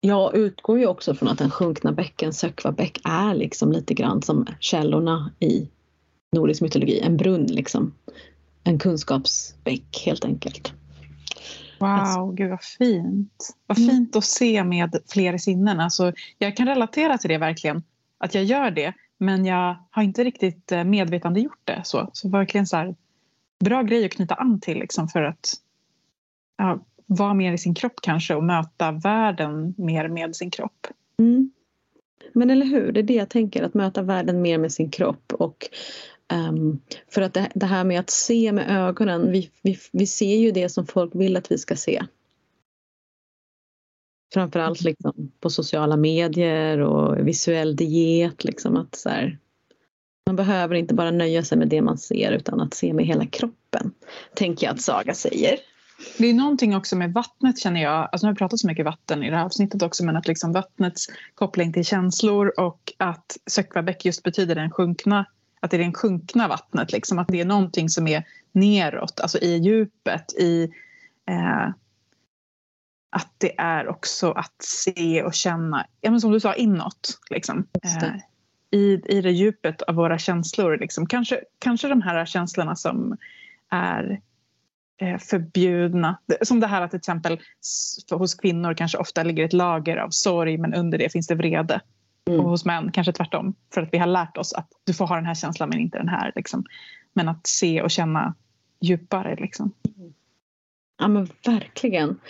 [0.01, 4.47] jag utgår ju också från att den sjunkna bäcken, Sökvabäck, är liksom lite grann som
[4.60, 5.68] källorna i
[6.32, 7.01] nordisk mytologi.
[7.01, 7.94] En brunn liksom.
[8.64, 10.73] En kunskapsbäck helt enkelt.
[11.78, 12.27] Wow, alltså.
[12.31, 13.56] gud vad fint.
[13.66, 13.90] Vad mm.
[13.90, 15.81] fint att se med fler sinnen.
[15.81, 17.82] Alltså, jag kan relatera till det verkligen.
[18.18, 18.94] Att jag gör det.
[19.18, 21.80] Men jag har inte riktigt eh, medvetande gjort det.
[21.84, 22.94] Så, så verkligen så här,
[23.64, 25.55] bra grej att knyta an till liksom för att
[26.59, 30.86] ja, vara mer i sin kropp kanske och möta världen mer med sin kropp.
[31.18, 31.51] Mm.
[32.32, 35.32] Men eller hur, det är det jag tänker, att möta världen mer med sin kropp
[35.32, 35.68] och
[36.32, 40.36] um, för att det, det, här med att se med ögonen, vi, vi, vi ser
[40.36, 42.02] ju det som folk vill att vi ska se.
[44.35, 48.44] Framförallt liksom på sociala medier och visuell diet.
[48.44, 49.39] Liksom att så här,
[50.27, 53.27] man behöver inte bara nöja sig med det man ser utan att se med hela
[53.27, 53.93] kroppen.
[54.35, 55.59] Tänker jag att Saga säger.
[56.19, 58.85] Det är någonting också med vattnet känner jag, alltså nu har vi pratat så mycket
[58.85, 63.36] vatten i det här avsnittet också, men att liksom vattnets koppling till känslor och att
[63.47, 65.27] Sökvabäck just betyder den sjunkna,
[65.61, 69.39] att det är det sjunkna vattnet, liksom, att det är någonting som är neråt, alltså
[69.39, 70.62] i djupet, i
[71.28, 71.69] eh,
[73.16, 77.18] att det är också att se och känna, ja, men som du sa, inåt.
[77.30, 77.66] Liksom.
[77.82, 78.14] Eh,
[78.70, 80.78] i, I det djupet av våra känslor.
[80.78, 81.06] Liksom.
[81.06, 83.16] Kanske, kanske de här känslorna som
[83.70, 84.20] är
[84.98, 86.18] Eh, förbjudna.
[86.43, 87.40] Som det här att till exempel
[88.10, 91.80] hos kvinnor kanske ofta ligger ett lager av sorg men under det finns det vrede.
[92.28, 92.40] Mm.
[92.40, 93.55] Och hos män kanske tvärtom.
[93.74, 95.98] För att vi har lärt oss att du får ha den här känslan men inte
[95.98, 96.32] den här.
[96.36, 96.64] Liksom.
[97.12, 98.34] Men att se och känna
[98.80, 99.36] djupare.
[99.36, 99.72] Liksom.
[100.98, 102.20] Ja men verkligen.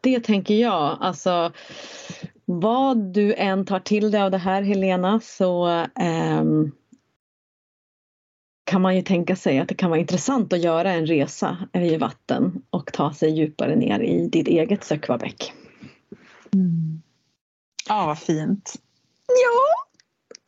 [0.00, 0.98] Det tänker jag.
[1.00, 1.52] Alltså,
[2.44, 5.68] vad du än tar till dig av det här Helena så
[6.40, 6.72] um,
[8.64, 11.96] kan man ju tänka sig att det kan vara intressant att göra en resa i
[11.96, 15.52] vatten och ta sig djupare ner i ditt eget Sökvabäck.
[16.54, 17.02] Mm.
[17.88, 18.74] Ja, vad fint.
[19.26, 19.86] Ja,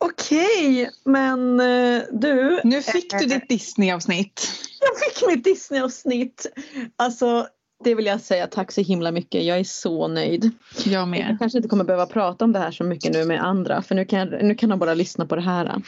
[0.07, 0.91] okej, okay.
[1.03, 2.61] men uh, du.
[2.63, 4.49] Nu fick du ditt Disney-avsnitt.
[4.79, 6.45] Jag fick mitt Disney-avsnitt.
[6.95, 7.47] Alltså
[7.83, 9.43] det vill jag säga tack så himla mycket.
[9.43, 10.51] Jag är så nöjd.
[10.85, 11.27] Jag med.
[11.29, 13.95] Jag kanske inte kommer behöva prata om det här så mycket nu med andra för
[13.95, 15.81] nu kan, nu kan de bara lyssna på det här.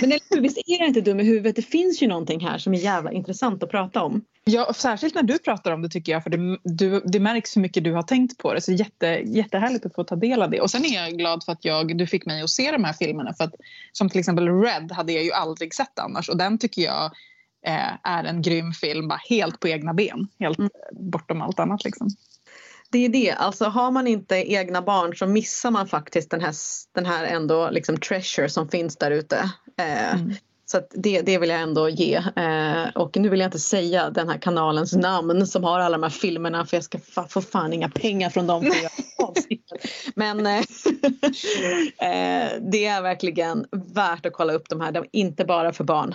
[0.00, 1.56] Men visst är jag inte dum i huvudet?
[1.56, 4.24] Det finns ju någonting här som är jävla intressant att prata om.
[4.44, 7.62] Ja, särskilt när du pratar om det tycker jag för det, du, det märks hur
[7.62, 8.60] mycket du har tänkt på det.
[8.60, 10.60] Så jätte, jättehärligt att få ta del av det.
[10.60, 12.92] Och sen är jag glad för att jag, du fick mig att se de här
[12.92, 13.34] filmerna.
[13.34, 13.54] För att,
[13.92, 17.10] som till exempel Red hade jag ju aldrig sett annars och den tycker jag
[17.66, 20.28] eh, är en grym film bara helt på egna ben.
[20.40, 20.70] Helt mm.
[20.92, 22.08] bortom allt annat liksom.
[22.90, 26.54] Det är det, alltså har man inte egna barn så missar man faktiskt den här,
[26.94, 29.36] den här ändå liksom treasure som finns där ute.
[29.78, 30.34] Eh, mm.
[30.72, 32.14] Så det, det vill jag ändå ge.
[32.16, 36.02] Eh, och nu vill jag inte säga den här kanalens namn som har alla de
[36.02, 38.62] här filmerna för jag ska fa få fan inga pengar från dem.
[38.62, 38.72] För
[40.14, 40.58] Men eh,
[42.08, 45.84] eh, det är verkligen värt att kolla upp de här, de är inte bara för
[45.84, 46.14] barn.